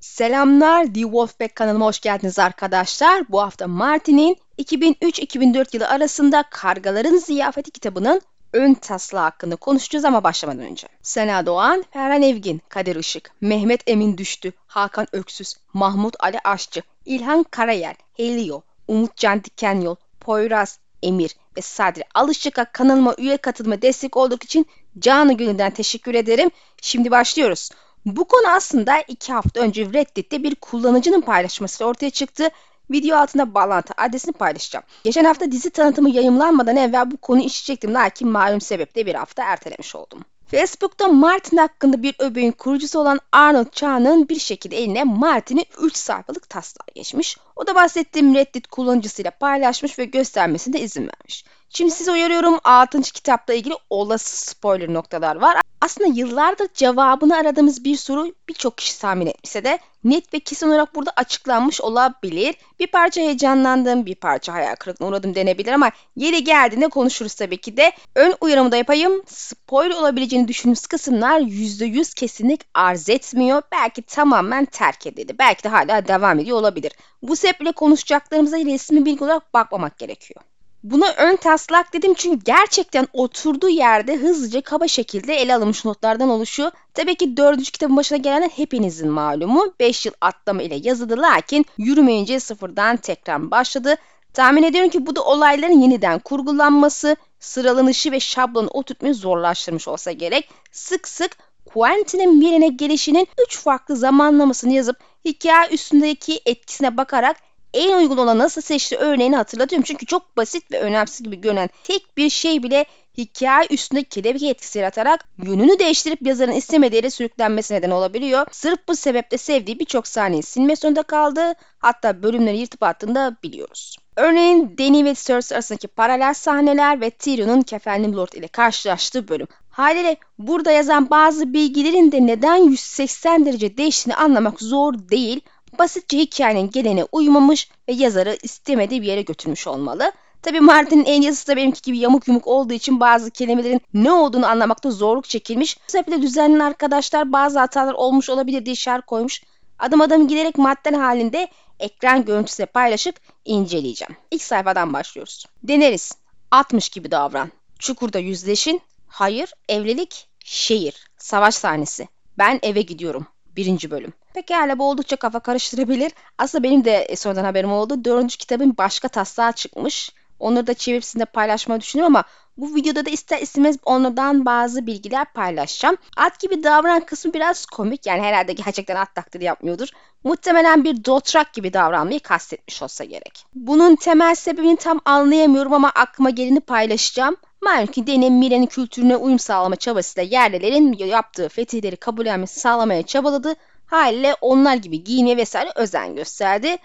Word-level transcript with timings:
Selamlar, 0.00 0.84
The 0.84 1.00
Wolfpack 1.00 1.54
kanalıma 1.54 1.86
hoş 1.86 2.00
geldiniz 2.00 2.38
arkadaşlar. 2.38 3.24
Bu 3.28 3.40
hafta 3.40 3.68
Martin'in 3.68 4.36
2003-2004 4.58 5.66
yılı 5.72 5.88
arasında 5.88 6.44
Kargaların 6.50 7.16
Ziyafeti 7.16 7.70
kitabının 7.70 8.20
ön 8.52 8.74
taslağı 8.74 9.22
hakkında 9.22 9.56
konuşacağız 9.56 10.04
ama 10.04 10.24
başlamadan 10.24 10.64
önce. 10.64 10.88
Sena 11.02 11.46
Doğan, 11.46 11.84
Ferhan 11.90 12.22
Evgin, 12.22 12.62
Kadir 12.68 12.96
Işık, 12.96 13.30
Mehmet 13.40 13.82
Emin 13.86 14.18
Düştü, 14.18 14.52
Hakan 14.66 15.06
Öksüz, 15.12 15.54
Mahmut 15.72 16.16
Ali 16.18 16.38
Aşçı, 16.44 16.82
İlhan 17.04 17.42
Karayel, 17.42 17.94
Helio, 18.16 18.62
Umut 18.88 19.16
Can 19.16 19.44
Dikenyol, 19.44 19.96
Poyraz, 20.20 20.78
Emir 21.02 21.36
ve 21.56 21.60
Sadri 21.60 22.04
Alışık'a 22.14 22.64
kanalıma 22.64 23.14
üye 23.18 23.36
katılma 23.36 23.82
destek 23.82 24.16
olduğu 24.16 24.38
için 24.44 24.66
canı 24.98 25.32
gönülden 25.32 25.70
teşekkür 25.70 26.14
ederim. 26.14 26.50
Şimdi 26.82 27.10
başlıyoruz. 27.10 27.70
Bu 28.06 28.24
konu 28.24 28.48
aslında 28.48 29.00
iki 29.00 29.32
hafta 29.32 29.60
önce 29.60 29.86
Reddit'te 29.86 30.42
bir 30.42 30.54
kullanıcının 30.54 31.20
paylaşmasıyla 31.20 31.90
ortaya 31.90 32.10
çıktı. 32.10 32.48
Video 32.90 33.16
altında 33.16 33.54
bağlantı 33.54 33.94
adresini 33.96 34.32
paylaşacağım. 34.32 34.84
Geçen 35.04 35.24
hafta 35.24 35.52
dizi 35.52 35.70
tanıtımı 35.70 36.10
yayımlanmadan 36.10 36.76
evvel 36.76 37.10
bu 37.10 37.16
konuyu 37.16 37.44
işleyecektim 37.44 37.94
lakin 37.94 38.28
malum 38.28 38.60
sebeple 38.60 39.06
bir 39.06 39.14
hafta 39.14 39.44
ertelemiş 39.44 39.96
oldum. 39.96 40.24
Facebook'ta 40.50 41.08
Martin 41.08 41.56
hakkında 41.56 42.02
bir 42.02 42.14
öbeğin 42.18 42.52
kurucusu 42.52 42.98
olan 42.98 43.20
Arnold 43.32 43.72
Cha'nın 43.72 44.28
bir 44.28 44.38
şekilde 44.38 44.76
eline 44.76 45.04
Martin'in 45.04 45.66
3 45.82 45.96
sayfalık 45.96 46.48
taslağı 46.48 46.86
geçmiş. 46.94 47.36
O 47.56 47.66
da 47.66 47.74
bahsettiğim 47.74 48.34
Reddit 48.34 48.66
kullanıcısıyla 48.66 49.30
paylaşmış 49.30 49.98
ve 49.98 50.04
göstermesine 50.04 50.80
izin 50.80 51.02
vermiş. 51.02 51.44
Şimdi 51.72 51.90
size 51.90 52.12
uyarıyorum 52.12 52.58
6. 52.64 53.02
kitapla 53.02 53.54
ilgili 53.54 53.74
olası 53.90 54.50
spoiler 54.50 54.94
noktalar 54.94 55.36
var. 55.36 55.56
Aslında 55.80 56.08
yıllardır 56.14 56.68
cevabını 56.74 57.36
aradığımız 57.36 57.84
bir 57.84 57.96
soru 57.96 58.34
birçok 58.48 58.78
kişi 58.78 59.00
tahmin 59.00 59.26
etmişse 59.26 59.64
de 59.64 59.78
net 60.04 60.34
ve 60.34 60.40
kesin 60.40 60.68
olarak 60.68 60.94
burada 60.94 61.12
açıklanmış 61.16 61.80
olabilir. 61.80 62.54
Bir 62.78 62.86
parça 62.86 63.20
heyecanlandım, 63.20 64.06
bir 64.06 64.14
parça 64.14 64.52
hayal 64.52 64.74
kırıklığına 64.74 65.08
uğradım 65.08 65.34
denebilir 65.34 65.72
ama 65.72 65.90
yeri 66.16 66.44
geldiğinde 66.44 66.88
konuşuruz 66.88 67.34
tabii 67.34 67.60
ki 67.60 67.76
de. 67.76 67.92
Ön 68.14 68.34
uyarımı 68.40 68.72
da 68.72 68.76
yapayım. 68.76 69.22
Spoiler 69.26 69.94
olabileceğini 69.94 70.48
düşündüğümüz 70.48 70.86
kısımlar 70.86 71.40
%100 71.40 72.14
kesinlik 72.14 72.60
arz 72.74 73.08
etmiyor. 73.08 73.62
Belki 73.72 74.02
tamamen 74.02 74.64
terk 74.64 75.06
edildi. 75.06 75.38
Belki 75.38 75.64
de 75.64 75.68
hala 75.68 76.08
devam 76.08 76.38
ediyor 76.38 76.58
olabilir. 76.58 76.92
Bu 77.22 77.36
sebeple 77.36 77.72
konuşacaklarımıza 77.72 78.56
resmi 78.56 79.04
bilgi 79.04 79.24
olarak 79.24 79.54
bakmamak 79.54 79.98
gerekiyor. 79.98 80.49
Buna 80.82 81.12
ön 81.12 81.36
taslak 81.36 81.92
dedim 81.92 82.14
çünkü 82.14 82.44
gerçekten 82.44 83.06
oturduğu 83.12 83.68
yerde 83.68 84.16
hızlıca 84.16 84.60
kaba 84.60 84.88
şekilde 84.88 85.34
ele 85.34 85.54
alınmış 85.54 85.84
notlardan 85.84 86.28
oluşuyor. 86.28 86.70
Tabii 86.94 87.14
ki 87.14 87.36
dördüncü 87.36 87.72
kitabın 87.72 87.96
başına 87.96 88.18
gelen 88.18 88.48
hepinizin 88.48 89.10
malumu 89.10 89.74
5 89.80 90.06
yıl 90.06 90.12
atlama 90.20 90.62
ile 90.62 90.80
yazıldı 90.82 91.22
lakin 91.22 91.66
yürümeyince 91.78 92.40
sıfırdan 92.40 92.96
tekrar 92.96 93.50
başladı. 93.50 93.96
Tahmin 94.34 94.62
ediyorum 94.62 94.90
ki 94.90 95.06
bu 95.06 95.16
da 95.16 95.24
olayların 95.24 95.80
yeniden 95.80 96.18
kurgulanması, 96.18 97.16
sıralanışı 97.40 98.12
ve 98.12 98.20
şablonu 98.20 98.68
oturtmayı 98.68 99.14
zorlaştırmış 99.14 99.88
olsa 99.88 100.12
gerek. 100.12 100.48
Sık 100.72 101.08
sık 101.08 101.36
Quentin'in 101.64 102.40
birine 102.40 102.68
gelişinin 102.68 103.28
3 103.46 103.58
farklı 103.58 103.96
zamanlamasını 103.96 104.72
yazıp 104.72 104.96
hikaye 105.24 105.68
üstündeki 105.68 106.40
etkisine 106.46 106.96
bakarak 106.96 107.36
en 107.74 107.98
uygun 107.98 108.16
olan 108.16 108.38
nasıl 108.38 108.60
seçti 108.60 108.96
örneğini 108.96 109.36
hatırlatıyorum. 109.36 109.84
Çünkü 109.84 110.06
çok 110.06 110.36
basit 110.36 110.72
ve 110.72 110.80
önemsiz 110.80 111.22
gibi 111.22 111.40
görünen 111.40 111.70
tek 111.84 112.16
bir 112.16 112.30
şey 112.30 112.62
bile 112.62 112.86
hikaye 113.18 113.66
üstünde 113.70 114.04
kelebek 114.04 114.42
etkisi 114.42 114.78
yaratarak 114.78 115.24
yönünü 115.42 115.78
değiştirip 115.78 116.26
yazarın 116.26 116.52
istemediği 116.52 116.96
yere 116.96 117.10
sürüklenmesi 117.10 117.74
neden 117.74 117.90
olabiliyor. 117.90 118.46
Sırf 118.52 118.78
bu 118.88 118.96
sebeple 118.96 119.38
sevdiği 119.38 119.78
birçok 119.78 120.08
sahneyi 120.08 120.42
silme 120.42 120.76
zorunda 120.76 121.02
kaldı. 121.02 121.54
Hatta 121.78 122.22
bölümleri 122.22 122.58
yırtıp 122.58 122.82
attığını 122.82 123.14
da 123.14 123.36
biliyoruz. 123.42 123.96
Örneğin 124.16 124.78
Dany 124.78 125.04
ve 125.04 125.14
Cersei 125.14 125.56
arasındaki 125.56 125.88
paralel 125.88 126.34
sahneler 126.34 127.00
ve 127.00 127.10
Tyrion'un 127.10 127.62
kefenli 127.62 128.16
Lord 128.16 128.32
ile 128.32 128.48
karşılaştığı 128.48 129.28
bölüm. 129.28 129.46
Haliyle 129.70 130.16
burada 130.38 130.70
yazan 130.70 131.10
bazı 131.10 131.52
bilgilerin 131.52 132.12
de 132.12 132.26
neden 132.26 132.56
180 132.56 133.46
derece 133.46 133.76
değiştiğini 133.76 134.16
anlamak 134.16 134.60
zor 134.60 134.94
değil 134.94 135.40
basitçe 135.78 136.18
hikayenin 136.18 136.70
geleneğine 136.70 137.04
uymamış 137.12 137.68
ve 137.88 137.92
yazarı 137.92 138.38
istemediği 138.42 139.02
bir 139.02 139.06
yere 139.06 139.22
götürmüş 139.22 139.66
olmalı. 139.66 140.12
Tabii 140.42 140.60
Martin'in 140.60 141.04
en 141.04 141.22
yazısı 141.22 141.48
da 141.48 141.56
benimki 141.56 141.82
gibi 141.82 141.98
yamuk 141.98 142.28
yumuk 142.28 142.46
olduğu 142.46 142.72
için 142.72 143.00
bazı 143.00 143.30
kelimelerin 143.30 143.80
ne 143.94 144.12
olduğunu 144.12 144.46
anlamakta 144.46 144.90
zorluk 144.90 145.28
çekilmiş. 145.28 145.78
Bu 145.78 145.92
sebeple 145.92 146.22
düzenli 146.22 146.62
arkadaşlar 146.62 147.32
bazı 147.32 147.58
hatalar 147.58 147.94
olmuş 147.94 148.30
olabilir 148.30 148.66
diye 148.66 148.74
şer 148.74 149.00
koymuş. 149.00 149.42
Adım 149.78 150.00
adım 150.00 150.28
giderek 150.28 150.58
madden 150.58 150.94
halinde 150.94 151.48
ekran 151.78 152.24
görüntüsüyle 152.24 152.66
paylaşıp 152.66 153.20
inceleyeceğim. 153.44 154.16
İlk 154.30 154.42
sayfadan 154.42 154.92
başlıyoruz. 154.92 155.46
Deneriz. 155.62 156.12
60 156.50 156.88
gibi 156.88 157.10
davran. 157.10 157.50
Çukurda 157.78 158.18
yüzleşin. 158.18 158.82
Hayır, 159.06 159.52
evlilik, 159.68 160.28
şehir, 160.44 161.10
savaş 161.18 161.54
sahnesi. 161.54 162.08
Ben 162.38 162.58
eve 162.62 162.82
gidiyorum. 162.82 163.26
Birinci 163.60 163.90
bölüm. 163.90 164.12
Pekala 164.34 164.78
bu 164.78 164.90
oldukça 164.90 165.16
kafa 165.16 165.40
karıştırabilir. 165.40 166.12
Aslında 166.38 166.64
benim 166.64 166.84
de 166.84 167.16
sonradan 167.16 167.44
haberim 167.44 167.72
oldu. 167.72 168.04
Dördüncü 168.04 168.38
kitabın 168.38 168.74
başka 168.78 169.08
taslağı 169.08 169.52
çıkmış. 169.52 170.10
Onları 170.38 170.66
da 170.66 170.74
çevirip 170.74 171.04
sizinle 171.04 171.24
paylaşmayı 171.24 171.80
düşünüyorum 171.80 172.16
ama 172.16 172.24
bu 172.56 172.74
videoda 172.74 173.06
da 173.06 173.10
ister 173.10 173.42
istemez 173.42 173.76
onlardan 173.84 174.44
bazı 174.44 174.86
bilgiler 174.86 175.32
paylaşacağım. 175.32 175.96
At 176.16 176.40
gibi 176.40 176.64
davranan 176.64 177.00
kısmı 177.00 177.32
biraz 177.34 177.66
komik. 177.66 178.06
Yani 178.06 178.22
herhalde 178.22 178.52
gerçekten 178.52 178.96
at 178.96 179.14
taklidi 179.14 179.44
yapmıyordur. 179.44 179.88
Muhtemelen 180.24 180.84
bir 180.84 181.04
dotrak 181.04 181.52
gibi 181.52 181.72
davranmayı 181.72 182.20
kastetmiş 182.20 182.82
olsa 182.82 183.04
gerek. 183.04 183.44
Bunun 183.54 183.96
temel 183.96 184.34
sebebini 184.34 184.76
tam 184.76 185.00
anlayamıyorum 185.04 185.74
ama 185.74 185.88
aklıma 185.94 186.30
geleni 186.30 186.60
paylaşacağım. 186.60 187.36
Malum 187.62 187.86
ki 187.86 188.06
Deni 188.06 188.30
Mire'nin 188.30 188.66
kültürüne 188.66 189.16
uyum 189.16 189.38
sağlama 189.38 189.76
çabasıyla 189.76 190.28
yerlilerin 190.38 190.92
yaptığı 190.92 191.48
fetihleri 191.48 191.96
kabullenmesi 191.96 192.60
sağlamaya 192.60 193.02
çabaladı. 193.02 193.54
Haliyle 193.86 194.34
onlar 194.40 194.74
gibi 194.74 195.04
giyinmeye 195.04 195.36
vesaire 195.36 195.70
özen 195.76 196.14
gösterdi. 196.14 196.76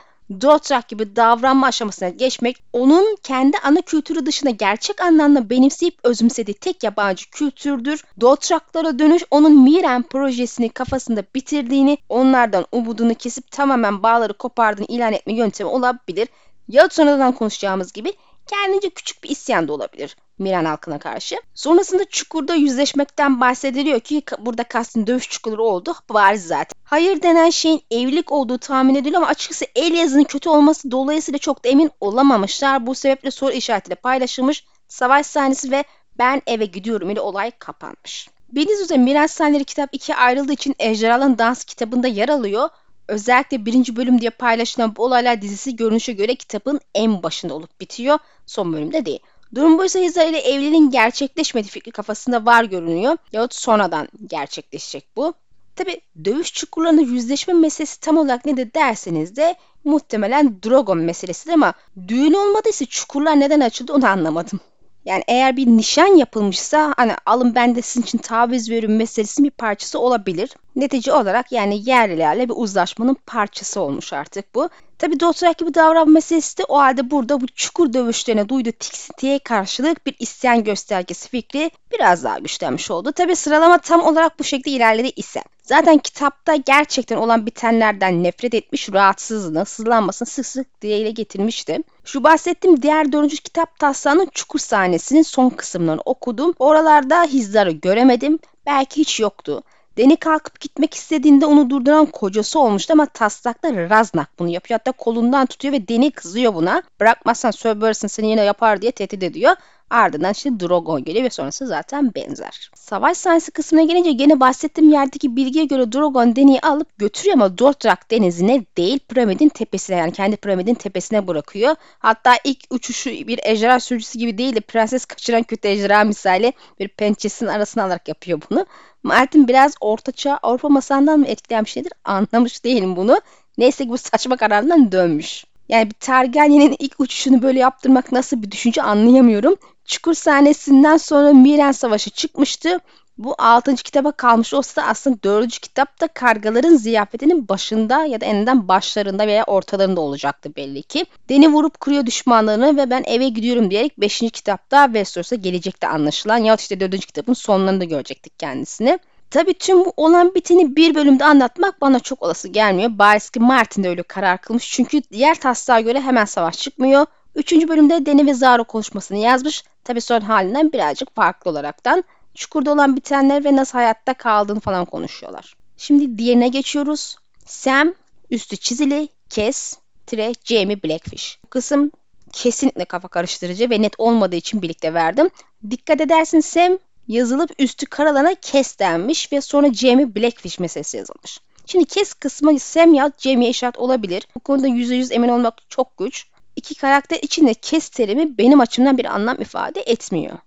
Dothraki 0.42 0.88
gibi 0.88 1.16
davranma 1.16 1.68
aşamasına 1.68 2.10
geçmek 2.10 2.64
onun 2.74 3.18
kendi 3.24 3.58
ana 3.58 3.82
kültürü 3.82 4.26
dışında 4.26 4.50
gerçek 4.50 5.02
anlamda 5.02 5.50
benimseyip 5.50 6.00
özümsediği 6.04 6.56
tek 6.56 6.84
yabancı 6.84 7.30
kültürdür. 7.30 8.04
Dothraklara 8.22 9.00
dönüş 9.00 9.24
onun 9.32 9.64
Miren 9.64 10.04
projesini 10.04 10.70
kafasında 10.70 11.24
bitirdiğini, 11.36 11.98
onlardan 12.10 12.66
umudunu 12.72 13.16
kesip 13.16 13.52
tamamen 13.52 14.04
bağları 14.04 14.34
kopardığını 14.34 14.86
ilan 14.86 15.14
etme 15.14 15.34
yöntemi 15.34 15.70
olabilir. 15.70 16.28
Ya 16.68 16.88
sonradan 16.92 17.32
konuşacağımız 17.32 17.94
gibi 17.94 18.14
kendince 18.48 18.90
küçük 18.90 19.24
bir 19.24 19.30
isyan 19.30 19.68
da 19.68 19.74
olabilir. 19.74 20.16
Miran 20.40 20.66
halkına 20.66 21.00
karşı. 21.00 21.36
Sonrasında 21.54 22.06
çukurda 22.06 22.56
yüzleşmekten 22.56 23.42
bahsediliyor 23.42 24.00
ki 24.00 24.24
burada 24.40 24.64
kastın 24.64 25.08
dövüş 25.08 25.30
çukuru 25.30 25.64
oldu 25.64 25.96
bariz 26.10 26.48
zaten. 26.48 26.76
Hayır 26.84 27.22
denen 27.22 27.50
şeyin 27.50 27.82
evlilik 27.92 28.32
olduğu 28.32 28.58
tahmin 28.58 28.96
ediliyor 28.96 29.22
ama 29.22 29.32
açıkçası 29.32 29.66
el 29.76 29.94
yazının 29.94 30.24
kötü 30.24 30.50
olması 30.50 30.92
dolayısıyla 30.92 31.38
çok 31.38 31.66
da 31.66 31.70
emin 31.70 31.92
olamamışlar. 32.00 32.88
Bu 32.88 32.96
sebeple 32.96 33.32
soru 33.32 33.52
işaretiyle 33.52 33.96
paylaşılmış 33.96 34.66
savaş 34.88 35.26
sahnesi 35.26 35.72
ve 35.72 35.84
ben 36.18 36.42
eve 36.48 36.66
gidiyorum 36.66 37.10
ile 37.10 37.22
olay 37.22 37.52
kapanmış. 37.52 38.30
Bildiğiniz 38.50 38.82
üzere 38.82 39.00
Miras 39.00 39.32
Sahneleri 39.32 39.64
kitap 39.64 39.90
ikiye 39.92 40.18
ayrıldığı 40.18 40.54
için 40.54 40.76
Ejderhaların 40.80 41.38
Dans 41.38 41.64
kitabında 41.64 42.08
yer 42.08 42.30
alıyor. 42.30 42.70
Özellikle 43.08 43.66
birinci 43.66 43.96
bölüm 43.96 44.22
diye 44.22 44.30
paylaşılan 44.30 44.96
bu 44.96 45.04
olaylar 45.04 45.42
dizisi 45.42 45.76
görünüşe 45.76 46.14
göre 46.14 46.36
kitabın 46.36 46.80
en 46.96 47.24
başında 47.24 47.54
olup 47.54 47.80
bitiyor. 47.82 48.20
Son 48.46 48.74
bölümde 48.74 49.06
değil. 49.06 49.20
Durum 49.56 49.78
buysa 49.78 50.00
Hizar 50.00 50.28
ile 50.28 50.40
evliliğin 50.40 50.90
gerçekleşmediği 50.90 51.70
fikri 51.70 51.92
kafasında 51.92 52.46
var 52.46 52.64
görünüyor. 52.64 53.18
Yahut 53.32 53.56
sonradan 53.56 54.08
gerçekleşecek 54.28 55.08
bu. 55.16 55.34
Tabi 55.76 56.02
dövüş 56.26 56.54
çukurlarında 56.54 57.02
yüzleşme 57.02 57.54
meselesi 57.54 58.00
tam 58.00 58.18
olarak 58.18 58.46
nedir 58.46 58.74
derseniz 58.74 59.36
de 59.36 59.56
muhtemelen 59.84 60.64
Drogon 60.64 60.98
meselesidir 60.98 61.54
ama 61.54 61.74
düğün 62.08 62.34
olmadıysa 62.34 62.86
çukurlar 62.86 63.40
neden 63.40 63.60
açıldı 63.60 63.94
onu 63.94 64.08
anlamadım. 64.08 64.60
Yani 65.06 65.24
eğer 65.28 65.58
bir 65.58 65.68
nişan 65.68 66.18
yapılmışsa 66.18 66.94
hani 66.98 67.14
alın 67.26 67.56
ben 67.56 67.76
de 67.76 67.82
sizin 67.82 68.02
için 68.02 68.18
taviz 68.18 68.70
veriyorum 68.70 68.98
meselesinin 68.98 69.46
bir 69.46 69.52
parçası 69.52 70.00
olabilir. 70.00 70.50
Netice 70.76 71.14
olarak 71.14 71.52
yani 71.52 71.90
yerlilerle 71.90 72.50
bir 72.50 72.54
uzlaşmanın 72.58 73.18
parçası 73.26 73.82
olmuş 73.82 74.14
artık 74.14 74.56
bu. 74.56 74.70
Tabi 74.98 75.20
Dothraki 75.20 75.64
gibi 75.64 75.74
davranma 75.74 76.12
meselesi 76.14 76.58
de 76.58 76.64
o 76.68 76.78
halde 76.78 77.12
burada 77.12 77.42
bu 77.42 77.48
çukur 77.48 77.94
dövüşlerine 77.94 78.50
duyduğu 78.50 78.72
tiksintiye 78.72 79.40
karşılık 79.40 80.06
bir 80.06 80.16
isyan 80.20 80.64
göstergesi 80.64 81.30
fikri 81.30 81.72
biraz 81.92 82.24
daha 82.24 82.40
güçlenmiş 82.40 82.92
oldu. 82.92 83.12
Tabi 83.12 83.36
sıralama 83.36 83.78
tam 83.78 84.04
olarak 84.04 84.40
bu 84.40 84.44
şekilde 84.44 84.70
ilerledi 84.70 85.12
ise. 85.16 85.42
Zaten 85.64 85.98
kitapta 85.98 86.56
gerçekten 86.56 87.18
olan 87.18 87.46
bitenlerden 87.46 88.24
nefret 88.24 88.54
etmiş, 88.54 88.94
rahatsızlığını, 88.94 89.66
sızlanmasını 89.66 90.28
sık 90.28 90.46
sık 90.46 90.82
dile 90.82 91.12
getirmişti. 91.12 91.80
Şu 92.06 92.24
bahsettiğim 92.24 92.82
diğer 92.82 93.12
dördüncü 93.12 93.38
kitap 93.38 93.80
taslağının 93.80 94.30
çukur 94.34 94.60
sahnesinin 94.60 95.24
son 95.24 95.50
kısımlarını 95.50 96.02
okudum. 96.06 96.54
Oralarda 96.60 97.24
Hizdar'ı 97.24 97.72
göremedim. 97.72 98.40
Belki 98.66 99.02
hiç 99.02 99.20
yoktu. 99.20 99.64
Deni 99.98 100.18
kalkıp 100.18 100.60
gitmek 100.60 100.94
istediğinde 100.94 101.46
onu 101.46 101.70
durduran 101.70 102.06
kocası 102.06 102.60
olmuştu 102.60 102.94
ama 102.94 103.06
taslakta 103.06 103.90
Raznak 103.90 104.40
bunu 104.40 104.50
yapıyor. 104.50 104.80
Hatta 104.80 104.92
kolundan 104.92 105.46
tutuyor 105.46 105.74
ve 105.74 105.88
Deni 105.88 106.12
kızıyor 106.12 106.54
buna. 106.54 106.84
Bırakmazsan 107.00 107.52
Söbersin 107.52 108.08
seni 108.08 108.30
yine 108.30 108.44
yapar 108.44 108.82
diye 108.82 108.92
tehdit 108.92 109.24
ediyor. 109.24 109.56
Ardından 109.96 110.32
işte 110.32 110.60
Drogon 110.60 111.04
geliyor 111.04 111.26
ve 111.26 111.30
sonrası 111.30 111.68
zaten 111.68 112.16
benzer. 112.16 112.72
Savaş 112.76 113.18
sahnesi 113.18 113.52
kısmına 113.52 113.84
gelince 113.84 114.12
gene 114.12 114.40
bahsettiğim 114.40 114.92
yerdeki 114.92 115.36
bilgiye 115.36 115.66
göre 115.66 115.92
Drogon 115.92 116.36
Deni'yi 116.36 116.60
alıp 116.62 116.98
götürüyor 116.98 117.34
ama 117.34 117.58
Dothrak 117.58 118.12
denizine 118.12 118.66
değil 118.78 119.00
piramidin 119.00 119.50
tepesine 119.50 119.98
yani 119.98 120.12
kendi 120.12 120.38
piramidin 120.38 120.74
tepesine 120.74 121.28
bırakıyor. 121.28 121.76
Hatta 122.00 122.34
ilk 122.44 122.60
uçuşu 122.70 123.10
bir 123.10 123.40
ejderha 123.44 123.80
sürücüsü 123.80 124.20
gibi 124.20 124.38
değil 124.38 124.56
de 124.56 124.60
prenses 124.60 125.06
kaçıran 125.06 125.44
kötü 125.44 125.68
ejderha 125.68 126.04
misali 126.04 126.54
bir 126.80 126.88
pençesinin 126.88 127.50
arasına 127.50 127.84
alarak 127.84 128.08
yapıyor 128.08 128.42
bunu. 128.50 128.66
Martin 129.04 129.48
biraz 129.48 129.76
ortaçağ 129.82 130.40
Avrupa 130.44 130.70
masalından 130.70 131.20
mı 131.20 131.28
etkilenmiş 131.28 131.76
nedir 131.76 131.94
anlamış 132.06 132.64
değilim 132.64 132.96
bunu. 132.96 133.22
Neyse 133.58 133.84
ki 133.84 133.90
bu 133.90 133.98
saçma 133.98 134.38
kararından 134.38 134.92
dönmüş. 134.92 135.46
Yani 135.70 135.90
bir 135.90 135.96
Targaryen'in 136.00 136.76
ilk 136.80 137.00
uçuşunu 137.00 137.42
böyle 137.42 137.60
yaptırmak 137.60 138.12
nasıl 138.12 138.42
bir 138.42 138.52
düşünce 138.52 138.82
anlayamıyorum. 138.82 139.56
Çukur 139.86 140.14
sahnesinden 140.14 140.98
sonra 140.98 141.34
Miren 141.34 141.72
Savaşı 141.72 142.10
çıkmıştı. 142.10 142.80
Bu 143.18 143.36
6. 143.38 143.76
kitaba 143.76 144.12
kalmış 144.12 144.54
olsa 144.54 144.82
da 144.82 144.88
aslında 144.88 145.24
4. 145.24 145.60
kitapta 145.60 146.08
kargaların 146.08 146.76
ziyafetinin 146.76 147.48
başında 147.48 148.06
ya 148.06 148.22
da 148.22 148.26
eninde 148.26 148.68
başlarında 148.68 149.28
veya 149.28 149.44
ortalarında 149.44 150.02
olacaktı 150.02 150.56
belli 150.56 150.84
ki. 150.84 151.06
Deni 151.30 151.54
vurup 151.54 151.80
kuruyor 151.80 152.06
düşmanlarını 152.06 152.78
ve 152.78 152.90
ben 152.90 153.04
eve 153.06 153.30
gidiyorum 153.30 153.72
diyerek 153.72 154.00
5. 154.00 154.20
kitapta 154.20 154.86
Westeros'a 154.86 155.36
gelecekti 155.36 155.88
anlaşılan. 155.88 156.38
Ya 156.38 156.56
işte 156.56 156.80
4. 156.80 157.06
kitabın 157.06 157.34
sonlarında 157.34 157.84
görecektik 157.84 158.40
kendisini. 158.40 159.00
Tabi 159.36 159.54
tüm 159.54 159.86
bu 159.86 159.94
olan 159.98 160.36
biteni 160.36 160.76
bir 160.76 160.96
bölümde 160.96 161.26
anlatmak 161.26 161.82
bana 161.82 162.00
çok 162.00 162.24
olası 162.24 162.48
gelmiyor. 162.48 162.90
Bariz 163.00 163.30
ki 163.30 163.40
Martin 163.40 163.84
de 163.84 163.90
öyle 163.90 164.04
karar 164.04 164.42
kılmış. 164.42 164.72
Çünkü 164.72 165.02
diğer 165.12 165.40
taslağa 165.40 165.80
göre 165.80 166.02
hemen 166.02 166.26
savaş 166.26 166.60
çıkmıyor. 166.60 167.06
Üçüncü 167.36 167.68
bölümde 167.68 168.06
Deni 168.06 168.28
ve 168.28 168.34
Zaro 168.34 168.64
konuşmasını 168.64 169.18
yazmış. 169.18 169.64
Tabi 169.84 170.02
son 170.02 170.22
halinden 170.22 170.72
birazcık 170.74 171.16
farklı 171.16 171.52
olaraktan. 171.52 172.04
Çukurda 172.34 172.72
olan 172.72 172.96
bitenler 172.96 173.46
ve 173.46 173.56
nasıl 173.56 173.78
hayatta 173.78 174.14
kaldığını 174.14 174.60
falan 174.60 174.86
konuşuyorlar. 174.86 175.56
Şimdi 175.78 176.18
diğerine 176.18 176.48
geçiyoruz. 176.48 177.16
Sam, 177.46 177.94
üstü 178.32 178.58
çizili, 178.58 179.10
kes, 179.30 179.78
tire, 180.08 180.34
Jamie 180.44 180.84
Blackfish. 180.84 181.40
Bu 181.44 181.48
kısım 181.48 181.92
kesinlikle 182.34 182.86
kafa 182.86 183.08
karıştırıcı 183.08 183.70
ve 183.70 183.82
net 183.82 183.94
olmadığı 183.98 184.36
için 184.36 184.62
birlikte 184.62 184.94
verdim. 184.94 185.30
Dikkat 185.70 186.02
edersin 186.02 186.40
Sam 186.40 186.78
yazılıp 187.08 187.52
üstü 187.60 187.86
karalana 187.86 188.36
kes 188.36 188.80
denmiş 188.80 189.32
ve 189.32 189.42
sonra 189.42 189.74
Jamie 189.74 190.16
Blackfish 190.16 190.60
meselesi 190.60 190.98
yazılmış. 190.98 191.40
Şimdi 191.66 191.86
kes 191.86 192.14
kısmı 192.14 192.60
Sam 192.60 192.94
ya 192.94 193.12
Jamie 193.18 193.50
eşat 193.50 193.78
olabilir. 193.78 194.28
Bu 194.36 194.40
konuda 194.40 194.68
%100 194.68 195.14
emin 195.14 195.30
olmak 195.30 195.70
çok 195.70 195.98
güç. 195.98 196.26
İki 196.56 196.76
karakter 196.76 197.20
içinde 197.22 197.54
kes 197.54 197.90
terimi 197.90 198.38
benim 198.38 198.60
açımdan 198.60 198.98
bir 198.98 199.06
anlam 199.06 199.42
ifade 199.42 199.82
etmiyor. 199.82 200.38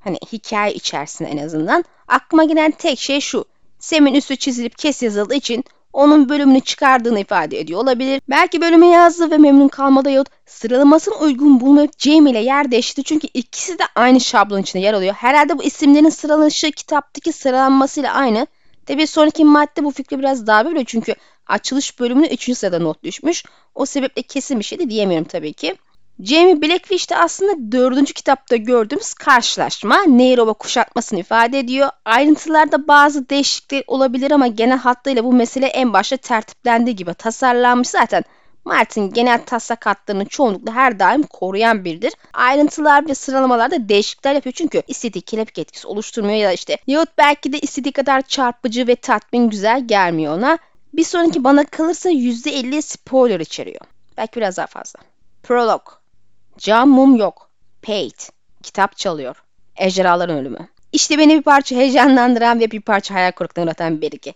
Hani 0.00 0.18
hikaye 0.32 0.74
içerisinde 0.74 1.28
en 1.28 1.38
azından. 1.38 1.84
Aklıma 2.08 2.44
gelen 2.44 2.70
tek 2.70 2.98
şey 2.98 3.20
şu. 3.20 3.44
Sam'in 3.78 4.14
üstü 4.14 4.36
çizilip 4.36 4.78
kes 4.78 5.02
yazıldığı 5.02 5.34
için 5.34 5.64
onun 5.96 6.28
bölümünü 6.28 6.60
çıkardığını 6.60 7.20
ifade 7.20 7.60
ediyor 7.60 7.80
olabilir. 7.80 8.22
Belki 8.30 8.60
bölümü 8.60 8.86
yazdı 8.86 9.30
ve 9.30 9.38
memnun 9.38 9.68
kalmadı 9.68 10.10
yahut 10.10 10.28
sıralamasını 10.46 11.14
uygun 11.14 11.60
bulmayıp 11.60 11.98
Jamie 11.98 12.32
ile 12.32 12.38
yer 12.38 12.70
değişti. 12.70 13.04
Çünkü 13.04 13.26
ikisi 13.34 13.78
de 13.78 13.82
aynı 13.94 14.20
şablon 14.20 14.62
içinde 14.62 14.82
yer 14.82 14.94
alıyor. 14.94 15.14
Herhalde 15.14 15.58
bu 15.58 15.64
isimlerin 15.64 16.08
sıralanışı 16.08 16.70
kitaptaki 16.70 17.32
sıralanmasıyla 17.32 18.12
aynı. 18.12 18.46
Tabi 18.86 19.06
sonraki 19.06 19.44
madde 19.44 19.84
bu 19.84 19.90
fikri 19.90 20.18
biraz 20.18 20.46
daha 20.46 20.64
böyle 20.64 20.84
çünkü 20.84 21.14
açılış 21.46 22.00
bölümüne 22.00 22.26
3. 22.26 22.58
sırada 22.58 22.78
not 22.78 23.02
düşmüş. 23.02 23.44
O 23.74 23.86
sebeple 23.86 24.22
kesin 24.22 24.58
bir 24.58 24.64
şey 24.64 24.78
de 24.78 24.90
diyemiyorum 24.90 25.28
tabii 25.28 25.52
ki. 25.52 25.76
Jamie 26.20 26.62
Blackfish 26.62 27.10
de 27.10 27.16
aslında 27.16 27.72
dördüncü 27.72 28.14
kitapta 28.14 28.56
gördüğümüz 28.56 29.14
karşılaşma 29.14 29.96
Nairobi 30.06 30.54
kuşatmasını 30.54 31.20
ifade 31.20 31.58
ediyor. 31.58 31.88
Ayrıntılarda 32.04 32.88
bazı 32.88 33.28
değişiklikler 33.28 33.84
olabilir 33.86 34.30
ama 34.30 34.46
genel 34.46 34.78
hattıyla 34.78 35.24
bu 35.24 35.32
mesele 35.32 35.66
en 35.66 35.92
başta 35.92 36.16
tertiplendiği 36.16 36.96
gibi 36.96 37.14
tasarlanmış 37.14 37.88
zaten. 37.88 38.24
Martin 38.64 39.10
genel 39.10 39.44
taslak 39.46 39.86
hatlarını 39.86 40.26
çoğunlukla 40.26 40.74
her 40.74 40.98
daim 40.98 41.22
koruyan 41.22 41.84
biridir. 41.84 42.12
Ayrıntılar 42.32 43.08
ve 43.08 43.14
sıralamalarda 43.14 43.88
değişiklikler 43.88 44.34
yapıyor 44.34 44.52
çünkü 44.52 44.82
istediği 44.88 45.22
kelepçe 45.22 45.60
etkisi 45.60 45.86
oluşturmuyor 45.86 46.38
ya 46.38 46.48
da 46.48 46.52
işte 46.52 46.78
yahut 46.86 47.08
belki 47.18 47.52
de 47.52 47.58
istediği 47.58 47.92
kadar 47.92 48.22
çarpıcı 48.22 48.86
ve 48.86 48.96
tatmin 48.96 49.50
güzel 49.50 49.86
gelmiyor 49.88 50.36
ona. 50.38 50.58
Bir 50.92 51.04
sonraki 51.04 51.44
bana 51.44 51.64
kalırsa 51.64 52.10
%50 52.10 52.82
spoiler 52.82 53.40
içeriyor. 53.40 53.80
Belki 54.16 54.36
biraz 54.36 54.56
daha 54.56 54.66
fazla. 54.66 55.00
Prolog 55.42 55.82
Cam 56.58 56.88
mum 56.88 57.16
yok. 57.16 57.50
Pate. 57.82 58.32
Kitap 58.62 58.96
çalıyor. 58.96 59.42
Ejderhaların 59.76 60.38
ölümü. 60.38 60.68
İşte 60.92 61.18
beni 61.18 61.38
bir 61.38 61.42
parça 61.42 61.76
heyecanlandıran 61.76 62.60
ve 62.60 62.70
bir 62.70 62.80
parça 62.80 63.14
hayal 63.14 63.32
kırıklığına 63.32 63.64
uğratan 63.66 64.00
bilgi. 64.00 64.34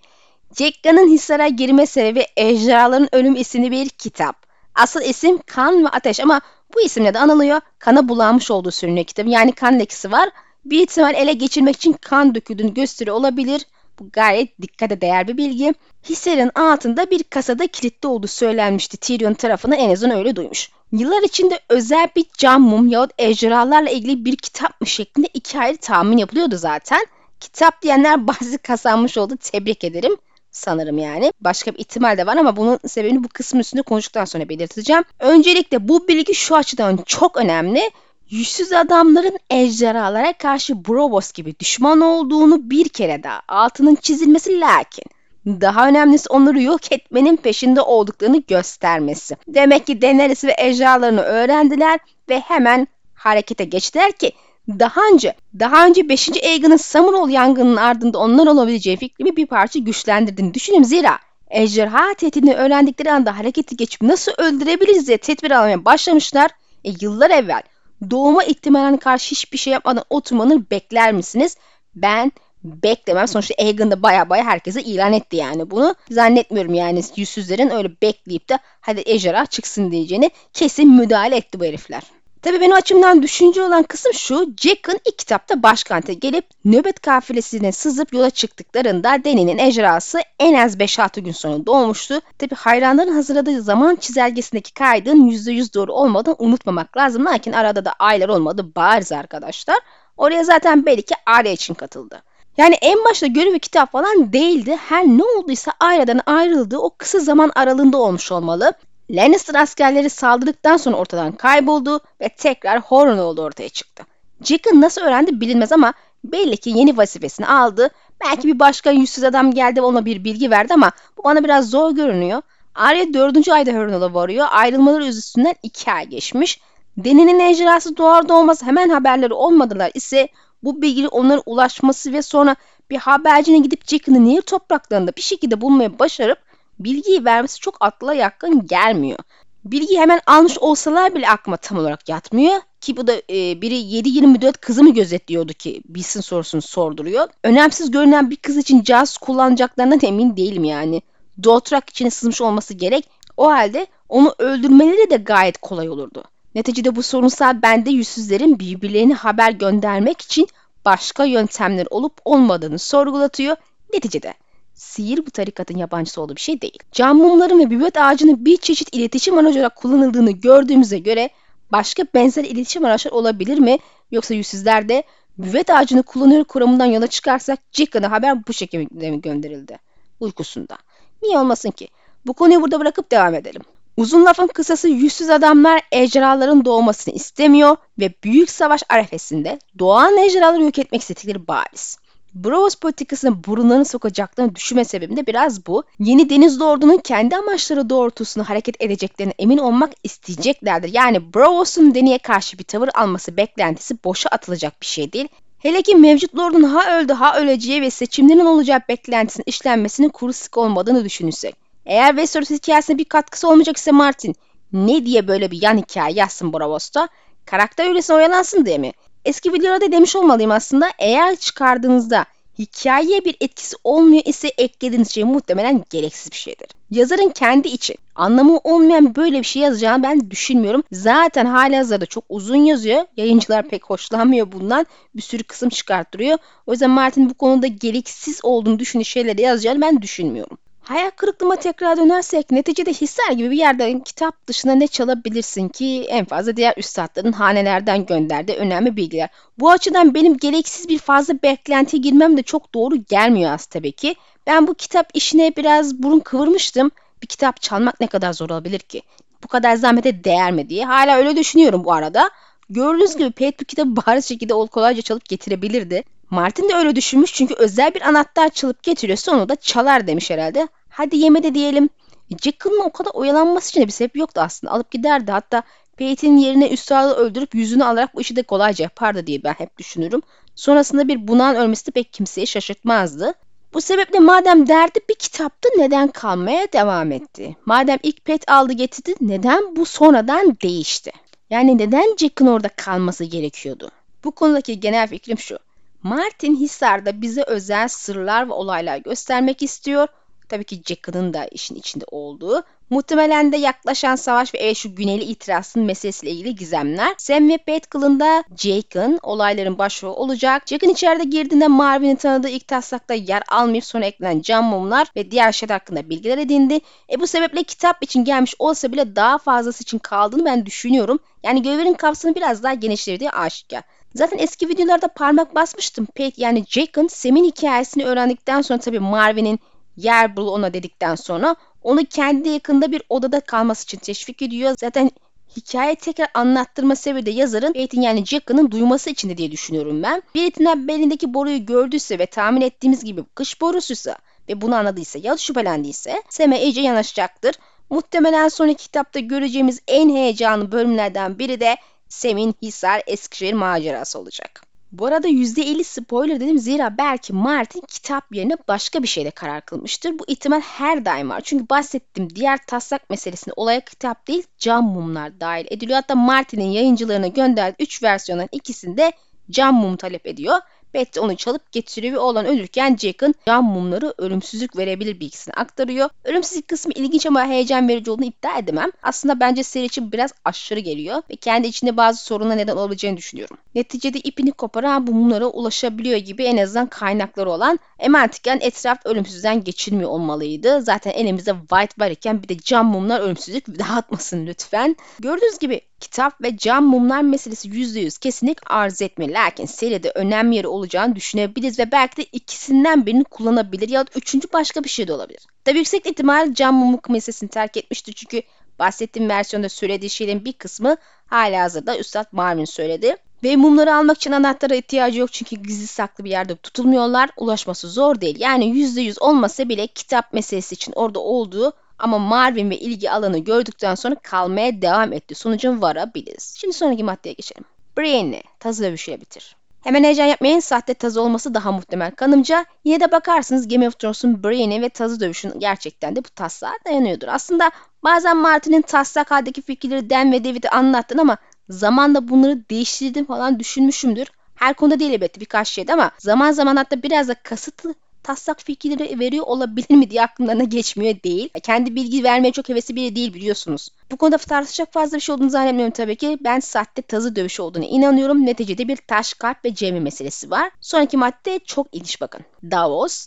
Cekka'nın 0.55 1.09
Hisar'a 1.09 1.49
girme 1.49 1.87
sebebi 1.87 2.27
Ejderhaların 2.37 3.09
Ölüm 3.13 3.37
isimli 3.37 3.71
bir 3.71 3.89
kitap. 3.89 4.37
Asıl 4.75 5.01
isim 5.03 5.39
Kan 5.47 5.85
ve 5.85 5.89
Ateş 5.89 6.21
ama 6.21 6.41
bu 6.75 6.81
isimle 6.81 7.15
de 7.15 7.19
anılıyor. 7.19 7.61
Kana 7.79 8.09
bulanmış 8.09 8.51
olduğu 8.51 8.71
söyleniyor 8.71 9.07
kitabın. 9.07 9.31
Yani 9.31 9.53
kan 9.53 9.79
lekisi 9.79 10.13
var. 10.13 10.31
Bir 10.65 10.81
ihtimal 10.83 11.15
ele 11.15 11.33
geçirmek 11.33 11.77
için 11.77 11.93
kan 11.93 12.35
döküldüğünü 12.35 12.75
gösteriyor 12.75 13.17
olabilir. 13.17 13.67
Bu 14.01 14.11
gayet 14.13 14.63
dikkate 14.63 15.01
değer 15.01 15.29
bir 15.29 15.37
bilgi. 15.37 15.75
Hisar'ın 16.09 16.51
altında 16.55 17.11
bir 17.11 17.23
kasada 17.23 17.67
kilitli 17.67 18.07
olduğu 18.07 18.27
söylenmişti 18.27 18.97
Tyrion 18.97 19.35
tarafına 19.35 19.77
en 19.77 19.91
azından 19.91 20.19
öyle 20.19 20.37
duymuş. 20.37 20.71
Yıllar 20.93 21.23
içinde 21.23 21.61
özel 21.69 22.09
bir 22.17 22.25
cam 22.39 22.63
mum 22.63 22.89
yahut 22.89 23.11
ejderhalarla 23.19 23.91
ilgili 23.91 24.25
bir 24.25 24.37
kitap 24.37 24.81
mı 24.81 24.87
şeklinde 24.87 25.29
iki 25.35 25.59
ayrı 25.59 25.77
tahmin 25.77 26.17
yapılıyordu 26.17 26.57
zaten. 26.57 27.07
Kitap 27.41 27.83
diyenler 27.83 28.27
bazı 28.27 28.59
kazanmış 28.59 29.19
oldu. 29.19 29.37
Tebrik 29.37 29.85
ederim. 29.85 30.17
Sanırım 30.51 30.99
yani. 30.99 31.33
Başka 31.41 31.73
bir 31.73 31.79
ihtimal 31.79 32.19
de 32.19 32.27
var 32.27 32.37
ama 32.37 32.57
bunun 32.57 32.79
sebebini 32.87 33.25
bu 33.25 33.29
kısmın 33.29 33.61
üstünde 33.61 33.83
konuştuktan 33.83 34.25
sonra 34.25 34.49
belirteceğim. 34.49 35.05
Öncelikle 35.19 35.89
bu 35.89 36.09
bilgi 36.09 36.35
şu 36.35 36.57
açıdan 36.57 36.99
çok 37.07 37.37
önemli. 37.37 37.91
Yüzsüz 38.31 38.73
adamların 38.73 39.39
ejderhalara 39.51 40.33
karşı 40.33 40.85
Brovos 40.85 41.33
gibi 41.33 41.59
düşman 41.61 42.01
olduğunu 42.01 42.71
bir 42.71 42.89
kere 42.89 43.23
daha 43.23 43.43
altının 43.49 43.95
çizilmesi 43.95 44.61
lakin 44.61 45.05
daha 45.47 45.89
önemlisi 45.89 46.29
onları 46.29 46.63
yok 46.63 46.93
etmenin 46.93 47.37
peşinde 47.37 47.81
olduklarını 47.81 48.43
göstermesi. 48.49 49.37
Demek 49.49 49.87
ki 49.87 50.03
Daenerys 50.03 50.45
ve 50.45 50.55
ejderhalarını 50.59 51.21
öğrendiler 51.21 52.01
ve 52.29 52.41
hemen 52.41 52.89
harekete 53.15 53.65
geçtiler 53.65 54.13
ki 54.13 54.33
daha 54.69 55.01
önce 55.13 55.35
daha 55.59 55.87
önce 55.87 56.09
5. 56.09 56.31
Aegon'un 56.45 56.77
Samurol 56.77 57.29
yangının 57.29 57.77
ardında 57.77 58.19
onlar 58.19 58.47
olabileceği 58.47 58.97
fikrimi 58.97 59.37
bir 59.37 59.47
parça 59.47 59.79
güçlendirdiğini 59.79 60.55
düşünün 60.55 60.83
zira 60.83 61.19
ejderha 61.51 62.15
tehdidini 62.15 62.55
öğrendikleri 62.55 63.13
anda 63.13 63.39
hareketi 63.39 63.77
geçip 63.77 64.03
nasıl 64.03 64.33
öldürebiliriz 64.39 65.07
diye 65.07 65.19
tedbir 65.19 65.51
almaya 65.51 65.85
başlamışlar. 65.85 66.51
E, 66.85 66.91
yıllar 67.01 67.31
evvel 67.31 67.63
doğuma 68.11 68.45
ihtimaline 68.45 68.99
karşı 68.99 69.31
hiçbir 69.31 69.59
şey 69.59 69.73
yapmadan 69.73 70.05
oturmanı 70.11 70.71
bekler 70.71 71.13
misiniz? 71.13 71.57
Ben 71.95 72.33
beklemem. 72.65 73.29
Sonuçta 73.29 73.55
Egan 73.59 73.91
da 73.91 74.03
baya 74.03 74.31
baya 74.31 74.45
herkese 74.45 74.83
ilan 74.83 75.13
etti 75.13 75.37
yani 75.37 75.71
bunu. 75.71 75.95
Zannetmiyorum 76.11 76.75
yani 76.75 77.03
yüzsüzlerin 77.17 77.71
öyle 77.71 77.91
bekleyip 78.03 78.49
de 78.49 78.59
hadi 78.81 79.03
ejderha 79.07 79.47
çıksın 79.47 79.91
diyeceğini 79.91 80.31
kesin 80.53 80.97
müdahale 80.97 81.37
etti 81.37 81.61
bu 81.61 81.65
herifler. 81.65 82.03
Tabi 82.43 82.61
benim 82.61 82.73
açımdan 82.73 83.23
düşünce 83.23 83.63
olan 83.63 83.83
kısım 83.83 84.13
şu. 84.15 84.55
Jack'ın 84.57 85.01
ilk 85.09 85.19
kitapta 85.19 85.63
başkente 85.63 86.15
gelip 86.15 86.47
nöbet 86.65 87.01
kafilesine 87.01 87.73
sızıp 87.73 88.13
yola 88.13 88.31
çıktıklarında 88.31 89.25
Deni'nin 89.25 89.59
ejderhası 89.59 90.21
en 90.39 90.55
az 90.55 90.77
5-6 90.77 91.21
gün 91.21 91.33
sonra 91.33 91.67
doğmuştu. 91.67 92.21
Tabi 92.39 92.55
hayranların 92.55 93.13
hazırladığı 93.13 93.63
zaman 93.63 93.97
çizelgesindeki 93.97 94.75
kaydın 94.75 95.31
%100 95.31 95.75
doğru 95.75 95.93
olmadığını 95.93 96.37
unutmamak 96.39 96.97
lazım. 96.97 97.25
Lakin 97.25 97.53
arada 97.53 97.85
da 97.85 97.93
aylar 97.99 98.29
olmadı 98.29 98.73
bariz 98.77 99.13
arkadaşlar. 99.13 99.77
Oraya 100.17 100.45
zaten 100.45 100.87
belki 100.87 101.15
Arya 101.27 101.53
için 101.53 101.75
katıldı. 101.75 102.23
Yani 102.57 102.75
en 102.75 103.05
başta 103.05 103.27
görevi 103.27 103.59
kitap 103.59 103.93
falan 103.93 104.33
değildi. 104.33 104.77
Her 104.89 105.07
ne 105.07 105.23
olduysa 105.25 105.73
Arya'dan 105.81 106.21
ayrıldığı 106.27 106.79
o 106.79 106.91
kısa 106.99 107.19
zaman 107.19 107.53
aralığında 107.55 107.99
olmuş 107.99 108.33
olmalı. 108.33 108.73
Lannister 109.11 109.55
askerleri 109.55 110.11
saldırdıktan 110.11 110.77
sonra 110.77 110.97
ortadan 110.97 111.33
kayboldu 111.33 112.01
ve 112.21 112.29
tekrar 112.29 112.81
Horon 112.81 113.19
oldu 113.19 113.43
ortaya 113.43 113.69
çıktı. 113.69 114.05
Jack'ın 114.43 114.81
nasıl 114.81 115.01
öğrendi 115.01 115.41
bilinmez 115.41 115.73
ama 115.73 115.93
belli 116.25 116.57
ki 116.57 116.71
yeni 116.71 116.97
vazifesini 116.97 117.47
aldı. 117.47 117.91
Belki 118.25 118.49
bir 118.49 118.59
başka 118.59 118.91
yüzsüz 118.91 119.25
adam 119.25 119.53
geldi 119.53 119.81
ve 119.81 119.85
ona 119.85 120.05
bir 120.05 120.25
bilgi 120.25 120.51
verdi 120.51 120.75
ama 120.75 120.93
bu 121.17 121.25
bana 121.25 121.45
biraz 121.45 121.71
zor 121.71 121.91
görünüyor. 121.91 122.43
Arya 122.75 123.15
dördüncü 123.15 123.53
ayda 123.53 123.73
Harrenhal'a 123.73 124.15
varıyor. 124.15 124.47
Ayrılmaları 124.51 125.07
üstünden 125.07 125.55
iki 125.63 125.93
ay 125.93 126.07
geçmiş. 126.07 126.61
Deni'nin 126.97 127.41
ejderhası 127.41 127.97
doğar 127.97 128.29
doğmaz 128.29 128.63
hemen 128.63 128.89
haberleri 128.89 129.35
olmadılar 129.35 129.91
ise 129.95 130.29
bu 130.63 130.83
bilgi 130.83 131.09
onlara 131.09 131.43
ulaşması 131.47 132.13
ve 132.13 132.23
sonra 132.23 132.57
bir 132.91 132.97
habercinin 132.97 133.63
gidip 133.63 133.89
Jack'ını 133.89 134.25
Nehir 134.25 134.43
topraklarında 134.43 135.13
bir 135.17 135.23
şekilde 135.23 135.61
bulmaya 135.61 135.99
başarıp 135.99 136.39
bilgiyi 136.81 137.25
vermesi 137.25 137.61
çok 137.61 137.77
akla 137.81 138.15
yakın 138.15 138.67
gelmiyor. 138.67 139.19
Bilgiyi 139.65 140.01
hemen 140.01 140.21
almış 140.27 140.59
olsalar 140.59 141.15
bile 141.15 141.29
aklıma 141.29 141.57
tam 141.57 141.79
olarak 141.79 142.09
yatmıyor. 142.09 142.61
Ki 142.81 142.97
bu 142.97 143.07
da 143.07 143.13
e, 143.15 143.63
biri 143.63 143.75
7-24 143.75 144.53
kızı 144.53 144.83
mı 144.83 144.95
gözetliyordu 144.95 145.53
ki 145.53 145.83
bilsin 145.85 146.21
sorusunu 146.21 146.63
sorduruyor. 146.63 147.29
Önemsiz 147.45 147.91
görünen 147.91 148.31
bir 148.31 148.37
kız 148.37 148.57
için 148.57 148.83
casus 148.83 149.17
kullanacaklarından 149.17 150.01
emin 150.03 150.37
değilim 150.37 150.65
yani. 150.65 151.03
Dothrak 151.43 151.91
içine 151.91 152.11
sızmış 152.11 152.41
olması 152.41 152.75
gerek. 152.75 153.09
O 153.37 153.51
halde 153.51 153.87
onu 154.09 154.35
öldürmeleri 154.39 155.11
de 155.11 155.17
gayet 155.17 155.59
kolay 155.59 155.89
olurdu. 155.89 156.25
Neticede 156.55 156.97
bu 156.97 157.03
sorunsal 157.03 157.63
bende 157.63 157.91
yüzsüzlerin 157.91 158.59
birbirlerine 158.59 159.15
haber 159.15 159.51
göndermek 159.51 160.21
için 160.21 160.49
başka 160.85 161.25
yöntemler 161.25 161.87
olup 161.91 162.13
olmadığını 162.25 162.79
sorgulatıyor. 162.79 163.57
Neticede 163.95 164.35
sihir 164.81 165.27
bu 165.27 165.31
tarikatın 165.31 165.79
yabancısı 165.79 166.21
olduğu 166.21 166.37
bir 166.37 166.41
şey 166.41 166.61
değil. 166.61 166.79
Cam 166.93 167.17
mumların 167.17 167.59
ve 167.59 167.71
bübet 167.71 167.97
ağacının 167.97 168.45
bir 168.45 168.57
çeşit 168.57 168.97
iletişim 168.97 169.39
aracı 169.39 169.59
olarak 169.59 169.77
kullanıldığını 169.77 170.31
gördüğümüze 170.31 170.99
göre 170.99 171.31
başka 171.73 172.03
benzer 172.15 172.45
iletişim 172.45 172.85
araçları 172.85 173.15
olabilir 173.15 173.59
mi? 173.59 173.79
Yoksa 174.11 174.35
yüzsüzler 174.35 174.89
de 174.89 175.03
büvet 175.39 175.71
ağacını 175.71 176.03
kullanıyor 176.03 176.45
kuramından 176.45 176.87
yola 176.87 177.07
çıkarsak 177.07 177.59
Jickan'a 177.73 178.11
haber 178.11 178.47
bu 178.47 178.53
şekilde 178.53 179.11
mi 179.11 179.21
gönderildi? 179.21 179.79
Uykusunda. 180.21 180.79
Niye 181.23 181.39
olmasın 181.39 181.71
ki? 181.71 181.89
Bu 182.27 182.33
konuyu 182.33 182.63
burada 182.63 182.81
bırakıp 182.81 183.11
devam 183.11 183.35
edelim. 183.35 183.63
Uzun 183.97 184.27
lafın 184.27 184.47
kısası 184.47 184.89
yüzsüz 184.89 185.31
adamlar 185.31 185.83
ejderhaların 185.93 186.65
doğmasını 186.65 187.15
istemiyor 187.15 187.77
ve 187.99 188.15
büyük 188.25 188.51
savaş 188.51 188.83
arefesinde 188.89 189.59
doğan 189.79 190.19
ejderhaları 190.19 190.63
yok 190.63 190.79
etmek 190.79 191.01
istedikleri 191.01 191.49
bariz. 191.49 191.99
Bravos 192.35 192.75
politikasına 192.75 193.45
burunlarını 193.45 193.85
sokacaklarını 193.85 194.55
düşünme 194.55 194.85
sebebim 194.85 195.17
de 195.17 195.27
biraz 195.27 195.67
bu. 195.67 195.85
Yeni 195.99 196.31
deniz 196.31 196.63
ordunun 196.63 196.99
kendi 196.99 197.37
amaçları 197.37 197.91
doğrultusunda 197.91 198.49
hareket 198.49 198.83
edeceklerine 198.83 199.35
emin 199.39 199.59
olmak 199.59 199.93
isteyeceklerdir. 200.05 200.95
Yani 200.95 201.35
Bravos'un 201.35 201.95
deniye 201.95 202.19
karşı 202.19 202.59
bir 202.59 202.65
tavır 202.65 202.89
alması 202.95 203.37
beklentisi 203.37 204.05
boşa 204.05 204.29
atılacak 204.29 204.81
bir 204.81 204.87
şey 204.87 205.13
değil. 205.13 205.29
Hele 205.59 205.83
ki 205.83 205.97
mevcut 205.97 206.37
lordun 206.37 206.63
ha 206.63 206.99
öldü 206.99 207.13
ha 207.13 207.39
öleceği 207.39 207.83
ve 207.83 207.91
seçimlerin 207.91 208.47
olacağı 208.47 208.81
beklentisinin 208.89 209.45
işlenmesinin 209.47 210.09
kuru 210.09 210.33
sık 210.33 210.57
olmadığını 210.57 211.05
düşünürsek. 211.05 211.55
Eğer 211.87 212.09
Westeros 212.11 212.51
hikayesine 212.51 212.99
bir 212.99 213.05
katkısı 213.05 213.49
olmayacak 213.49 213.77
ise 213.77 213.91
Martin 213.91 214.35
ne 214.73 215.07
diye 215.07 215.29
böyle 215.29 215.51
bir 215.51 215.63
yan 215.63 215.79
hikaye 215.79 216.15
yazsın 216.15 216.53
Bravos'ta? 216.53 217.09
Karakter 217.45 217.87
öylesine 217.87 218.17
oyalansın 218.17 218.67
diye 218.67 218.79
mi? 218.79 218.93
Eski 219.25 219.53
videolarda 219.53 219.93
demiş 219.93 220.17
olmalıyım 220.17 220.51
aslında. 220.51 220.91
Eğer 220.99 221.37
çıkardığınızda 221.37 222.25
hikayeye 222.59 223.25
bir 223.25 223.37
etkisi 223.41 223.77
olmuyor 223.85 224.23
ise 224.27 224.49
eklediğiniz 224.49 225.11
şey 225.11 225.25
muhtemelen 225.25 225.85
gereksiz 225.91 226.33
bir 226.33 226.37
şeydir. 226.37 226.69
Yazarın 226.91 227.29
kendi 227.29 227.69
için 227.69 227.97
anlamı 228.15 228.59
olmayan 228.59 229.17
böyle 229.17 229.39
bir 229.39 229.45
şey 229.45 229.63
yazacağını 229.63 230.03
ben 230.03 230.31
düşünmüyorum. 230.31 230.83
Zaten 230.93 231.47
hali 231.47 231.77
hazırda 231.77 232.07
çok 232.07 232.25
uzun 232.29 232.57
yazıyor. 232.57 233.05
Yayıncılar 233.17 233.69
pek 233.69 233.85
hoşlanmıyor 233.85 234.53
bundan. 234.53 234.87
Bir 235.17 235.23
sürü 235.23 235.43
kısım 235.43 235.69
çıkarttırıyor. 235.69 236.39
O 236.67 236.73
yüzden 236.73 236.91
Martin 236.91 237.31
bu 237.31 237.35
konuda 237.35 237.67
gereksiz 237.67 238.41
olduğunu 238.43 238.79
düşündüğü 238.79 239.05
şeyleri 239.05 239.43
yazacağını 239.43 239.81
ben 239.81 240.03
düşünmüyorum. 240.03 240.59
Hayal 240.83 241.11
kırıklığıma 241.11 241.57
tekrar 241.57 241.97
dönersek 241.97 242.51
neticede 242.51 242.93
Hisar 242.93 243.33
gibi 243.33 243.51
bir 243.51 243.57
yerden 243.57 244.01
kitap 244.01 244.47
dışında 244.47 244.75
ne 244.75 244.87
çalabilirsin 244.87 245.69
ki 245.69 246.07
en 246.09 246.25
fazla 246.25 246.57
diğer 246.57 246.75
üstadların 246.77 247.33
hanelerden 247.33 248.07
gönderdiği 248.07 248.57
önemli 248.57 248.97
bilgiler. 248.97 249.29
Bu 249.59 249.71
açıdan 249.71 250.15
benim 250.15 250.37
gereksiz 250.37 250.89
bir 250.89 250.99
fazla 250.99 251.35
beklentiye 251.43 252.03
girmem 252.03 252.37
de 252.37 252.43
çok 252.43 252.75
doğru 252.75 252.97
gelmiyor 252.97 253.53
az 253.53 253.67
tabii 253.67 253.93
ki. 253.93 254.15
Ben 254.47 254.67
bu 254.67 254.75
kitap 254.75 255.11
işine 255.15 255.57
biraz 255.57 256.03
burun 256.03 256.21
kıvırmıştım. 256.21 256.91
Bir 257.23 257.27
kitap 257.27 257.61
çalmak 257.61 258.01
ne 258.01 258.07
kadar 258.07 258.33
zor 258.33 258.51
olabilir 258.51 258.79
ki? 258.79 259.03
Bu 259.45 259.49
kadar 259.49 259.77
zahmete 259.77 260.25
değer 260.25 260.53
mi 260.53 260.69
diye. 260.69 260.85
Hala 260.85 261.17
öyle 261.17 261.37
düşünüyorum 261.37 261.85
bu 261.85 261.93
arada. 261.93 262.31
Gördüğünüz 262.71 263.17
gibi 263.17 263.31
Pet 263.31 263.61
bu 263.61 263.65
kitabı 263.65 263.97
bariz 263.97 264.25
şekilde 264.25 264.55
kolayca 264.55 265.03
çalıp 265.03 265.25
getirebilirdi. 265.25 266.05
Martin 266.31 266.69
de 266.69 266.75
öyle 266.75 266.97
düşünmüş 266.97 267.35
çünkü 267.35 267.55
özel 267.55 267.95
bir 267.95 268.03
anahtar 268.03 268.49
çalıp 268.49 268.83
getiriyorsa 268.83 269.33
onu 269.33 269.49
da 269.49 269.57
çalar 269.57 270.07
demiş 270.07 270.31
herhalde. 270.31 270.69
Hadi 270.89 271.17
yemedi 271.17 271.55
diyelim. 271.55 271.89
E, 272.31 272.39
Jekyll'ın 272.39 272.81
o 272.85 272.93
kadar 272.93 273.11
oyalanması 273.15 273.71
için 273.71 273.81
de 273.81 273.87
bir 273.87 273.93
sebep 273.93 274.17
yoktu 274.17 274.41
aslında. 274.45 274.73
Alıp 274.73 274.91
giderdi. 274.91 275.33
Hatta 275.33 275.63
Peyton'in 275.97 276.39
yerine 276.39 276.69
üstadı 276.69 277.15
öldürüp 277.15 277.55
yüzünü 277.55 277.85
alarak 277.85 278.15
bu 278.15 278.21
işi 278.21 278.37
de 278.37 278.43
kolayca 278.43 278.83
yapardı 278.83 279.27
diye 279.27 279.45
ben 279.45 279.53
hep 279.53 279.79
düşünürüm. 279.79 280.23
Sonrasında 280.55 281.09
bir 281.09 281.29
bunağın 281.29 281.55
ölmesi 281.55 281.87
de 281.87 281.91
pek 281.91 282.13
kimseyi 282.13 282.47
şaşırtmazdı. 282.47 283.35
Bu 283.75 283.81
sebeple 283.81 284.19
madem 284.19 284.69
derdi 284.69 285.01
bir 285.09 285.15
kitaptı 285.15 285.69
neden 285.79 286.09
kalmaya 286.09 286.73
devam 286.73 287.13
etti? 287.13 287.57
Madem 287.67 287.99
ilk 288.03 288.25
pet 288.25 288.51
aldı 288.51 288.73
getirdi 288.73 289.15
neden 289.21 289.77
bu 289.77 289.87
sonradan 289.87 290.57
değişti? 290.63 291.13
Yani 291.51 291.79
neden 291.79 292.17
Jack'ın 292.17 292.47
orada 292.47 292.69
kalması 292.69 293.25
gerekiyordu? 293.25 293.91
Bu 294.25 294.33
konudaki 294.33 294.81
genel 294.81 295.09
fikrim 295.09 295.39
şu. 295.39 295.59
Martin 296.03 296.57
Hisar'da 296.57 297.23
bize 297.23 297.43
özel 297.43 297.89
sırlar 297.89 298.49
ve 298.49 298.53
olaylar 298.53 298.97
göstermek 298.97 299.63
istiyor 299.63 300.09
Tabii 300.51 300.65
ki 300.65 300.83
Jack'ın 300.87 301.35
da 301.35 301.45
işin 301.45 301.75
içinde 301.75 302.05
olduğu. 302.11 302.63
Muhtemelen 302.91 303.53
de 303.53 303.57
yaklaşan 303.57 304.17
savaş 304.17 304.55
ve 304.55 304.59
evet 304.59 304.77
şu 304.77 304.95
güneyli 304.95 305.25
itirazın 305.25 305.83
meselesiyle 305.83 306.33
ilgili 306.33 306.55
gizemler. 306.55 307.15
Sam 307.19 307.49
ve 307.49 307.59
Batgirl'ın 307.69 308.21
da 308.21 308.45
Jake'ın 308.57 309.19
olayların 309.23 309.79
başrolü 309.79 310.13
olacak. 310.13 310.63
Jack'ın 310.67 310.89
içeride 310.89 311.25
girdiğinde 311.25 311.69
Marvin'in 311.69 312.17
tanıdığı 312.17 312.49
ilk 312.49 312.69
taslakta 312.69 313.15
yer 313.15 313.43
almayıp 313.49 313.85
sonra 313.85 314.05
eklenen 314.05 314.41
cam 314.41 314.65
mumlar 314.65 315.09
ve 315.17 315.31
diğer 315.31 315.53
şeyler 315.53 315.75
hakkında 315.75 316.11
bilgiler 316.11 316.39
edindi. 316.39 316.81
E 317.13 317.21
bu 317.21 317.27
sebeple 317.27 317.63
kitap 317.63 318.03
için 318.03 318.25
gelmiş 318.25 318.55
olsa 318.59 318.93
bile 318.93 319.17
daha 319.17 319.39
fazlası 319.39 319.83
için 319.83 319.99
kaldığını 319.99 320.45
ben 320.45 320.67
düşünüyorum. 320.67 321.19
Yani 321.43 321.63
görevin 321.63 321.95
kapsamını 321.95 322.37
biraz 322.37 322.63
daha 322.63 322.75
genişlediği 322.75 323.31
aşikar. 323.31 323.83
Zaten 324.15 324.39
eski 324.39 324.69
videolarda 324.69 325.09
parmak 325.09 325.55
basmıştım. 325.55 326.07
Pete 326.15 326.43
yani 326.43 326.65
Jake'ın 326.69 327.09
Sam'in 327.09 327.45
hikayesini 327.45 328.05
öğrendikten 328.05 328.63
sonra 328.63 328.79
tabii 328.81 329.01
Marvin'in 329.01 329.59
yer 329.97 330.37
bul 330.37 330.49
ona 330.49 330.75
dedikten 330.75 331.15
sonra 331.15 331.57
onu 331.83 332.05
kendi 332.05 332.49
yakında 332.49 332.93
bir 332.93 333.03
odada 333.09 333.41
kalması 333.41 333.85
için 333.85 333.99
teşvik 333.99 334.43
ediyor. 334.43 334.75
Zaten 334.81 335.11
hikaye 335.57 335.95
tekrar 335.95 336.29
anlattırma 336.35 336.97
sebebi 336.97 337.27
de 337.27 337.31
yazarın 337.31 337.73
Peyton 337.73 338.01
yani 338.01 338.27
Jack'ın 338.27 338.71
duyması 338.71 339.11
için 339.11 339.29
de 339.29 339.37
diye 339.37 339.51
düşünüyorum 339.51 340.03
ben. 340.03 340.23
Bir 340.35 340.57
belindeki 340.89 341.35
boruyu 341.35 341.67
gördüyse 341.67 342.19
ve 342.19 342.27
tahmin 342.27 342.61
ettiğimiz 342.61 343.05
gibi 343.05 343.25
kış 343.35 343.61
borusuysa 343.61 344.17
ve 344.49 344.61
bunu 344.61 344.75
anladıysa 344.77 345.19
ya 345.19 345.33
da 345.33 345.37
şüphelendiyse 345.37 346.23
Sam'e 346.29 346.63
iyice 346.63 346.81
yanaşacaktır. 346.81 347.55
Muhtemelen 347.91 348.49
sonraki 348.49 348.77
kitapta 348.77 349.21
göreceğimiz 349.21 349.81
en 349.89 350.11
heyecanlı 350.11 350.73
bölümlerden 350.73 351.39
biri 351.39 351.61
de 351.61 351.77
Sam'in 352.11 352.55
Hisar 352.63 353.03
Eskişehir 353.07 353.53
macerası 353.53 354.19
olacak. 354.19 354.63
Bu 354.93 355.07
arada 355.07 355.29
%50 355.29 355.85
spoiler 355.85 356.41
dedim 356.41 356.59
zira 356.59 356.99
belki 356.99 357.33
Martin 357.33 357.81
kitap 357.89 358.35
yerine 358.35 358.57
başka 358.69 359.03
bir 359.03 359.09
şeyle 359.09 359.31
karar 359.31 359.65
kılmıştır. 359.65 360.19
Bu 360.19 360.25
ihtimal 360.27 360.61
her 360.61 361.05
daim 361.05 361.31
var. 361.31 361.41
Çünkü 361.45 361.69
bahsettiğim 361.69 362.35
diğer 362.35 362.59
taslak 362.67 363.11
meselesinde 363.11 363.55
olaya 363.57 363.81
kitap 363.81 364.29
değil 364.29 364.43
cam 364.59 364.85
mumlar 364.85 365.41
dahil 365.41 365.67
ediliyor. 365.71 365.97
Hatta 365.97 366.15
Martin'in 366.15 366.71
yayıncılarına 366.71 367.27
gönderdiği 367.27 367.83
3 367.83 368.03
versiyonun 368.03 368.49
ikisinde 368.53 369.13
cam 369.51 369.75
mum 369.75 369.97
talep 369.97 370.27
ediyor. 370.27 370.59
Betty 370.95 371.21
onu 371.21 371.37
çalıp 371.37 371.73
getiriyor 371.73 372.15
ve 372.15 372.19
oğlan 372.19 372.47
ölürken 372.47 372.97
Jack'ın 372.97 373.35
cam 373.47 373.65
mumları 373.65 374.15
ölümsüzlük 374.19 374.77
verebilir 374.77 375.21
bilgisini 375.21 375.55
aktarıyor. 375.55 376.09
Ölümsüzlük 376.25 376.69
kısmı 376.69 376.93
ilginç 376.93 377.27
ama 377.27 377.47
heyecan 377.47 377.89
verici 377.89 378.11
olduğunu 378.11 378.27
iddia 378.27 378.59
edemem. 378.59 378.91
Aslında 379.03 379.41
bence 379.41 379.63
seri 379.63 379.85
için 379.85 380.13
biraz 380.13 380.33
aşırı 380.45 380.81
geliyor 380.81 381.23
ve 381.31 381.37
kendi 381.37 381.69
içinde 381.69 381.97
bazı 381.97 382.25
sorunlar 382.25 382.57
neden 382.57 382.77
olabileceğini 382.77 383.17
düşünüyorum. 383.17 383.57
Neticede 383.75 384.19
ipini 384.19 384.53
koparan 384.53 385.07
bu 385.07 385.15
mumlara 385.15 385.47
ulaşabiliyor 385.47 386.19
gibi 386.19 386.45
en 386.45 386.57
azından 386.57 386.87
kaynakları 386.87 387.51
olan 387.51 387.79
emantiken 387.99 388.59
etraf 388.63 389.07
ölümsüzden 389.07 389.65
geçilmiyor 389.65 390.11
olmalıydı. 390.11 390.83
Zaten 390.83 391.11
elimizde 391.11 391.55
white 391.71 391.95
var 391.99 392.11
iken 392.11 392.43
bir 392.43 392.49
de 392.49 392.57
cam 392.59 392.87
mumlar 392.87 393.21
ölümsüzlük 393.21 393.79
dağıtmasın 393.79 394.47
lütfen. 394.47 394.97
Gördüğünüz 395.19 395.59
gibi 395.59 395.81
kitap 396.01 396.43
ve 396.43 396.57
cam 396.57 396.85
mumlar 396.85 397.23
meselesi 397.23 397.69
%100 397.69 398.21
kesinlik 398.21 398.71
arz 398.71 399.03
etmiyor. 399.03 399.33
Lakin 399.33 399.67
seride 399.67 400.13
önemli 400.15 400.57
yeri 400.57 400.69
olacağını 400.69 401.17
düşünebiliriz 401.17 401.79
ve 401.79 401.93
belki 401.93 402.17
de 402.17 402.25
ikisinden 402.25 403.07
birini 403.07 403.25
kullanabilir 403.25 403.89
ya 403.89 404.07
da 404.07 404.11
üçüncü 404.17 404.49
başka 404.53 404.85
bir 404.85 404.89
şey 404.89 405.09
de 405.09 405.13
olabilir. 405.13 405.41
Tabi 405.65 405.79
yüksek 405.79 406.07
ihtimal 406.07 406.55
cam 406.55 406.75
mumluk 406.75 407.09
meselesini 407.09 407.51
terk 407.51 407.77
etmiştir 407.77 408.13
çünkü 408.13 408.43
bahsettiğim 408.81 409.29
versiyonda 409.29 409.69
söylediği 409.69 410.11
şeylerin 410.11 410.45
bir 410.45 410.53
kısmı 410.53 410.97
hala 411.27 411.63
hazırda 411.63 411.99
Üstad 411.99 412.27
Marvin 412.33 412.65
söyledi. 412.65 413.17
Ve 413.45 413.57
mumları 413.57 413.95
almak 413.95 414.17
için 414.17 414.33
anahtara 414.33 414.75
ihtiyacı 414.75 415.21
yok 415.21 415.33
çünkü 415.33 415.57
gizli 415.57 415.87
saklı 415.87 416.25
bir 416.25 416.31
yerde 416.31 416.57
tutulmuyorlar. 416.57 417.31
Ulaşması 417.37 417.89
zor 417.89 418.21
değil. 418.21 418.41
Yani 418.41 418.65
%100 418.65 419.21
olmasa 419.21 419.69
bile 419.69 419.87
kitap 419.87 420.33
meselesi 420.33 420.75
için 420.75 420.93
orada 420.97 421.21
olduğu 421.21 421.73
ama 421.99 422.19
Marvin 422.19 422.71
ve 422.71 422.79
ilgi 422.79 423.11
alanı 423.11 423.39
gördükten 423.39 423.95
sonra 423.95 424.15
kalmaya 424.15 424.83
devam 424.83 425.13
etti. 425.13 425.35
Sonucun 425.35 425.83
varabiliriz. 425.83 426.55
Şimdi 426.59 426.75
sonraki 426.75 427.05
maddeye 427.05 427.33
geçelim. 427.33 427.65
Brienne, 427.99 428.43
tazı 428.59 428.85
dövüşüyle 428.85 429.21
bitir. 429.21 429.57
Hemen 429.83 430.05
heyecan 430.05 430.27
yapmayın 430.27 430.61
sahte 430.61 430.95
tazı 430.95 431.23
olması 431.23 431.55
daha 431.55 431.73
muhtemel 431.73 432.11
kanımca. 432.11 432.67
Yine 432.85 433.01
de 433.01 433.13
bakarsınız 433.13 433.69
Game 433.69 433.89
of 433.89 433.99
Thrones'un 433.99 434.45
Brienne'i 434.45 434.83
ve 434.83 434.89
tazı 434.89 435.21
dövüşün 435.21 435.59
gerçekten 435.59 436.17
de 436.17 436.25
bu 436.25 436.29
taslağa 436.29 436.75
dayanıyordur. 436.87 437.29
Aslında 437.29 437.71
bazen 438.05 438.37
Martin'in 438.37 438.83
taslak 438.83 439.31
haldeki 439.31 439.63
fikirleri 439.63 440.11
Dan 440.11 440.33
ve 440.33 440.45
David'e 440.45 440.69
anlattın 440.69 441.19
ama 441.19 441.37
zamanla 441.69 442.29
bunları 442.29 442.69
değiştirdim 442.71 443.25
falan 443.25 443.59
düşünmüşümdür. 443.59 444.29
Her 444.55 444.75
konuda 444.75 445.01
değil 445.01 445.13
elbette 445.13 445.41
birkaç 445.41 445.69
şeyde 445.69 445.93
ama 445.93 446.11
zaman 446.19 446.53
zaman 446.53 446.77
hatta 446.77 447.03
biraz 447.03 447.29
da 447.29 447.35
kasıtlı 447.35 447.95
taslak 448.23 448.63
fikirleri 448.63 449.19
veriyor 449.19 449.47
olabilir 449.47 449.91
mi 449.91 450.11
diye 450.11 450.23
aklımdan 450.23 450.69
geçmiyor 450.69 451.23
değil. 451.25 451.49
Kendi 451.63 451.95
bilgi 451.95 452.25
vermeye 452.25 452.53
çok 452.53 452.69
hevesli 452.69 452.97
biri 452.97 453.17
değil 453.17 453.35
biliyorsunuz. 453.35 453.89
Bu 454.11 454.17
konuda 454.17 454.39
tartışacak 454.39 454.93
fazla 454.93 455.17
bir 455.17 455.23
şey 455.23 455.35
olduğunu 455.35 455.51
zannetmiyorum 455.51 455.93
tabii 455.93 456.17
ki. 456.17 456.39
Ben 456.41 456.61
sahte 456.61 457.03
tazı 457.03 457.37
dövüşü 457.37 457.63
olduğunu 457.63 457.85
inanıyorum. 457.85 458.47
Neticede 458.47 458.89
bir 458.89 458.97
taş 458.97 459.35
kalp 459.35 459.65
ve 459.65 459.75
cemi 459.75 460.01
meselesi 460.01 460.51
var. 460.51 460.71
Sonraki 460.81 461.17
madde 461.17 461.59
çok 461.59 461.87
ilginç 461.93 462.21
bakın. 462.21 462.41
Davos, 462.63 463.27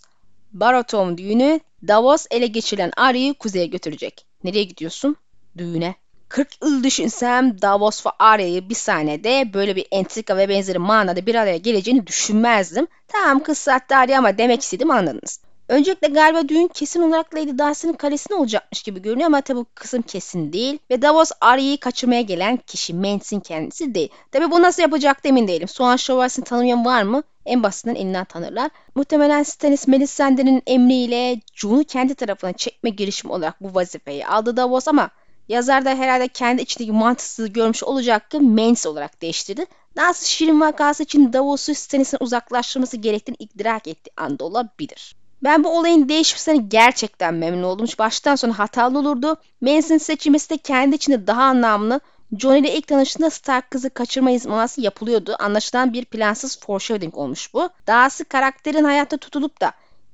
Baratheon 0.54 1.18
düğünü 1.18 1.60
Davos 1.88 2.26
ele 2.32 2.48
geçirilen 2.48 2.92
Arya'yı 2.98 3.34
kuzeye 3.34 3.66
götürecek. 3.66 4.26
Nereye 4.44 4.64
gidiyorsun? 4.64 5.16
Düğüne. 5.58 5.96
40 6.34 6.64
yıl 6.64 6.84
düşünsem 6.84 7.62
Davos 7.62 8.06
ve 8.06 8.10
Arya'yı 8.20 8.70
bir 8.70 8.76
sahnede 8.76 9.54
böyle 9.54 9.76
bir 9.76 9.86
entrika 9.92 10.38
ve 10.38 10.50
benzeri 10.50 10.80
manada 10.80 11.26
bir 11.26 11.36
araya 11.36 11.58
geleceğini 11.58 12.08
düşünmezdim. 12.08 12.88
Tamam 13.08 13.44
kız 13.44 13.58
saatte 13.58 13.96
Arya 13.96 14.20
ama 14.20 14.38
demek 14.38 14.62
istedim 14.62 14.92
anladınız. 14.92 15.40
Öncelikle 15.68 16.08
galiba 16.08 16.50
düğün 16.50 16.68
kesin 16.68 17.02
olarak 17.02 17.36
Lady 17.36 17.58
Darcy'nin 17.58 17.94
kalesine 17.94 18.38
olacakmış 18.38 18.84
gibi 18.84 19.02
görünüyor 19.02 19.28
ama 19.28 19.42
tabi 19.42 19.58
bu 19.58 19.66
kısım 19.76 20.02
kesin 20.02 20.54
değil. 20.54 20.78
Ve 20.92 21.02
Davos 21.02 21.32
Arya'yı 21.42 21.80
kaçırmaya 21.80 22.22
gelen 22.22 22.58
kişi 22.58 22.94
Mance'in 22.94 23.40
kendisi 23.40 23.96
değil. 23.96 24.10
Tabi 24.32 24.52
bu 24.52 24.62
nasıl 24.62 24.82
yapacak 24.82 25.18
emin 25.24 25.48
değilim. 25.48 25.68
Soğan 25.68 25.96
Şövalyesi'ni 25.96 26.46
tanımayan 26.46 26.86
var 26.86 27.04
mı? 27.04 27.24
En 27.46 27.64
basitinden 27.64 27.96
elinden 27.96 28.26
tanırlar. 28.26 28.72
Muhtemelen 28.96 29.44
Stannis 29.44 29.88
Melisandre'nin 29.88 30.64
emriyle 30.68 31.42
Jon'u 31.54 31.84
kendi 31.84 32.16
tarafına 32.16 32.54
çekme 32.54 32.90
girişimi 32.90 33.34
olarak 33.34 33.62
bu 33.62 33.76
vazifeyi 33.76 34.28
aldı 34.28 34.58
Davos 34.58 34.88
ama 34.88 35.10
Yazar 35.50 35.86
da 35.86 35.90
herhalde 35.90 36.28
kendi 36.28 36.62
içindeki 36.62 36.92
mantıksızlığı 36.92 37.48
görmüş 37.48 37.84
olacak 37.84 38.32
ki 38.32 38.40
Mance 38.40 38.90
olarak 38.90 39.22
değiştirdi. 39.22 39.66
Nasıl 39.96 40.26
Şirin 40.26 40.62
vakası 40.62 41.04
için 41.04 41.34
Davos'u 41.34 41.76
Stannis'in 41.76 42.18
uzaklaştırması 42.22 42.98
gerektiğini 42.98 43.38
idrak 43.40 43.88
etti 43.88 44.12
anda 44.18 44.44
olabilir. 44.44 45.16
Ben 45.44 45.64
bu 45.64 45.78
olayın 45.80 46.10
değişmesine 46.10 46.58
gerçekten 46.58 47.34
memnun 47.34 47.64
oldum. 47.64 47.88
Baştan 48.00 48.36
sona 48.36 48.60
hatalı 48.60 49.00
olurdu. 49.00 49.36
Mance'in 49.62 49.98
seçilmesi 49.98 50.50
de 50.50 50.58
kendi 50.58 50.96
içinde 50.96 51.28
daha 51.28 51.44
anlamlı. 51.44 52.00
John 52.38 52.56
ile 52.56 52.76
ilk 52.78 52.88
tanıştığında 52.88 53.30
Stark 53.30 53.72
kızı 53.72 53.90
kaçırma 53.90 54.32
izmanası 54.32 54.82
yapılıyordu. 54.82 55.36
Anlaşılan 55.40 55.94
bir 55.94 56.06
plansız 56.06 56.60
foreshadowing 56.60 57.18
olmuş 57.18 57.54
bu. 57.54 57.70
Dahası 57.88 58.26
karakterin 58.26 58.84
hayatta 58.84 59.18
tutulup 59.18 59.62
da 59.62 59.72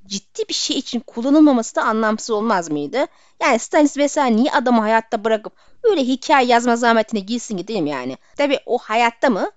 ciddi 0.10 0.44
bir 0.50 0.54
şey 0.54 0.78
için 0.78 1.00
kullanılmaması 1.00 1.76
da 1.76 1.84
anlamsız 1.84 2.30
olmaz 2.30 2.72
mıydı? 2.72 3.06
Yani 3.42 3.60
Stannis 3.60 3.98
vesaire 3.98 4.36
niye 4.36 4.52
adamı 4.52 4.80
hayatta 4.80 5.24
bırakıp 5.24 5.54
öyle 5.84 6.04
hikaye 6.04 6.48
yazma 6.48 6.76
zahmetine 6.76 7.20
girsin 7.20 7.58
ki 7.58 7.68
değil 7.68 7.86
yani? 7.86 8.18
Tabi 8.38 8.60
o 8.66 8.78
hayatta 8.78 9.30
mı? 9.30 9.52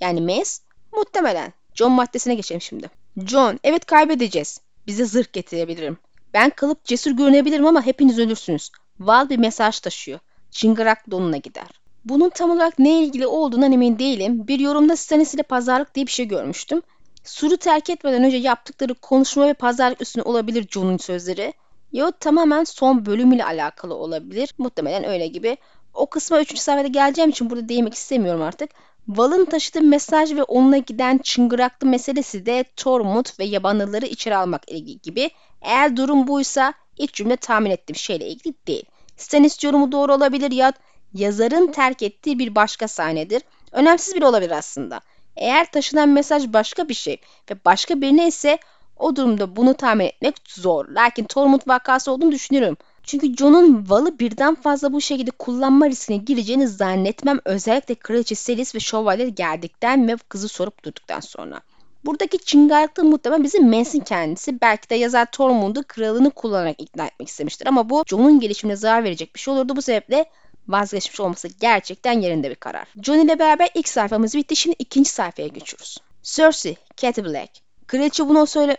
Yani 0.00 0.20
Mace? 0.20 0.50
Muhtemelen. 0.92 1.52
John 1.74 1.92
maddesine 1.92 2.34
geçelim 2.34 2.60
şimdi. 2.60 2.90
John, 3.26 3.60
evet 3.64 3.84
kaybedeceğiz. 3.84 4.60
Bize 4.86 5.04
zırh 5.04 5.32
getirebilirim. 5.32 5.98
Ben 6.34 6.50
kalıp 6.50 6.84
cesur 6.84 7.10
görünebilirim 7.10 7.66
ama 7.66 7.86
hepiniz 7.86 8.18
ölürsünüz. 8.18 8.70
Val 9.00 9.28
bir 9.28 9.38
mesaj 9.38 9.80
taşıyor. 9.80 10.18
Çıngırak 10.50 11.10
donuna 11.10 11.36
gider. 11.36 11.68
Bunun 12.04 12.30
tam 12.30 12.50
olarak 12.50 12.78
ne 12.78 13.02
ilgili 13.04 13.26
olduğundan 13.26 13.72
emin 13.72 13.98
değilim. 13.98 14.48
Bir 14.48 14.58
yorumda 14.58 14.96
Stannis 14.96 15.34
ile 15.34 15.42
pazarlık 15.42 15.94
diye 15.94 16.06
bir 16.06 16.10
şey 16.10 16.28
görmüştüm. 16.28 16.82
Sur'u 17.24 17.56
terk 17.56 17.90
etmeden 17.90 18.24
önce 18.24 18.36
yaptıkları 18.36 18.94
konuşma 18.94 19.46
ve 19.46 19.54
pazarlık 19.54 20.02
üstüne 20.02 20.22
olabilir 20.22 20.66
John'un 20.70 20.96
sözleri. 20.96 21.54
Ya 21.92 22.10
tamamen 22.10 22.64
son 22.64 23.06
bölümüyle 23.06 23.44
alakalı 23.44 23.94
olabilir. 23.94 24.54
Muhtemelen 24.58 25.04
öyle 25.04 25.26
gibi. 25.26 25.56
O 25.94 26.06
kısma 26.06 26.40
3. 26.40 26.58
sayfada 26.58 26.88
geleceğim 26.88 27.30
için 27.30 27.50
burada 27.50 27.68
değinmek 27.68 27.94
istemiyorum 27.94 28.42
artık. 28.42 28.70
Val'ın 29.08 29.44
taşıdığı 29.44 29.80
mesaj 29.80 30.34
ve 30.34 30.42
onunla 30.42 30.76
giden 30.76 31.18
çıngıraklı 31.18 31.86
meselesi 31.86 32.46
de 32.46 32.64
Tormund 32.76 33.26
ve 33.38 33.44
yabanlıları 33.44 34.06
içeri 34.06 34.36
almak 34.36 34.70
ilgili 34.70 35.00
gibi. 35.00 35.30
Eğer 35.62 35.96
durum 35.96 36.26
buysa 36.26 36.74
ilk 36.96 37.14
cümle 37.14 37.36
tahmin 37.36 37.70
ettiğim 37.70 37.96
şeyle 37.96 38.28
ilgili 38.28 38.54
değil. 38.66 38.84
Stannis 39.16 39.64
yorumu 39.64 39.92
doğru 39.92 40.14
olabilir 40.14 40.50
ya 40.50 40.72
yazarın 41.14 41.66
terk 41.66 42.02
ettiği 42.02 42.38
bir 42.38 42.54
başka 42.54 42.88
sahnedir. 42.88 43.42
Önemsiz 43.72 44.14
bir 44.14 44.22
olabilir 44.22 44.50
aslında. 44.50 45.00
Eğer 45.36 45.72
taşınan 45.72 46.08
mesaj 46.08 46.52
başka 46.52 46.88
bir 46.88 46.94
şey 46.94 47.16
ve 47.50 47.54
başka 47.64 48.00
birine 48.00 48.28
ise 48.28 48.58
o 48.96 49.16
durumda 49.16 49.56
bunu 49.56 49.74
tahmin 49.74 50.04
etmek 50.04 50.36
zor. 50.48 50.88
Lakin 50.88 51.24
Tormund 51.24 51.60
vakası 51.66 52.12
olduğunu 52.12 52.32
düşünüyorum. 52.32 52.76
Çünkü 53.02 53.36
Jon'un 53.36 53.84
Val'ı 53.88 54.18
birden 54.18 54.54
fazla 54.54 54.92
bu 54.92 55.00
şekilde 55.00 55.30
kullanma 55.30 55.88
riskine 55.88 56.16
gireceğini 56.16 56.68
zannetmem 56.68 57.40
özellikle 57.44 57.94
Kraliçe 57.94 58.34
Selis 58.34 58.74
ve 58.74 58.80
Şövalye 58.80 59.28
geldikten 59.28 60.08
ve 60.08 60.16
kızı 60.16 60.48
sorup 60.48 60.84
durduktan 60.84 61.20
sonra. 61.20 61.60
Buradaki 62.04 62.38
çıngarlıkta 62.38 63.02
muhtemelen 63.02 63.44
bizim 63.44 63.70
Mance'in 63.70 64.00
kendisi. 64.00 64.60
Belki 64.60 64.90
de 64.90 64.94
yazar 64.94 65.26
Tormund'u 65.30 65.82
kralını 65.88 66.30
kullanarak 66.30 66.80
ikna 66.80 67.06
etmek 67.06 67.28
istemiştir. 67.28 67.66
Ama 67.66 67.90
bu 67.90 68.04
Jon'un 68.06 68.40
gelişimine 68.40 68.76
zarar 68.76 69.04
verecek 69.04 69.34
bir 69.34 69.40
şey 69.40 69.54
olurdu. 69.54 69.76
Bu 69.76 69.82
sebeple 69.82 70.24
vazgeçmiş 70.68 71.20
olması 71.20 71.48
gerçekten 71.48 72.20
yerinde 72.20 72.50
bir 72.50 72.54
karar. 72.54 72.88
John 73.02 73.18
ile 73.18 73.38
beraber 73.38 73.68
ilk 73.74 73.88
sayfamız 73.88 74.34
bitti. 74.34 74.56
Şimdi 74.56 74.76
ikinci 74.78 75.10
sayfaya 75.10 75.48
geçiyoruz. 75.48 75.98
Cersei, 76.22 76.76
Cat 76.96 77.18
Black. 77.18 77.50
Kraliçe 77.86 78.28
bunu 78.28 78.46
söyle... 78.46 78.76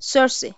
Cersei, 0.00 0.52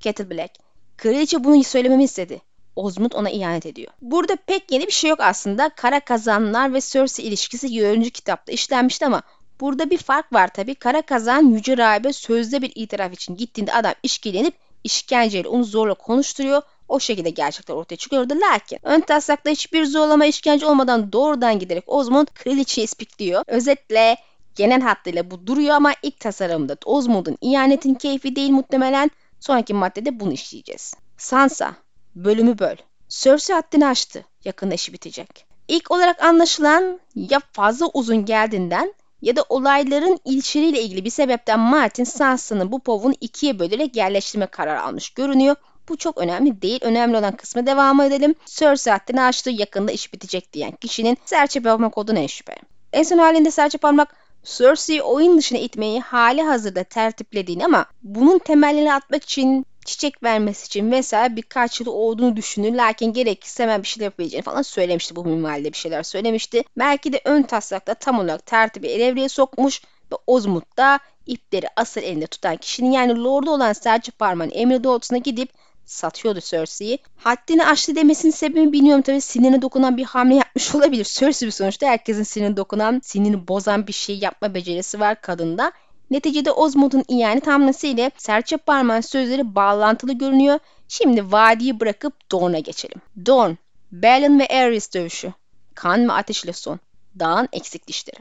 Cat 0.00 0.30
Black. 0.30 0.54
Kraliçe 0.96 1.44
bunu 1.44 1.64
söylememi 1.64 2.04
istedi. 2.04 2.42
Osmond 2.76 3.12
ona 3.12 3.30
ihanet 3.30 3.66
ediyor. 3.66 3.92
Burada 4.02 4.36
pek 4.36 4.72
yeni 4.72 4.86
bir 4.86 4.92
şey 4.92 5.10
yok 5.10 5.20
aslında. 5.20 5.68
Kara 5.68 6.00
kazanlar 6.00 6.74
ve 6.74 6.80
Cersei 6.80 7.26
ilişkisi 7.26 7.66
7. 7.66 8.10
kitapta 8.10 8.52
işlenmişti 8.52 9.06
ama 9.06 9.22
burada 9.60 9.90
bir 9.90 9.98
fark 9.98 10.32
var 10.32 10.48
tabi. 10.48 10.74
Kara 10.74 11.02
kazan 11.02 11.42
Yüce 11.42 11.76
Rahibe 11.76 12.12
sözde 12.12 12.62
bir 12.62 12.72
itiraf 12.74 13.12
için 13.12 13.36
gittiğinde 13.36 13.72
adam 13.72 13.94
işkilenip 14.02 14.54
işkenceyle 14.84 15.48
onu 15.48 15.64
zorla 15.64 15.94
konuşturuyor 15.94 16.62
o 16.88 17.00
şekilde 17.00 17.30
gerçekler 17.30 17.74
ortaya 17.74 17.96
çıkıyordu. 17.96 18.34
Lakin 18.40 18.78
ön 18.82 19.00
taslakta 19.00 19.50
hiçbir 19.50 19.84
zorlama 19.84 20.26
işkence 20.26 20.66
olmadan 20.66 21.12
doğrudan 21.12 21.58
giderek 21.58 21.84
Osmond 21.86 22.26
kraliçeyi 22.34 22.84
ispikliyor. 22.84 23.44
Özetle 23.46 24.16
genel 24.54 24.80
hattıyla 24.80 25.30
bu 25.30 25.46
duruyor 25.46 25.74
ama 25.74 25.92
ilk 26.02 26.20
tasarımda 26.20 26.76
Osmond'un 26.84 27.38
ihanetin 27.40 27.94
keyfi 27.94 28.36
değil 28.36 28.50
muhtemelen. 28.50 29.10
Sonraki 29.40 29.74
maddede 29.74 30.20
bunu 30.20 30.32
işleyeceğiz. 30.32 30.94
Sansa, 31.16 31.74
bölümü 32.14 32.58
böl. 32.58 32.76
Cersei 33.08 33.56
haddini 33.56 33.86
aştı. 33.86 34.24
Yakında 34.44 34.74
işi 34.74 34.92
bitecek. 34.92 35.46
İlk 35.68 35.90
olarak 35.90 36.22
anlaşılan 36.22 37.00
ya 37.14 37.40
fazla 37.52 37.86
uzun 37.94 38.24
geldiğinden 38.24 38.94
ya 39.22 39.36
da 39.36 39.44
olayların 39.48 40.18
ilişkileriyle 40.24 40.82
ilgili 40.82 41.04
bir 41.04 41.10
sebepten 41.10 41.60
Martin 41.60 42.04
Sansa'nın 42.04 42.72
bu 42.72 42.80
povunu 42.80 43.14
ikiye 43.20 43.58
bölerek 43.58 43.96
yerleştirme 43.96 44.46
kararı 44.46 44.82
almış 44.82 45.10
görünüyor. 45.10 45.56
Bu 45.88 45.96
çok 45.96 46.18
önemli 46.18 46.62
değil. 46.62 46.80
Önemli 46.82 47.16
olan 47.16 47.36
kısmı 47.36 47.66
devam 47.66 48.00
edelim. 48.00 48.34
Cersei 48.46 48.92
haddini 48.92 49.22
aştı 49.22 49.50
yakında 49.50 49.92
iş 49.92 50.12
bitecek 50.12 50.52
diyen 50.52 50.72
kişinin 50.72 51.16
serçe 51.24 51.60
parmak 51.60 51.98
olduğuna 51.98 52.18
en 52.18 52.26
şüphe. 52.26 52.54
En 52.92 53.02
son 53.02 53.18
halinde 53.18 53.50
serçe 53.50 53.78
parmak 53.78 54.16
Cersei'yi 54.44 55.02
oyun 55.02 55.38
dışına 55.38 55.58
itmeyi 55.58 56.00
hali 56.00 56.42
hazırda 56.42 56.84
tertiplediğini 56.84 57.64
ama 57.64 57.86
bunun 58.02 58.38
temelini 58.38 58.94
atmak 58.94 59.22
için 59.22 59.66
çiçek 59.84 60.22
vermesi 60.22 60.66
için 60.66 60.90
vesaire 60.90 61.36
birkaç 61.36 61.80
yıl 61.80 61.86
olduğunu 61.86 62.36
düşünür. 62.36 62.74
Lakin 62.74 63.12
gerekirse 63.12 63.62
hemen 63.62 63.82
bir 63.82 63.88
şeyler 63.88 64.04
yapabileceğini 64.04 64.44
falan 64.44 64.62
söylemişti. 64.62 65.16
Bu 65.16 65.24
minvalde 65.24 65.72
bir 65.72 65.78
şeyler 65.78 66.02
söylemişti. 66.02 66.62
Belki 66.78 67.12
de 67.12 67.20
ön 67.24 67.42
taslakta 67.42 67.94
tam 67.94 68.18
olarak 68.18 68.46
tertibi 68.46 68.86
el 68.86 69.28
sokmuş 69.28 69.82
ve 70.12 70.16
Ozmut 70.26 70.76
da 70.76 70.98
ipleri 71.26 71.66
asıl 71.76 72.02
elinde 72.02 72.26
tutan 72.26 72.56
kişinin 72.56 72.90
yani 72.90 73.24
Lord'u 73.24 73.50
olan 73.50 73.72
Serçe 73.72 74.12
Parmağın 74.12 74.50
emri 74.54 74.84
doğrultusuna 74.84 75.18
gidip 75.18 75.50
satıyordu 75.84 76.40
Cersei'yi. 76.40 76.98
Haddini 77.16 77.66
aştı 77.66 77.96
demesinin 77.96 78.32
sebebini 78.32 78.72
bilmiyorum 78.72 79.02
tabii 79.02 79.20
sinirine 79.20 79.62
dokunan 79.62 79.96
bir 79.96 80.04
hamle 80.04 80.34
yapmış 80.34 80.74
olabilir. 80.74 81.04
Cersei 81.04 81.46
bir 81.46 81.52
sonuçta 81.52 81.86
herkesin 81.86 82.22
sinirine 82.22 82.56
dokunan, 82.56 83.00
sinirini 83.04 83.48
bozan 83.48 83.86
bir 83.86 83.92
şey 83.92 84.18
yapma 84.18 84.54
becerisi 84.54 85.00
var 85.00 85.20
kadında. 85.20 85.72
Neticede 86.10 86.50
Osmond'un 86.50 87.04
ihanet 87.08 87.46
hamlesiyle 87.46 88.10
serçe 88.16 88.56
parmağın 88.56 89.00
sözleri 89.00 89.54
bağlantılı 89.54 90.12
görünüyor. 90.12 90.58
Şimdi 90.88 91.32
vadiyi 91.32 91.80
bırakıp 91.80 92.30
Dorne'a 92.32 92.58
geçelim. 92.58 93.00
Dorne, 93.26 93.56
Balon 93.92 94.38
ve 94.38 94.46
Aerys 94.46 94.94
dövüşü. 94.94 95.32
Kan 95.74 96.08
ve 96.08 96.12
ateş 96.12 96.44
ile 96.44 96.52
son. 96.52 96.80
Dağın 97.18 97.48
eksik 97.52 97.88
dişleri. 97.88 98.16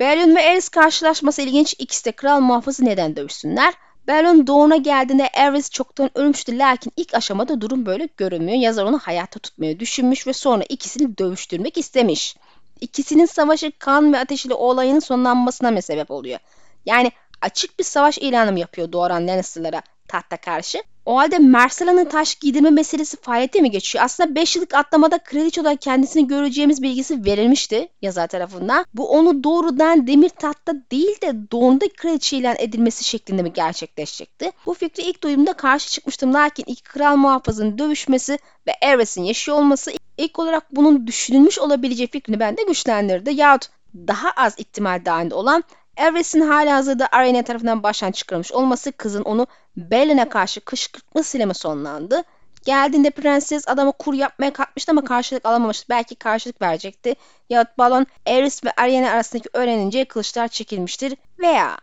Balon 0.00 0.36
ve 0.36 0.40
Aerys 0.40 0.68
karşılaşması 0.68 1.42
ilginç. 1.42 1.74
İkisi 1.78 2.04
de 2.04 2.12
kral 2.12 2.40
muhafızı 2.40 2.84
neden 2.84 3.16
dövüşsünler? 3.16 3.74
Belon 4.06 4.46
doğuna 4.46 4.76
geldiğinde 4.76 5.28
Ares 5.36 5.70
çoktan 5.70 6.10
ölmüştü 6.14 6.58
lakin 6.58 6.92
ilk 6.96 7.14
aşamada 7.14 7.60
durum 7.60 7.86
böyle 7.86 8.08
görünmüyor. 8.16 8.58
Yazar 8.58 8.84
onu 8.84 8.98
hayatta 8.98 9.40
tutmayı 9.40 9.80
düşünmüş 9.80 10.26
ve 10.26 10.32
sonra 10.32 10.64
ikisini 10.68 11.18
dövüştürmek 11.18 11.78
istemiş. 11.78 12.36
İkisinin 12.80 13.26
savaşı 13.26 13.72
kan 13.78 14.12
ve 14.12 14.18
ateş 14.18 14.46
ile 14.46 14.54
olayın 14.54 14.98
sonlanmasına 14.98 15.70
mı 15.70 15.82
sebep 15.82 16.10
oluyor? 16.10 16.38
Yani 16.86 17.12
açık 17.40 17.78
bir 17.78 17.84
savaş 17.84 18.18
ilanı 18.18 18.52
mı 18.52 18.60
yapıyor 18.60 18.92
doğuran 18.92 19.28
Lannister'lara 19.28 19.82
tahta 20.08 20.36
karşı? 20.36 20.82
O 21.06 21.16
halde 21.16 21.38
Mersala'nın 21.38 22.04
taş 22.04 22.34
giydirme 22.34 22.70
meselesi 22.70 23.16
faaliyete 23.16 23.60
mi 23.60 23.70
geçiyor? 23.70 24.04
Aslında 24.04 24.34
5 24.34 24.56
yıllık 24.56 24.74
atlamada 24.74 25.18
kraliçe 25.18 25.60
olarak 25.60 25.82
kendisini 25.82 26.26
göreceğimiz 26.26 26.82
bilgisi 26.82 27.24
verilmişti 27.24 27.88
yazar 28.02 28.26
tarafından. 28.26 28.86
Bu 28.94 29.08
onu 29.08 29.44
doğrudan 29.44 30.06
demir 30.06 30.28
tahtta 30.28 30.74
değil 30.92 31.20
de 31.22 31.50
doğumda 31.52 31.84
kraliçe 31.96 32.36
ilan 32.36 32.56
edilmesi 32.58 33.04
şeklinde 33.04 33.42
mi 33.42 33.52
gerçekleşecekti? 33.52 34.52
Bu 34.66 34.74
fikri 34.74 35.02
ilk 35.02 35.22
duyduğumda 35.22 35.52
karşı 35.52 35.90
çıkmıştım. 35.90 36.34
Lakin 36.34 36.64
iki 36.66 36.82
kral 36.82 37.16
muhafızın 37.16 37.78
dövüşmesi 37.78 38.38
ve 38.66 38.72
Eres'in 38.82 39.22
yaşıyor 39.22 39.58
olması 39.58 39.92
ilk 40.18 40.38
olarak 40.38 40.76
bunun 40.76 41.06
düşünülmüş 41.06 41.58
olabileceği 41.58 42.10
fikrini 42.10 42.40
bende 42.40 42.62
güçlendirdi. 42.62 43.34
Yahut 43.34 43.68
daha 43.94 44.30
az 44.30 44.54
ihtimal 44.58 45.04
dahilinde 45.04 45.34
olan 45.34 45.64
Everest'in 45.96 46.40
hala 46.40 46.76
hazırda 46.76 47.08
Arena 47.12 47.42
tarafından 47.42 47.82
baştan 47.82 48.12
çıkarılmış 48.12 48.52
olması 48.52 48.92
kızın 48.92 49.22
onu 49.22 49.46
Bellen'e 49.76 50.28
karşı 50.28 50.60
kışkırtmasıyla 50.60 51.46
mı 51.46 51.54
sonlandı? 51.54 52.22
Geldiğinde 52.64 53.10
prenses 53.10 53.68
adamı 53.68 53.92
kur 53.92 54.14
yapmaya 54.14 54.52
kalkmıştı 54.52 54.92
ama 54.92 55.04
karşılık 55.04 55.46
alamamıştı. 55.46 55.86
Belki 55.90 56.14
karşılık 56.14 56.62
verecekti. 56.62 57.14
Yahut 57.50 57.78
balon 57.78 58.06
Eris 58.26 58.64
ve 58.64 58.70
Ariana 58.76 59.10
arasındaki 59.10 59.48
öğrenince 59.52 60.04
kılıçlar 60.04 60.48
çekilmiştir. 60.48 61.14
Veya 61.38 61.78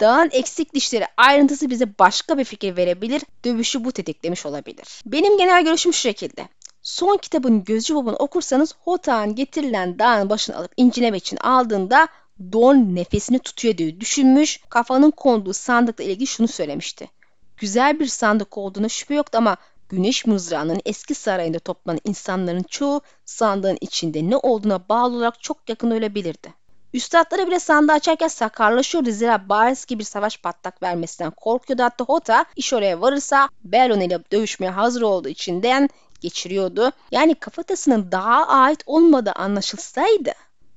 dağın 0.00 0.30
eksik 0.32 0.74
dişleri 0.74 1.06
ayrıntısı 1.16 1.70
bize 1.70 1.98
başka 1.98 2.38
bir 2.38 2.44
fikir 2.44 2.76
verebilir. 2.76 3.22
Dövüşü 3.44 3.84
bu 3.84 3.92
tetiklemiş 3.92 4.46
olabilir. 4.46 5.02
Benim 5.06 5.38
genel 5.38 5.64
görüşüm 5.64 5.92
şu 5.92 6.00
şekilde. 6.00 6.48
Son 6.82 7.16
kitabın 7.16 7.64
Gözcü 7.64 7.94
Baba'nı 7.94 8.16
okursanız 8.16 8.74
Hota'nın 8.80 9.34
getirilen 9.34 9.98
dağın 9.98 10.30
başını 10.30 10.56
alıp 10.56 10.72
incelemek 10.76 11.22
için 11.22 11.36
aldığında 11.36 12.08
Don 12.52 12.94
nefesini 12.94 13.38
tutuyor 13.38 13.78
diye 13.78 14.00
düşünmüş. 14.00 14.60
Kafanın 14.68 15.10
konduğu 15.10 15.52
sandıkla 15.52 16.04
ilgili 16.04 16.26
şunu 16.26 16.48
söylemişti. 16.48 17.10
Güzel 17.56 18.00
bir 18.00 18.06
sandık 18.06 18.58
olduğuna 18.58 18.88
şüphe 18.88 19.14
yoktu 19.14 19.38
ama 19.38 19.56
Güneş 19.88 20.26
Mızrağı'nın 20.26 20.80
eski 20.84 21.14
sarayında 21.14 21.58
toplanan 21.58 22.00
insanların 22.04 22.62
çoğu 22.62 23.00
sandığın 23.24 23.78
içinde 23.80 24.30
ne 24.30 24.36
olduğuna 24.36 24.88
bağlı 24.88 25.16
olarak 25.16 25.42
çok 25.42 25.68
yakın 25.68 25.90
ölebilirdi. 25.90 26.54
Üstadları 26.94 27.46
bile 27.46 27.60
sandığı 27.60 27.92
açarken 27.92 28.28
sakarlaşıyordu 28.28 29.10
zira 29.10 29.48
bariz 29.48 29.86
gibi 29.86 29.98
bir 29.98 30.04
savaş 30.04 30.36
patlak 30.36 30.82
vermesinden 30.82 31.30
korkuyordu. 31.30 31.82
Hatta 31.82 32.04
Hota 32.04 32.44
iş 32.56 32.72
oraya 32.72 33.00
varırsa 33.00 33.48
Belon 33.64 34.00
ile 34.00 34.18
dövüşmeye 34.32 34.70
hazır 34.70 35.02
olduğu 35.02 35.28
içinden 35.28 35.88
geçiriyordu. 36.20 36.92
Yani 37.10 37.34
kafatasının 37.34 38.12
daha 38.12 38.46
ait 38.48 38.82
olmadığı 38.86 39.32
anlaşılsaydı 39.32 40.32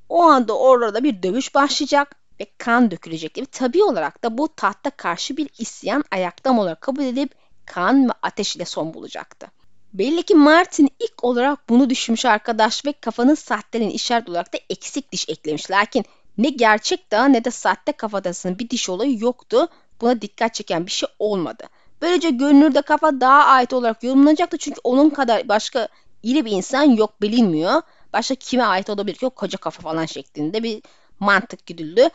o 0.09 0.21
anda 0.21 0.57
orada 0.57 1.03
bir 1.03 1.23
dövüş 1.23 1.55
başlayacak 1.55 2.15
ve 2.39 2.45
kan 2.57 2.91
dökülecek. 2.91 3.37
Ve 3.37 3.45
tabi 3.45 3.83
olarak 3.83 4.23
da 4.23 4.37
bu 4.37 4.55
tahta 4.55 4.89
karşı 4.89 5.37
bir 5.37 5.49
isyan 5.57 6.03
ayaktam 6.11 6.59
olarak 6.59 6.81
kabul 6.81 7.03
edip 7.03 7.35
kan 7.65 8.09
ve 8.09 8.13
ateş 8.21 8.55
ile 8.55 8.65
son 8.65 8.93
bulacaktı. 8.93 9.47
Belli 9.93 10.23
ki 10.23 10.35
Martin 10.35 10.89
ilk 10.99 11.23
olarak 11.23 11.69
bunu 11.69 11.89
düşünmüş 11.89 12.25
arkadaş 12.25 12.85
ve 12.85 12.91
kafanın 12.91 13.35
sahteliğini 13.35 13.93
işaret 13.93 14.29
olarak 14.29 14.53
da 14.53 14.57
eksik 14.69 15.11
diş 15.11 15.29
eklemiş. 15.29 15.71
Lakin 15.71 16.05
ne 16.37 16.49
gerçek 16.49 17.11
daha 17.11 17.25
ne 17.25 17.43
de 17.43 17.51
sahte 17.51 17.91
kafatasının 17.91 18.59
bir 18.59 18.69
diş 18.69 18.89
olayı 18.89 19.19
yoktu. 19.19 19.67
Buna 20.01 20.21
dikkat 20.21 20.53
çeken 20.53 20.85
bir 20.85 20.91
şey 20.91 21.09
olmadı. 21.19 21.63
Böylece 22.01 22.29
görünürde 22.29 22.81
kafa 22.81 23.21
daha 23.21 23.43
ait 23.43 23.73
olarak 23.73 24.03
yorumlanacaktı 24.03 24.57
çünkü 24.57 24.79
onun 24.83 25.09
kadar 25.09 25.47
başka 25.47 25.87
iri 26.23 26.45
bir 26.45 26.51
insan 26.51 26.83
yok 26.83 27.21
bilinmiyor. 27.21 27.81
Başka 28.13 28.35
kime 28.35 28.63
ait 28.63 28.89
olabilir 28.89 29.15
ki 29.17 29.25
o 29.25 29.29
koca 29.29 29.57
kafa 29.57 29.81
falan 29.81 30.05
şeklinde 30.05 30.63
bir 30.63 30.81
mantık 31.19 31.65
güdüldü. 31.65 32.09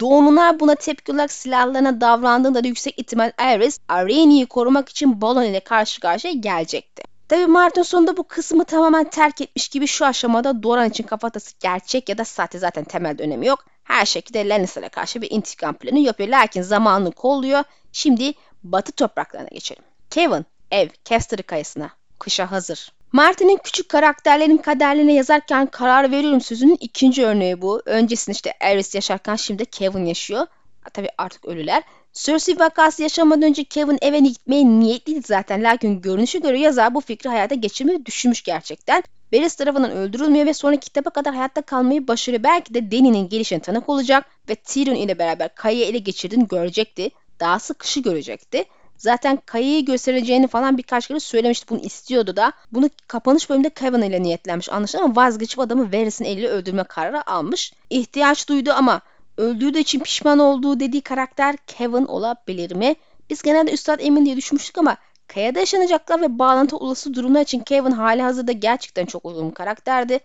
Doğumuna 0.00 0.60
buna 0.60 0.74
tepki 0.74 1.12
olarak 1.12 1.32
silahlarına 1.32 2.00
davrandığında 2.00 2.64
da 2.64 2.68
yüksek 2.68 2.98
ihtimal 2.98 3.32
Ares, 3.38 3.80
Arreni'yi 3.88 4.46
korumak 4.46 4.88
için 4.88 5.20
Balon 5.20 5.42
ile 5.42 5.60
karşı 5.60 6.00
karşıya 6.00 6.32
gelecekti. 6.32 7.02
Tabi 7.28 7.46
Martin 7.46 7.82
sonunda 7.82 8.16
bu 8.16 8.24
kısmı 8.24 8.64
tamamen 8.64 9.10
terk 9.10 9.40
etmiş 9.40 9.68
gibi 9.68 9.86
şu 9.86 10.06
aşamada 10.06 10.62
Doran 10.62 10.90
için 10.90 11.04
kafatası 11.04 11.54
gerçek 11.60 12.08
ya 12.08 12.18
da 12.18 12.24
sahte 12.24 12.58
zaten 12.58 12.84
temelde 12.84 13.22
önemi 13.22 13.46
yok. 13.46 13.64
Her 13.84 14.06
şekilde 14.06 14.48
Lannister'a 14.48 14.88
karşı 14.88 15.22
bir 15.22 15.30
intikam 15.30 15.74
planı 15.74 15.98
yapıyor. 15.98 16.28
Lakin 16.28 16.62
zamanını 16.62 17.12
kolluyor. 17.12 17.64
Şimdi 17.92 18.32
batı 18.62 18.92
topraklarına 18.92 19.48
geçelim. 19.48 19.82
Kevin, 20.10 20.46
ev, 20.70 20.88
Caster'ı 21.04 21.42
kayasına. 21.42 21.90
Kışa 22.18 22.50
hazır. 22.50 22.92
Martin'in 23.14 23.58
küçük 23.64 23.88
karakterlerin 23.88 24.56
kaderlerine 24.56 25.14
yazarken 25.14 25.66
karar 25.66 26.10
veriyorum 26.10 26.40
sözünün 26.40 26.76
ikinci 26.80 27.26
örneği 27.26 27.62
bu. 27.62 27.82
Öncesinde 27.86 28.34
işte 28.34 28.52
Aerys 28.60 28.94
yaşarken 28.94 29.36
şimdi 29.36 29.66
Kevin 29.66 30.04
yaşıyor. 30.04 30.46
Tabi 30.92 31.08
artık 31.18 31.44
ölüler. 31.44 31.82
Cersei 32.12 32.58
vakası 32.58 33.02
yaşamadan 33.02 33.42
önce 33.42 33.64
Kevin 33.64 33.98
eve 34.02 34.18
gitmeye 34.18 34.64
niyetliydi 34.64 35.22
zaten. 35.26 35.64
Lakin 35.64 36.00
görünüşü 36.00 36.42
göre 36.42 36.58
yazar 36.58 36.94
bu 36.94 37.00
fikri 37.00 37.30
hayata 37.30 37.54
geçirmeyi 37.54 38.06
düşünmüş 38.06 38.42
gerçekten. 38.42 39.02
Varys 39.32 39.54
tarafından 39.54 39.90
öldürülmüyor 39.90 40.46
ve 40.46 40.54
sonraki 40.54 40.80
kitaba 40.80 41.10
kadar 41.10 41.34
hayatta 41.34 41.62
kalmayı 41.62 42.08
başarıyor. 42.08 42.42
Belki 42.42 42.74
de 42.74 42.90
Dany'nin 42.90 43.28
gelişine 43.28 43.60
tanık 43.60 43.88
olacak 43.88 44.24
ve 44.48 44.54
Tyrion 44.54 44.94
ile 44.94 45.18
beraber 45.18 45.54
Kaya'yı 45.54 45.84
ele 45.84 45.98
geçirdiğini 45.98 46.48
görecekti. 46.48 47.10
Daha 47.40 47.58
sık 47.58 47.78
kışı 47.78 48.00
görecekti. 48.00 48.64
Zaten 48.96 49.38
Kaya'yı 49.46 49.84
göstereceğini 49.84 50.46
falan 50.46 50.78
birkaç 50.78 51.08
kere 51.08 51.20
söylemişti. 51.20 51.68
Bunu 51.68 51.78
istiyordu 51.78 52.36
da. 52.36 52.52
Bunu 52.72 52.90
kapanış 53.08 53.50
bölümünde 53.50 53.70
Kevin 53.70 54.02
ile 54.02 54.22
niyetlenmiş 54.22 54.68
anlaşılan 54.68 55.04
ama 55.04 55.16
vazgeçip 55.16 55.60
adamı 55.60 55.92
Varys'in 55.92 56.24
eliyle 56.24 56.48
öldürme 56.48 56.84
kararı 56.84 57.30
almış. 57.30 57.72
İhtiyaç 57.90 58.48
duydu 58.48 58.72
ama 58.72 59.00
öldürdüğü 59.36 59.78
için 59.78 60.00
pişman 60.00 60.38
olduğu 60.38 60.80
dediği 60.80 61.00
karakter 61.02 61.56
Kevin 61.66 62.04
olabilir 62.04 62.74
mi? 62.74 62.94
Biz 63.30 63.42
genelde 63.42 63.72
Üstad 63.72 64.00
Emin 64.00 64.24
diye 64.26 64.36
düşünmüştük 64.36 64.78
ama 64.78 64.96
Kaya'da 65.26 65.58
yaşanacaklar 65.60 66.20
ve 66.20 66.38
bağlantı 66.38 66.76
olası 66.76 67.14
durumlar 67.14 67.40
için 67.42 67.60
Kevin 67.60 67.90
hali 67.90 68.22
hazırda 68.22 68.52
gerçekten 68.52 69.06
çok 69.06 69.24
uygun 69.24 69.50
bir 69.50 69.54
karakterdi. 69.54 70.18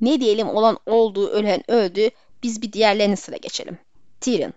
Ne 0.00 0.20
diyelim 0.20 0.48
olan 0.48 0.78
oldu, 0.86 1.28
ölen 1.28 1.70
öldü. 1.70 2.10
Biz 2.42 2.62
bir 2.62 2.72
diğerlerine 2.72 3.16
sıra 3.16 3.36
geçelim. 3.36 3.78
Tyrion, 4.20 4.52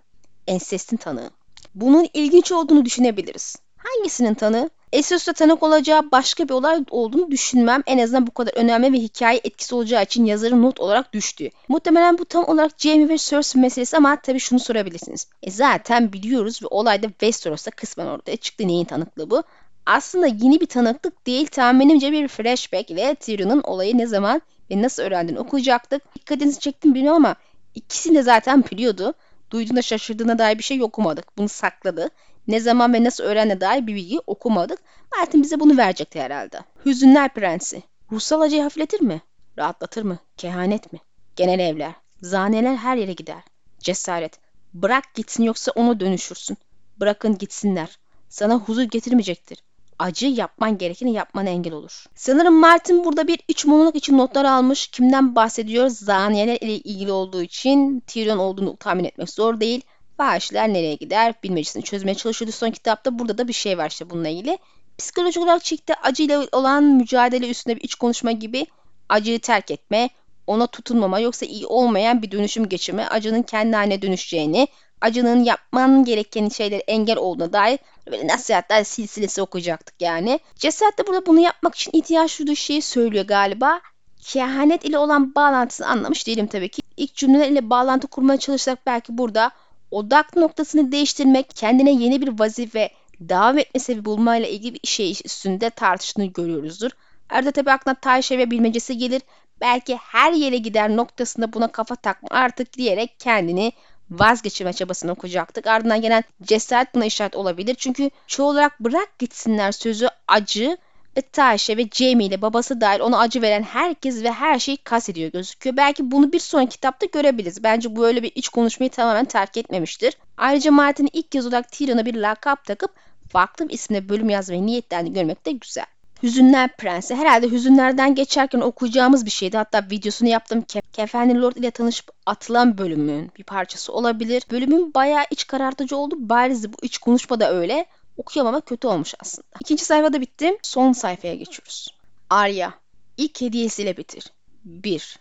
ensestin 0.48 0.98
tanığı. 0.98 1.30
Bunun 1.76 2.08
ilginç 2.14 2.52
olduğunu 2.52 2.86
düşünebiliriz. 2.86 3.56
Hangisinin 3.78 4.34
tanığı? 4.34 4.70
Esos'ta 4.94 5.34
tanık 5.34 5.64
olacağı 5.64 6.12
başka 6.12 6.44
bir 6.44 6.54
olay 6.54 6.84
olduğunu 6.90 7.32
düşünmem. 7.32 7.84
En 7.86 7.98
azından 7.98 8.28
bu 8.28 8.32
kadar 8.32 8.54
önemli 8.56 8.94
ve 8.94 8.98
hikaye 8.98 9.42
etkisi 9.44 9.76
olacağı 9.76 10.04
için 10.04 10.26
yazarın 10.26 10.62
not 10.62 10.80
olarak 10.80 11.14
düştü. 11.14 11.50
Muhtemelen 11.68 12.18
bu 12.18 12.26
tam 12.26 12.46
olarak 12.46 12.72
Jamie 12.78 13.10
ve 13.10 13.18
Cersei 13.18 13.62
meselesi 13.62 13.98
ama 13.98 14.22
tabii 14.22 14.40
şunu 14.40 14.60
sorabilirsiniz. 14.60 15.28
E 15.44 15.52
zaten 15.52 16.14
biliyoruz 16.14 16.64
ve 16.64 16.68
olayda 16.68 17.08
Westeros'ta 17.08 17.72
kısmen 17.72 18.06
ortaya 18.06 18.38
çıktı 18.38 18.68
neyin 18.68 18.86
tanıklığı 18.86 19.30
bu. 19.30 19.44
Aslında 19.86 20.28
yeni 20.28 20.62
bir 20.62 20.66
tanıklık 20.66 21.28
değil 21.28 21.48
tahminimce 21.48 22.12
bir 22.12 22.28
flashback 22.28 22.92
ile 22.92 23.16
Tyrion'un 23.16 23.62
olayı 23.62 23.98
ne 23.98 24.08
zaman 24.08 24.42
ve 24.72 24.82
nasıl 24.82 25.04
öğrendiğini 25.04 25.40
okuyacaktık. 25.40 26.16
Dikkatinizi 26.16 26.60
çektim 26.60 26.96
bilmiyorum 26.96 27.26
ama 27.26 27.36
ikisini 27.76 28.16
de 28.16 28.24
zaten 28.24 28.64
biliyordu. 28.72 29.14
Duyduğunda 29.52 29.82
şaşırdığına 29.82 30.40
dair 30.40 30.58
bir 30.58 30.64
şey 30.64 30.84
okumadık. 30.84 31.38
Bunu 31.38 31.50
sakladı. 31.50 32.10
Ne 32.48 32.60
zaman 32.60 32.94
ve 32.94 33.04
nasıl 33.04 33.24
öğrendiğine 33.24 33.62
dair 33.62 33.88
bir 33.88 33.96
bilgi 33.96 34.20
okumadık. 34.28 34.80
Martin 35.18 35.44
bize 35.44 35.60
bunu 35.60 35.78
verecekti 35.78 36.22
herhalde. 36.22 36.60
Hüzünler 36.86 37.34
Prensi. 37.34 37.84
Ruhsal 38.12 38.42
acıyı 38.42 38.62
hafifletir 38.62 39.02
mi? 39.02 39.22
Rahatlatır 39.58 40.04
mı? 40.04 40.20
Kehanet 40.38 40.94
mi? 40.94 41.00
Genel 41.36 41.60
evler. 41.60 41.94
Zaneler 42.22 42.76
her 42.76 42.98
yere 42.98 43.14
gider. 43.14 43.44
Cesaret. 43.80 44.40
Bırak 44.74 45.14
gitsin 45.14 45.44
yoksa 45.44 45.72
onu 45.76 46.00
dönüşürsün. 46.00 46.58
Bırakın 47.00 47.38
gitsinler. 47.38 48.00
Sana 48.30 48.56
huzur 48.56 48.84
getirmeyecektir 48.84 49.64
acı 50.00 50.28
yapman 50.28 50.78
gerekeni 50.78 51.14
yapmana 51.14 51.50
engel 51.50 51.74
olur. 51.74 52.06
Sanırım 52.16 52.54
Martin 52.54 53.04
burada 53.04 53.28
bir 53.28 53.40
üç 53.50 53.66
monolog 53.66 53.96
için 53.96 54.18
notlar 54.18 54.46
almış. 54.46 54.88
Kimden 54.88 55.36
bahsediyor? 55.36 55.90
Zaniyeler 55.90 56.58
ile 56.62 56.74
ilgili 56.74 57.12
olduğu 57.12 57.42
için 57.42 58.00
Tyrion 58.00 58.38
olduğunu 58.38 58.78
tahmin 58.78 59.04
etmek 59.04 59.30
zor 59.30 59.60
değil. 59.60 59.82
Vahşiler 60.20 60.74
nereye 60.74 60.96
gider? 60.96 61.34
Bilmecesini 61.44 61.84
çözmeye 61.84 62.16
çalışıyordu 62.16 62.52
son 62.52 62.72
kitapta. 62.72 63.20
Burada 63.20 63.38
da 63.38 63.48
bir 63.48 63.54
şey 63.54 63.78
var 63.78 63.90
işte 63.90 64.10
bununla 64.10 64.30
ilgili. 64.30 64.58
Psikolojik 64.98 65.44
olarak 65.44 65.64
çekti 65.64 65.94
acıyla 66.04 66.48
olan 66.52 66.84
mücadele 66.84 67.50
üstünde 67.50 67.76
bir 67.76 67.82
iç 67.82 67.96
konuşma 67.96 68.32
gibi 68.32 68.68
acıyı 69.10 69.40
terk 69.40 69.72
etme, 69.72 70.10
ona 70.48 70.68
tutunmama 70.68 71.20
yoksa 71.20 71.46
iyi 71.46 71.66
olmayan 71.66 72.22
bir 72.22 72.32
dönüşüm 72.32 72.70
geçirme, 72.70 73.06
acının 73.06 73.44
kendi 73.44 73.76
haline 73.76 74.02
dönüşeceğini, 74.02 74.68
acının 75.02 75.44
yapman 75.44 76.04
gereken 76.04 76.50
şeyler 76.50 76.82
engel 76.88 77.18
olduğuna 77.18 77.54
dair 77.54 77.80
böyle 78.12 78.28
nasihatler 78.28 78.84
silsilesi 78.84 79.42
okuyacaktık 79.42 80.02
yani. 80.02 80.40
Cesaret 80.56 80.98
de 80.98 81.08
burada 81.08 81.26
bunu 81.26 81.40
yapmak 81.40 81.76
için 81.76 81.92
ihtiyaç 81.94 82.40
duyduğu 82.40 82.56
şeyi 82.56 82.82
söylüyor 82.82 83.26
galiba. 83.26 83.82
Kehanet 84.22 84.86
ile 84.86 84.98
olan 84.98 85.36
bağlantısını 85.36 85.88
anlamış 85.88 86.28
değilim 86.28 86.48
tabii 86.48 86.70
ki. 86.70 86.82
İlk 86.98 87.16
cümleler 87.16 87.50
ile 87.50 87.70
bağlantı 87.70 88.08
kurmaya 88.08 88.38
çalışsak 88.40 88.86
belki 88.86 89.18
burada 89.18 89.52
odak 89.92 90.36
noktasını 90.36 90.92
değiştirmek, 90.92 91.50
kendine 91.56 91.92
yeni 91.92 92.22
bir 92.22 92.40
vazife 92.40 92.90
devam 93.20 93.58
etme 93.58 93.80
sebebi 93.80 94.06
bulmayla 94.06 94.48
ilgili 94.48 94.74
bir 94.74 94.88
şey 94.88 95.12
üstünde 95.26 95.70
tartıştığını 95.70 96.26
görüyoruzdur. 96.26 96.92
Arada 97.30 97.52
tabii 97.52 97.72
aklına 97.72 97.96
Tayşe 97.96 98.38
ve 98.38 98.52
bilmecesi 98.52 98.98
gelir. 98.98 99.22
Belki 99.62 99.96
her 99.96 100.34
yere 100.34 100.58
gider 100.58 100.96
noktasında 100.96 101.54
buna 101.54 101.72
kafa 101.72 101.96
takma 101.96 102.30
artık 102.32 102.74
diyerek 102.74 103.20
kendini 103.20 103.74
vazgeçirme 104.12 104.74
çabasını 104.74 105.12
okuyacaktık. 105.12 105.68
Ardından 105.68 106.02
gelen 106.02 106.24
cesaret 106.44 106.96
buna 106.96 107.06
işaret 107.06 107.36
olabilir. 107.36 107.76
Çünkü 107.76 108.10
çoğu 108.28 108.50
olarak 108.50 108.80
bırak 108.80 109.20
gitsinler 109.20 109.72
sözü 109.72 110.08
acı 110.28 110.78
ve 111.18 111.22
Taşe 111.22 111.78
ve 111.78 111.88
Jamie 111.92 112.28
ile 112.28 112.42
babası 112.42 112.82
dahil 112.82 113.00
ona 113.00 113.20
acı 113.20 113.42
veren 113.42 113.64
herkes 113.64 114.24
ve 114.24 114.32
her 114.32 114.60
şeyi 114.60 114.78
kastediyor 114.78 115.32
gözüküyor. 115.32 115.78
Belki 115.78 116.12
bunu 116.12 116.34
bir 116.34 116.40
sonraki 116.40 116.70
kitapta 116.70 117.06
görebiliriz. 117.06 117.64
Bence 117.64 117.96
bu 117.96 118.08
öyle 118.08 118.24
bir 118.24 118.32
iç 118.36 118.50
konuşmayı 118.50 118.90
tamamen 118.90 119.26
terk 119.26 119.58
etmemiştir. 119.58 120.18
Ayrıca 120.38 120.72
Martin 120.72 121.10
ilk 121.14 121.32
kez 121.32 121.48
olarak 121.48 121.72
Tyrion'a 121.72 122.06
bir 122.06 122.16
lakap 122.16 122.66
takıp 122.66 122.92
farklı 123.30 123.70
bir 123.70 123.74
isimle 123.74 124.10
bölüm 124.10 124.30
yazmayı 124.30 124.66
niyetlendi 124.66 125.14
görmek 125.14 125.46
de 125.46 125.52
güzel. 125.52 125.86
Hüzünler 126.24 126.76
Prensi. 126.78 127.16
Herhalde 127.16 127.52
hüzünlerden 127.52 128.16
geçerken 128.16 128.60
okuyacağımız 128.60 129.26
bir 129.26 129.32
şeydi. 129.32 129.58
Hatta 129.58 129.88
videosunu 129.92 130.30
yaptım. 130.30 130.62
Ke 130.62 130.82
Kefenli 130.94 131.42
Lord 131.42 131.56
ile 131.56 131.72
tanışıp 131.72 132.12
atılan 132.26 132.78
bölümün 132.78 133.32
bir 133.38 133.44
parçası 133.44 133.94
olabilir. 133.94 134.44
Bölümün 134.52 134.94
bayağı 134.94 135.24
iç 135.32 135.48
karartıcı 135.48 135.98
oldu. 135.98 136.16
Bariz 136.18 136.74
bu 136.74 136.78
iç 136.82 136.98
konuşma 136.98 137.40
da 137.40 137.54
öyle. 137.54 137.86
Okuyamama 138.18 138.62
kötü 138.62 138.88
olmuş 138.88 139.14
aslında. 139.20 139.48
İkinci 139.62 139.86
sayfada 139.86 140.22
bitti. 140.22 140.58
Son 140.62 140.92
sayfaya 140.92 141.36
geçiyoruz. 141.36 141.88
Arya. 142.30 142.74
ilk 143.18 143.42
hediyesiyle 143.42 143.98
bitir. 143.98 144.34
1. 144.66 145.20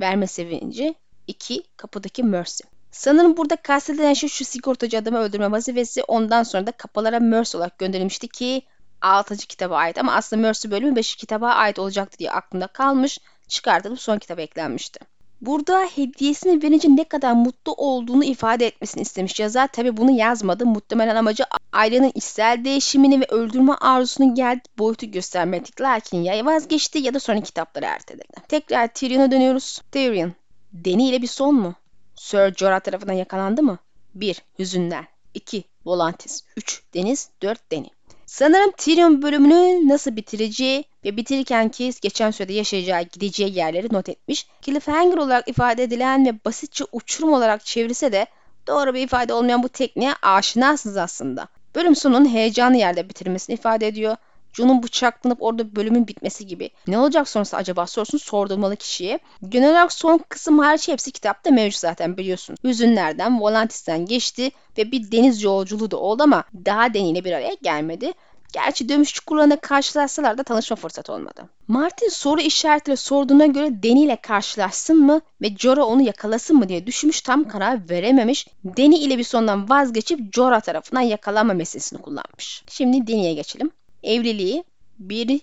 Verme 0.00 0.26
sevinci. 0.26 0.94
2. 1.26 1.62
Kapıdaki 1.76 2.22
Mercy. 2.22 2.64
Sanırım 2.90 3.36
burada 3.36 3.56
kastedilen 3.56 4.14
şey 4.14 4.28
şu 4.28 4.44
sigortacı 4.44 4.98
adamı 4.98 5.18
öldürme 5.18 5.50
vazifesi 5.50 6.02
ondan 6.02 6.42
sonra 6.42 6.66
da 6.66 6.72
kapılara 6.72 7.20
Mercy 7.20 7.56
olarak 7.56 7.78
gönderilmişti 7.78 8.28
ki 8.28 8.62
6. 9.00 9.36
kitaba 9.36 9.76
ait 9.76 9.98
ama 9.98 10.14
aslında 10.14 10.42
Mercy 10.42 10.70
bölümü 10.70 10.96
5. 10.96 11.16
kitaba 11.16 11.48
ait 11.48 11.78
olacaktı 11.78 12.18
diye 12.18 12.30
aklımda 12.30 12.66
kalmış. 12.66 13.18
Çıkartılıp 13.48 14.00
son 14.00 14.18
kitaba 14.18 14.40
eklenmişti. 14.40 15.00
Burada 15.40 15.80
hediyesini 15.94 16.62
verince 16.62 16.88
ne 16.88 17.04
kadar 17.04 17.32
mutlu 17.32 17.72
olduğunu 17.72 18.24
ifade 18.24 18.66
etmesini 18.66 19.02
istemiş 19.02 19.40
yazar. 19.40 19.68
Tabi 19.68 19.96
bunu 19.96 20.10
yazmadı. 20.10 20.66
Muhtemelen 20.66 21.16
amacı 21.16 21.44
ailenin 21.72 22.12
içsel 22.14 22.64
değişimini 22.64 23.20
ve 23.20 23.24
öldürme 23.28 23.72
arzusunun 23.72 24.34
geldiği 24.34 24.68
boyutu 24.78 25.10
göstermedik. 25.10 25.80
Lakin 25.80 26.22
ya 26.22 26.46
vazgeçti 26.46 26.98
ya 26.98 27.14
da 27.14 27.20
sonraki 27.20 27.44
kitapları 27.44 27.84
erteledi. 27.84 28.40
Tekrar 28.48 28.88
Tyrion'a 28.88 29.30
dönüyoruz. 29.30 29.80
Tyrion, 29.92 30.32
Deni 30.72 31.08
ile 31.08 31.22
bir 31.22 31.26
son 31.26 31.54
mu? 31.54 31.74
Sir 32.14 32.54
Jorah 32.54 32.80
tarafından 32.80 33.12
yakalandı 33.12 33.62
mı? 33.62 33.78
1. 34.14 34.42
Hüzünler 34.58 35.04
2. 35.34 35.64
Volantis 35.84 36.44
3. 36.56 36.82
Deniz 36.94 37.30
4. 37.42 37.72
Deni 37.72 37.86
Sanırım 38.34 38.70
Tyrion 38.76 39.22
bölümünü 39.22 39.88
nasıl 39.88 40.16
bitireceği 40.16 40.84
ve 41.04 41.16
bitirirken 41.16 41.68
ki 41.68 41.90
geçen 42.02 42.30
sürede 42.30 42.52
yaşayacağı 42.52 43.02
gideceği 43.02 43.56
yerleri 43.56 43.88
not 43.92 44.08
etmiş. 44.08 44.46
Cliffhanger 44.62 45.16
olarak 45.16 45.48
ifade 45.48 45.82
edilen 45.82 46.26
ve 46.26 46.44
basitçe 46.44 46.84
uçurum 46.92 47.32
olarak 47.32 47.64
çevirilse 47.64 48.12
de 48.12 48.26
doğru 48.66 48.94
bir 48.94 49.00
ifade 49.00 49.32
olmayan 49.32 49.62
bu 49.62 49.68
tekniğe 49.68 50.12
aşinasınız 50.22 50.96
aslında. 50.96 51.48
Bölüm 51.74 51.96
sonunun 51.96 52.28
heyecanlı 52.28 52.76
yerde 52.76 53.08
bitirmesini 53.08 53.54
ifade 53.54 53.86
ediyor. 53.86 54.16
Jon'un 54.52 54.82
bıçaklanıp 54.82 55.42
orada 55.42 55.76
bölümün 55.76 56.08
bitmesi 56.08 56.46
gibi. 56.46 56.70
Ne 56.86 56.98
olacak 56.98 57.28
sonrası 57.28 57.56
acaba 57.56 57.86
sorusunu 57.86 58.20
sordurmalı 58.20 58.76
kişiye. 58.76 59.18
Genel 59.48 59.70
olarak 59.70 59.92
son 59.92 60.20
kısım 60.28 60.58
hariç 60.58 60.88
hepsi 60.88 61.12
kitapta 61.12 61.50
mevcut 61.50 61.80
zaten 61.80 62.16
biliyorsun. 62.16 62.56
Hüzünlerden, 62.64 63.40
Volantis'ten 63.40 64.06
geçti 64.06 64.50
ve 64.78 64.92
bir 64.92 65.12
deniz 65.12 65.42
yolculuğu 65.42 65.90
da 65.90 65.96
oldu 65.96 66.22
ama 66.22 66.44
daha 66.66 66.94
deniyle 66.94 67.24
bir 67.24 67.32
araya 67.32 67.56
gelmedi. 67.62 68.12
Gerçi 68.54 68.88
dövüş 68.88 69.14
çukurlarında 69.14 69.56
karşılaşsalar 69.56 70.38
da 70.38 70.42
tanışma 70.42 70.76
fırsatı 70.76 71.12
olmadı. 71.12 71.48
Martin 71.68 72.08
soru 72.08 72.40
işaretiyle 72.40 72.96
sorduğuna 72.96 73.46
göre 73.46 73.82
Deni 73.82 74.02
ile 74.02 74.16
karşılaşsın 74.16 74.96
mı 74.96 75.20
ve 75.42 75.56
Jorah 75.56 75.86
onu 75.86 76.02
yakalasın 76.02 76.56
mı 76.56 76.68
diye 76.68 76.86
düşünmüş 76.86 77.20
tam 77.20 77.48
karar 77.48 77.90
verememiş. 77.90 78.46
Deni 78.64 78.98
ile 78.98 79.18
bir 79.18 79.24
sondan 79.24 79.70
vazgeçip 79.70 80.34
Jorah 80.34 80.60
tarafından 80.60 81.00
yakalanma 81.00 81.54
meselesini 81.54 82.02
kullanmış. 82.02 82.64
Şimdi 82.68 83.06
Deni'ye 83.06 83.34
geçelim 83.34 83.70
evliliği, 84.02 84.64
1. 84.98 85.40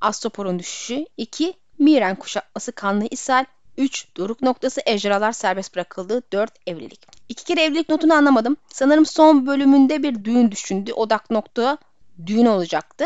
Astopor'un 0.00 0.58
düşüşü, 0.58 1.06
2. 1.16 1.54
Miren 1.78 2.16
kuşatması 2.16 2.72
kanlı 2.72 3.06
ishal, 3.10 3.44
3. 3.78 4.16
Doruk 4.16 4.42
noktası 4.42 4.80
ejderhalar 4.86 5.32
serbest 5.32 5.74
bırakıldı, 5.74 6.22
4. 6.32 6.52
Evlilik. 6.66 7.06
İki 7.28 7.44
kere 7.44 7.62
evlilik 7.62 7.88
notunu 7.88 8.14
anlamadım. 8.14 8.56
Sanırım 8.68 9.06
son 9.06 9.46
bölümünde 9.46 10.02
bir 10.02 10.24
düğün 10.24 10.50
düşündü. 10.50 10.92
Odak 10.92 11.30
nokta 11.30 11.78
düğün 12.26 12.46
olacaktı. 12.46 13.04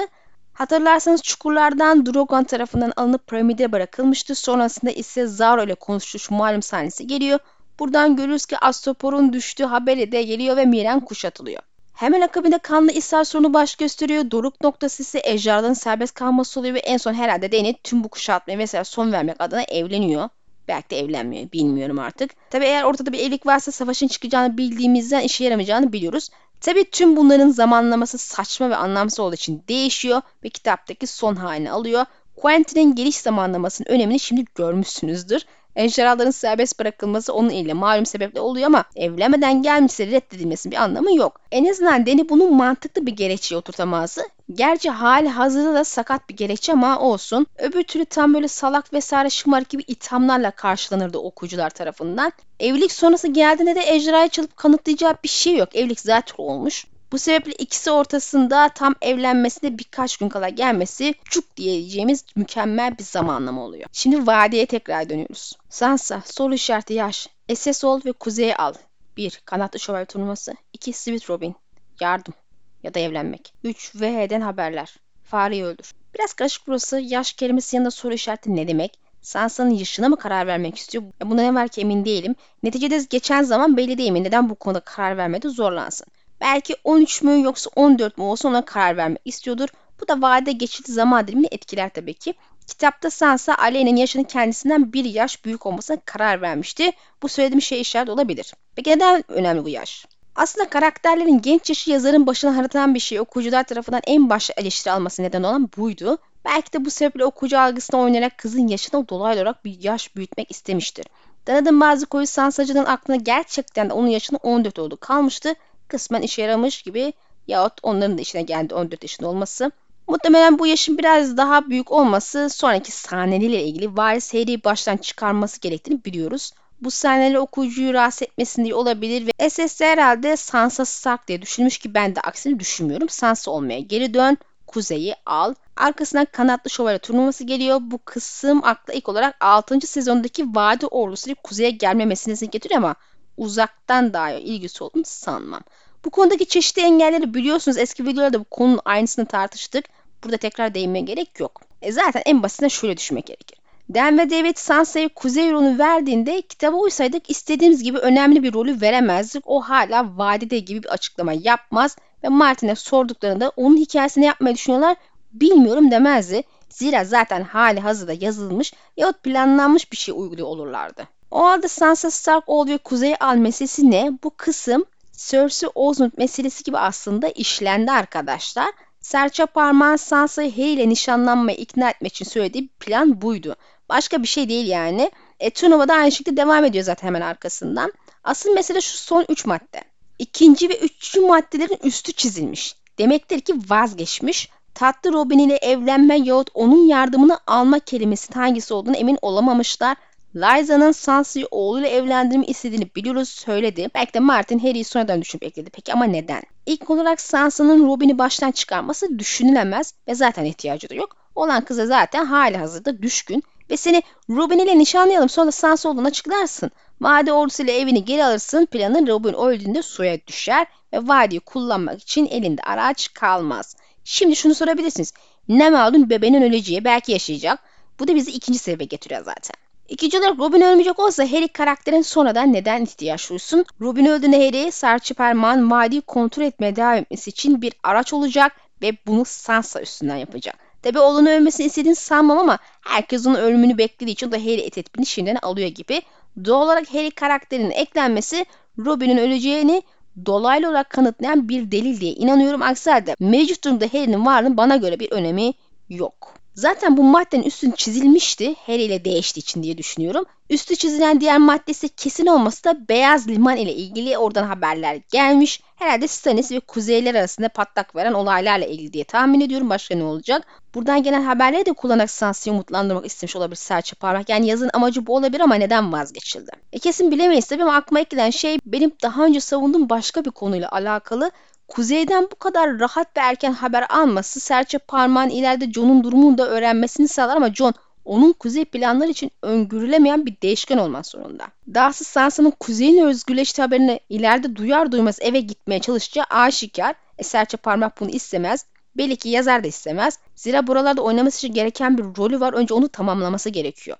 Hatırlarsanız 0.53 1.23
çukurlardan 1.23 2.07
Drogon 2.07 2.45
tarafından 2.45 2.93
alınıp 2.97 3.27
piramide 3.27 3.73
bırakılmıştı. 3.73 4.35
Sonrasında 4.35 4.91
ise 4.91 5.27
Zaro 5.27 5.65
ile 5.65 5.75
konuştuğu 5.75 6.35
malum 6.35 6.63
sahnesi 6.63 7.07
geliyor. 7.07 7.39
Buradan 7.79 8.17
görürüz 8.17 8.47
ki 8.47 8.59
Astopor'un 8.59 9.33
düştüğü 9.33 9.65
haberi 9.65 10.13
de 10.13 10.23
geliyor 10.23 10.57
ve 10.57 10.65
Miren 10.65 11.01
kuşatılıyor. 11.01 11.63
Hemen 11.95 12.21
akabinde 12.21 12.59
kanlı 12.59 12.93
ishal 12.93 13.25
sorunu 13.25 13.55
baş 13.55 13.75
gösteriyor. 13.77 14.31
Doruk 14.31 14.61
noktası 14.61 15.03
ise 15.03 15.21
ejderhaların 15.25 15.73
serbest 15.73 16.15
kalması 16.15 16.61
oluyor 16.61 16.75
ve 16.75 16.79
en 16.79 16.97
son 16.97 17.15
herhalde 17.15 17.53
Dany 17.53 17.75
tüm 17.85 18.05
bu 18.05 18.09
kuşatmaya 18.09 18.57
mesela 18.57 18.85
son 18.85 19.13
vermek 19.13 19.37
adına 19.39 19.63
evleniyor. 19.63 20.29
Belki 20.69 20.91
de 20.91 20.99
evlenmiyor. 20.99 21.53
Bilmiyorum 21.53 21.99
artık. 21.99 22.51
Tabi 22.51 22.65
eğer 22.65 22.83
ortada 22.83 23.13
bir 23.13 23.19
evlilik 23.19 23.47
varsa 23.47 23.73
savaşın 23.73 24.09
çıkacağını 24.09 24.59
bildiğimizden 24.59 25.21
işe 25.21 25.45
yaramayacağını 25.45 25.93
biliyoruz. 25.93 26.31
Tabi 26.67 26.91
tüm 26.91 27.17
bunların 27.17 27.49
zamanlaması 27.49 28.19
saçma 28.19 28.71
ve 28.71 28.77
anlamsız 28.77 29.21
olduğu 29.21 29.35
için 29.35 29.65
değişiyor 29.69 30.23
ve 30.45 30.49
kitaptaki 30.49 31.07
son 31.07 31.37
halini 31.37 31.71
alıyor. 31.71 32.05
Quentin'in 32.37 32.95
geliş 32.95 33.17
zamanlamasının 33.17 33.89
önemini 33.89 34.21
şimdi 34.21 34.45
görmüşsünüzdür. 34.55 35.43
Ejderhaların 35.77 36.31
serbest 36.31 36.81
bırakılması 36.81 37.33
onun 37.33 37.49
ile 37.49 37.73
malum 37.73 38.07
sebeple 38.07 38.41
oluyor 38.41 38.67
ama 38.67 38.85
evlenmeden 38.97 39.63
gelmişse 39.63 40.07
reddedilmesinin 40.07 40.73
bir 40.73 40.77
anlamı 40.77 41.17
yok. 41.17 41.41
En 41.53 41.71
azından 41.71 42.07
Deni 42.07 42.29
bunun 42.29 42.55
mantıklı 42.55 43.07
bir 43.07 43.13
gerekçeye 43.13 43.59
oturtamazdı. 43.59 44.23
Gerçi 44.55 44.91
hali 44.91 45.29
hazırda 45.29 45.75
da 45.75 45.85
sakat 45.85 46.29
bir 46.29 46.37
gerekçe 46.37 46.73
ama 46.73 47.01
olsun. 47.01 47.47
Öbür 47.59 47.83
türlü 47.83 48.05
tam 48.05 48.35
böyle 48.35 48.49
salak 48.49 48.93
vesaire 48.93 49.31
şımarık 49.31 49.69
gibi 49.69 49.83
ithamlarla 49.87 50.51
karşılanırdı 50.51 51.19
okuyucular 51.19 51.71
tarafından. 51.71 52.33
Evlilik 52.61 52.93
sonrası 52.93 53.29
geldiğinde 53.29 53.75
de 53.75 53.83
ejderhayı 53.95 54.29
çalıp 54.29 54.57
kanıtlayacağı 54.57 55.15
bir 55.25 55.29
şey 55.29 55.57
yok. 55.57 55.77
Evlilik 55.77 56.01
zaten 56.01 56.35
olmuş. 56.39 56.87
Bu 57.17 57.21
sebeple 57.21 57.53
ikisi 57.53 57.91
ortasında 57.91 58.69
tam 58.69 58.95
evlenmesine 59.03 59.79
birkaç 59.79 60.17
gün 60.17 60.29
kala 60.29 60.49
gelmesi 60.49 61.15
çuk 61.25 61.57
diyeceğimiz 61.57 62.25
mükemmel 62.37 62.99
bir 62.99 63.03
zamanlama 63.03 63.65
oluyor. 63.65 63.89
Şimdi 63.93 64.27
vadeye 64.27 64.67
tekrar 64.67 65.09
dönüyoruz. 65.09 65.53
Sansa, 65.69 66.23
soru 66.25 66.55
işareti 66.55 66.95
yaş, 66.95 67.29
SS 67.55 67.85
ol 67.85 68.01
ve 68.05 68.13
kuzeye 68.13 68.57
al. 68.57 68.75
1. 69.17 69.43
Kanatlı 69.45 69.81
şövalye 69.81 70.05
turnuvası. 70.05 70.55
2. 70.73 70.93
Sweet 70.93 71.31
Robin. 71.31 71.57
Yardım 72.01 72.35
ya 72.83 72.95
da 72.95 72.99
evlenmek. 72.99 73.53
3. 73.65 73.95
VH'den 73.95 74.41
haberler. 74.41 74.97
Fareyi 75.25 75.65
öldür. 75.65 75.93
Biraz 76.15 76.33
karışık 76.33 76.67
burası. 76.67 77.01
Yaş 77.01 77.33
kelimesi 77.33 77.77
yanında 77.77 77.91
soru 77.91 78.15
işareti 78.15 78.57
ne 78.57 78.69
demek? 78.69 78.99
Sansa'nın 79.23 79.71
yaşına 79.71 80.09
mı 80.09 80.17
karar 80.17 80.47
vermek 80.47 80.77
istiyor? 80.77 81.05
Buna 81.25 81.43
ne 81.43 81.55
var 81.55 81.69
ki 81.69 81.81
emin 81.81 82.05
değilim. 82.05 82.35
Neticede 82.63 83.07
geçen 83.11 83.43
zaman 83.43 83.77
belli 83.77 83.99
değil 83.99 84.11
mi? 84.11 84.25
Neden 84.25 84.51
bu 84.51 84.55
konuda 84.55 84.81
karar 84.81 85.17
vermedi 85.17 85.49
zorlansın. 85.49 86.07
Belki 86.41 86.77
13 86.85 87.23
mü 87.23 87.43
yoksa 87.43 87.71
14 87.77 88.19
mü 88.19 88.25
olsa 88.25 88.49
ona 88.49 88.65
karar 88.65 88.97
vermek 88.97 89.23
istiyordur. 89.25 89.69
Bu 90.01 90.09
da 90.09 90.23
vade 90.23 90.53
geçici 90.53 90.93
zaman 90.93 91.29
dilimini 91.29 91.49
etkiler 91.51 91.91
tabii 91.95 92.15
ki. 92.15 92.35
Kitapta 92.67 93.11
Sansa 93.11 93.55
Aleyna'nın 93.55 93.97
yaşının 93.97 94.25
kendisinden 94.25 94.93
bir 94.93 95.05
yaş 95.05 95.45
büyük 95.45 95.67
olmasına 95.67 95.97
karar 96.05 96.41
vermişti. 96.41 96.93
Bu 97.23 97.29
söylediğim 97.29 97.63
şey 97.63 97.81
işaret 97.81 98.09
olabilir. 98.09 98.55
Peki 98.77 98.91
neden 98.91 99.25
önemli 99.29 99.65
bu 99.65 99.69
yaş? 99.69 100.07
Aslında 100.37 100.69
karakterlerin 100.69 101.43
genç 101.43 101.69
yaşı 101.69 101.91
yazarın 101.91 102.27
başına 102.27 102.57
haritanan 102.57 102.95
bir 102.95 103.01
şey 103.01 103.21
okuyucular 103.21 103.65
tarafından 103.65 104.03
en 104.07 104.31
başta 104.31 104.55
eleştiri 104.57 104.93
alması 104.93 105.23
neden 105.23 105.43
olan 105.43 105.71
buydu. 105.77 106.19
Belki 106.45 106.73
de 106.73 106.85
bu 106.85 106.91
sebeple 106.91 107.25
okuyucu 107.25 107.59
algısına 107.59 108.01
oynayarak 108.01 108.39
kızın 108.39 108.67
yaşını 108.67 109.09
dolaylı 109.09 109.41
olarak 109.41 109.65
bir 109.65 109.83
yaş 109.83 110.17
büyütmek 110.17 110.51
istemiştir. 110.51 111.07
Tanıdığım 111.45 111.81
bazı 111.81 112.07
koyu 112.07 112.27
Sansacı'nın 112.27 112.85
aklına 112.85 113.17
gerçekten 113.17 113.91
de 113.91 113.93
onun 113.93 114.09
yaşının 114.09 114.41
14 114.43 114.79
olduğu 114.79 114.97
kalmıştı 114.97 115.55
kısmen 115.89 116.23
işe 116.23 116.43
yaramış 116.43 116.83
gibi 116.83 117.13
yahut 117.47 117.73
onların 117.83 118.19
da 118.19 118.23
işine 118.23 118.43
geldi 118.43 118.75
14 118.75 119.03
yaşında 119.03 119.29
olması. 119.29 119.71
Muhtemelen 120.09 120.59
bu 120.59 120.67
yaşın 120.67 120.99
biraz 120.99 121.37
daha 121.37 121.71
büyük 121.71 121.93
olması 121.93 122.49
sonraki 122.51 122.93
sahneleriyle 122.93 123.65
ilgili 123.65 123.97
varis 123.97 124.25
seriyi 124.25 124.65
baştan 124.65 124.97
çıkarması 124.97 125.61
gerektiğini 125.61 126.05
biliyoruz. 126.05 126.53
Bu 126.81 126.91
sahneleri 126.91 127.39
okuyucuyu 127.39 127.95
rahatsız 127.95 128.23
etmesin 128.23 128.65
diye 128.65 128.75
olabilir 128.75 129.27
ve 129.27 129.51
SS 129.51 129.81
herhalde 129.81 130.37
Sansa 130.37 130.85
Stark 130.85 131.29
diye 131.29 131.43
düşünmüş 131.43 131.79
ki 131.79 131.95
ben 131.95 132.17
de 132.17 132.21
aksini 132.21 132.61
düşünmüyorum. 132.61 133.09
Sansa 133.09 133.51
olmaya 133.51 133.81
geri 133.81 134.15
dön, 134.15 134.39
kuzeyi 134.67 135.15
al. 135.27 135.55
Arkasından 135.77 136.27
kanatlı 136.33 136.71
şövalye 136.71 136.99
turnuvası 136.99 137.45
geliyor. 137.45 137.79
Bu 137.83 137.99
kısım 138.05 138.65
akla 138.65 138.95
ilk 138.95 139.09
olarak 139.09 139.37
6. 139.41 139.81
sezondaki 139.81 140.45
vadi 140.55 140.87
ordusu 140.87 141.35
kuzeye 141.35 141.71
gelme 141.71 142.05
meselesini 142.05 142.51
getiriyor 142.51 142.79
ama 142.79 142.95
uzaktan 143.37 144.13
daha 144.13 144.31
ilgisi 144.33 144.85
olduğunu 144.85 145.05
sanmam. 145.07 145.63
Bu 146.05 146.11
konudaki 146.11 146.47
çeşitli 146.47 146.83
engelleri 146.83 147.35
biliyorsunuz. 147.35 147.79
Eski 147.79 148.05
videolarda 148.05 148.41
bu 148.41 148.45
konunun 148.45 148.81
aynısını 148.85 149.27
tartıştık. 149.27 149.85
Burada 150.25 150.37
tekrar 150.37 150.75
değinmeye 150.75 151.05
gerek 151.05 151.41
yok. 151.41 151.61
E 151.83 151.93
zaten 151.93 152.23
en 152.27 152.43
basitinden 152.43 152.69
şöyle 152.69 152.97
düşünmek 152.97 153.27
gerekir. 153.27 153.59
Dan 153.95 154.19
ve 154.19 154.31
David 154.31 154.57
Sansa'ya 154.57 155.09
kuzey 155.09 155.53
rolünü 155.53 155.79
verdiğinde 155.79 156.43
kitaba 156.43 156.77
uysaydık 156.77 157.31
istediğimiz 157.31 157.83
gibi 157.83 157.99
önemli 157.99 158.43
bir 158.43 158.53
rolü 158.53 158.81
veremezdik. 158.81 159.43
O 159.47 159.61
hala 159.61 160.19
vadide 160.19 160.59
gibi 160.59 160.83
bir 160.83 160.89
açıklama 160.89 161.33
yapmaz 161.33 161.97
ve 162.25 162.29
Martin'e 162.29 162.75
sorduklarında 162.75 163.53
onun 163.57 163.77
hikayesini 163.77 164.25
yapmayı 164.25 164.55
düşünüyorlar 164.55 164.97
bilmiyorum 165.33 165.91
demezdi. 165.91 166.43
Zira 166.69 167.05
zaten 167.05 167.43
hali 167.43 167.81
hazırda 167.81 168.13
yazılmış 168.13 168.73
yahut 168.97 169.23
planlanmış 169.23 169.93
bir 169.93 169.97
şey 169.97 170.15
uyguluyor 170.19 170.49
olurlardı. 170.49 171.09
O 171.31 171.45
halde 171.45 171.69
Sansa 171.69 172.11
Stark 172.11 172.45
ve 172.49 172.79
Kuzey'i 172.79 173.17
al 173.17 173.37
meselesi 173.37 173.91
ne? 173.91 174.11
Bu 174.25 174.31
kısım 174.37 174.85
Cersei 175.17 175.71
Osmond 175.75 176.13
meselesi 176.17 176.65
gibi 176.65 176.79
aslında 176.79 177.29
işlendi 177.29 177.91
arkadaşlar. 177.93 178.69
Serçe 179.01 179.47
parmağın 179.47 179.97
Sansa'yı 179.97 180.53
Harry 180.53 180.71
ile 180.71 180.89
nişanlanmaya 180.89 181.57
ikna 181.57 181.91
etmek 181.91 182.13
için 182.13 182.25
söylediği 182.25 182.69
plan 182.69 183.23
buydu. 183.23 183.57
Başka 183.89 184.23
bir 184.23 184.29
şey 184.29 184.49
değil 184.49 184.67
yani. 184.67 185.11
E, 185.41 185.51
turnuva 185.51 185.89
da 185.89 185.95
aynı 185.95 186.13
şekilde 186.13 186.37
devam 186.37 186.65
ediyor 186.65 186.85
zaten 186.85 187.09
hemen 187.09 187.21
arkasından. 187.21 187.93
Asıl 188.25 188.55
mesele 188.55 188.81
şu 188.81 188.99
son 188.99 189.27
3 189.29 189.47
madde. 189.47 189.85
İkinci 190.19 190.69
ve 190.69 190.79
üçüncü 190.79 191.27
maddelerin 191.27 191.79
üstü 191.83 192.13
çizilmiş. 192.13 192.77
Demektir 192.99 193.41
ki 193.41 193.55
vazgeçmiş. 193.69 194.51
Tatlı 194.75 195.13
Robin 195.13 195.39
ile 195.39 195.57
evlenme 195.57 196.19
yahut 196.19 196.51
onun 196.55 196.87
yardımını 196.89 197.39
alma 197.47 197.79
kelimesinin 197.79 198.39
hangisi 198.39 198.75
olduğunu 198.75 198.97
emin 198.97 199.19
olamamışlar. 199.23 199.97
Lysa'nın 200.37 200.93
Sansa'yı 200.93 201.47
oğluyla 201.51 201.89
evlendirme 201.89 202.47
istediğini 202.47 202.91
biliyoruz 202.97 203.29
söyledi. 203.29 203.89
Belki 203.95 204.15
de 204.15 204.21
Martin 204.21 204.59
Harry'i 204.59 204.85
sonradan 204.85 205.23
düşünüp 205.23 205.43
ekledi. 205.43 205.71
Peki 205.71 205.93
ama 205.93 206.05
neden? 206.05 206.43
İlk 206.67 206.91
olarak 206.91 207.21
Sansa'nın 207.21 207.87
Robin'i 207.87 208.19
baştan 208.19 208.51
çıkarması 208.51 209.19
düşünülemez 209.19 209.95
ve 210.09 210.15
zaten 210.15 210.45
ihtiyacı 210.45 210.89
da 210.89 210.95
yok. 210.95 211.17
Olan 211.35 211.65
kıza 211.65 211.87
zaten 211.87 212.25
hali 212.25 212.57
hazırda 212.57 213.03
düşkün 213.03 213.43
ve 213.71 213.77
seni 213.77 214.03
Robin 214.31 214.59
ile 214.59 214.79
nişanlayalım 214.79 215.29
sonra 215.29 215.53
Sansa 215.53 215.89
olduğunu 215.89 216.07
açıklarsın. 216.07 216.71
Vadi 217.01 217.33
ordusuyla 217.33 217.73
evini 217.73 218.05
geri 218.05 218.25
alırsın 218.25 218.67
planın 218.67 219.07
Robin 219.07 219.33
öldüğünde 219.33 219.83
suya 219.83 220.27
düşer 220.27 220.67
ve 220.93 221.09
vadiyi 221.09 221.41
kullanmak 221.41 222.03
için 222.03 222.27
elinde 222.27 222.63
araç 222.63 223.15
kalmaz. 223.15 223.77
Şimdi 224.05 224.37
şunu 224.37 224.55
sorabilirsiniz. 224.55 225.13
Ne 225.49 225.71
malum 225.71 226.11
bebeğinin 226.11 226.43
öleceği 226.43 226.85
belki 226.85 227.13
yaşayacak. 227.13 227.59
Bu 228.01 228.09
da 228.09 228.15
bizi 228.15 228.31
ikinci 228.31 228.59
sebebe 228.59 228.85
getiriyor 228.85 229.25
zaten. 229.25 229.66
İkinci 229.89 230.19
olarak 230.19 230.39
Robin 230.39 230.61
ölmeyecek 230.61 230.99
olsa 230.99 231.25
Harry 231.25 231.49
karakterin 231.49 232.03
sonradan 232.03 232.53
neden 232.53 232.83
ihtiyaç 232.83 233.31
duysun? 233.31 233.65
Robin 233.81 234.07
öldüğünde 234.07 234.47
Harry 234.47 234.73
Sarı 234.73 235.15
Perman 235.15 235.71
vadiyi 235.71 236.01
kontrol 236.01 236.45
etmeye 236.45 236.77
devam 236.77 236.95
etmesi 236.95 237.31
için 237.31 237.63
bir 237.63 237.73
araç 237.83 238.13
olacak 238.13 238.53
ve 238.83 238.93
bunu 239.07 239.25
Sansa 239.25 239.81
üstünden 239.81 240.17
yapacak. 240.17 240.57
Tabi 240.83 240.99
oğlunun 240.99 241.27
ölmesini 241.27 241.67
istediğini 241.67 241.95
sanmam 241.95 242.39
ama 242.39 242.59
herkes 242.81 243.27
onun 243.27 243.35
ölümünü 243.35 243.79
beklediği 243.79 244.13
için 244.13 244.29
o 244.29 244.33
da 244.33 244.37
Harry 244.37 244.61
etetbini 244.61 245.07
şimdiden 245.07 245.39
alıyor 245.43 245.69
gibi. 245.69 246.03
Doğal 246.45 246.63
olarak 246.63 246.95
Harry 246.95 247.11
karakterinin 247.11 247.71
eklenmesi 247.71 248.47
Robin'in 248.79 249.19
öleceğini 249.19 249.83
dolaylı 250.27 250.69
olarak 250.69 250.91
kanıtlayan 250.91 251.49
bir 251.49 251.71
delil 251.71 252.01
diye 252.01 252.13
inanıyorum. 252.13 252.63
Aksi 252.63 252.91
halde 252.91 253.15
mevcut 253.21 253.65
durumda 253.65 253.85
Harry'nin 253.85 254.27
varlığının 254.27 254.57
bana 254.57 254.77
göre 254.77 255.01
bir 255.01 255.13
önemi 255.13 255.55
yok. 255.89 256.46
Zaten 256.57 256.97
bu 256.97 257.03
maddenin 257.03 257.43
üstün 257.43 257.71
çizilmişti 257.71 258.55
Harry 258.67 258.83
ile 258.83 259.05
değiştiği 259.05 259.43
için 259.43 259.63
diye 259.63 259.79
düşünüyorum. 259.79 260.25
Üstü 260.51 260.77
çizilen 260.77 261.21
diğer 261.21 261.39
maddesi 261.39 261.89
kesin 261.89 262.27
olması 262.27 262.65
da 262.65 262.89
Beyaz 262.89 263.29
Liman 263.29 263.57
ile 263.57 263.75
ilgili 263.75 264.19
oradan 264.19 264.45
haberler 264.45 265.01
gelmiş. 265.11 265.61
Herhalde 265.77 266.09
Stannis 266.09 266.53
ve 266.53 266.61
Kuzeyler 266.61 267.15
arasında 267.15 267.49
patlak 267.49 267.97
veren 267.97 268.13
olaylarla 268.13 268.67
ilgili 268.67 268.93
diye 268.93 269.05
tahmin 269.05 269.41
ediyorum. 269.41 269.71
Başka 269.71 269.95
ne 269.95 270.05
olacak? 270.05 270.47
Buradan 270.75 271.03
gelen 271.03 271.23
haberleri 271.23 271.67
de 271.67 271.73
kullanarak 271.73 272.11
Sansa'yı 272.11 272.55
umutlandırmak 272.55 273.07
istemiş 273.07 273.37
olabilir 273.37 273.57
serçe 273.57 273.97
parmak. 273.97 274.29
Yani 274.29 274.47
yazın 274.47 274.71
amacı 274.75 275.07
bu 275.07 275.17
olabilir 275.17 275.41
ama 275.41 275.55
neden 275.55 275.93
vazgeçildi? 275.93 276.51
E 276.73 276.79
kesin 276.79 277.11
bilemeyiz 277.11 277.47
tabii 277.47 277.63
ama 277.63 277.75
aklıma 277.75 278.03
gelen 278.03 278.31
şey 278.31 278.59
benim 278.67 278.93
daha 279.03 279.25
önce 279.25 279.41
savunduğum 279.41 279.89
başka 279.89 280.25
bir 280.25 280.31
konuyla 280.31 280.69
alakalı. 280.73 281.31
Kuzeyden 281.69 282.29
bu 282.33 282.37
kadar 282.37 282.81
rahat 282.81 283.17
ve 283.17 283.21
erken 283.21 283.53
haber 283.53 283.87
alması 283.89 284.41
serçe 284.41 284.79
parmağın 284.79 285.29
ileride 285.29 285.73
John'un 285.73 286.05
durumunu 286.05 286.39
da 286.39 286.49
öğrenmesini 286.49 287.09
sağlar 287.09 287.37
ama 287.37 287.55
John 287.55 287.75
onun 288.05 288.33
kuzey 288.33 288.65
planları 288.65 289.11
için 289.11 289.31
öngörülemeyen 289.43 290.27
bir 290.27 290.41
değişken 290.43 290.79
olmak 290.79 291.07
zorunda. 291.07 291.45
Dahası 291.75 292.05
Sansa'nın 292.05 292.51
kuzeyin 292.51 293.05
özgürleşti 293.05 293.63
haberini 293.63 294.01
ileride 294.09 294.57
duyar 294.57 294.93
duymaz 294.93 295.19
eve 295.21 295.41
gitmeye 295.41 295.81
çalışacağı 295.81 296.25
aşikar. 296.31 296.95
E 297.19 297.23
serçe 297.23 297.57
parmak 297.57 298.01
bunu 298.01 298.11
istemez. 298.11 298.67
Belli 298.97 299.17
ki 299.17 299.29
yazar 299.29 299.65
da 299.65 299.69
istemez. 299.69 300.19
Zira 300.35 300.67
buralarda 300.67 301.03
oynaması 301.03 301.47
için 301.47 301.55
gereken 301.55 301.99
bir 301.99 302.05
rolü 302.05 302.41
var. 302.41 302.53
Önce 302.53 302.75
onu 302.75 302.89
tamamlaması 302.89 303.51
gerekiyor. 303.51 303.97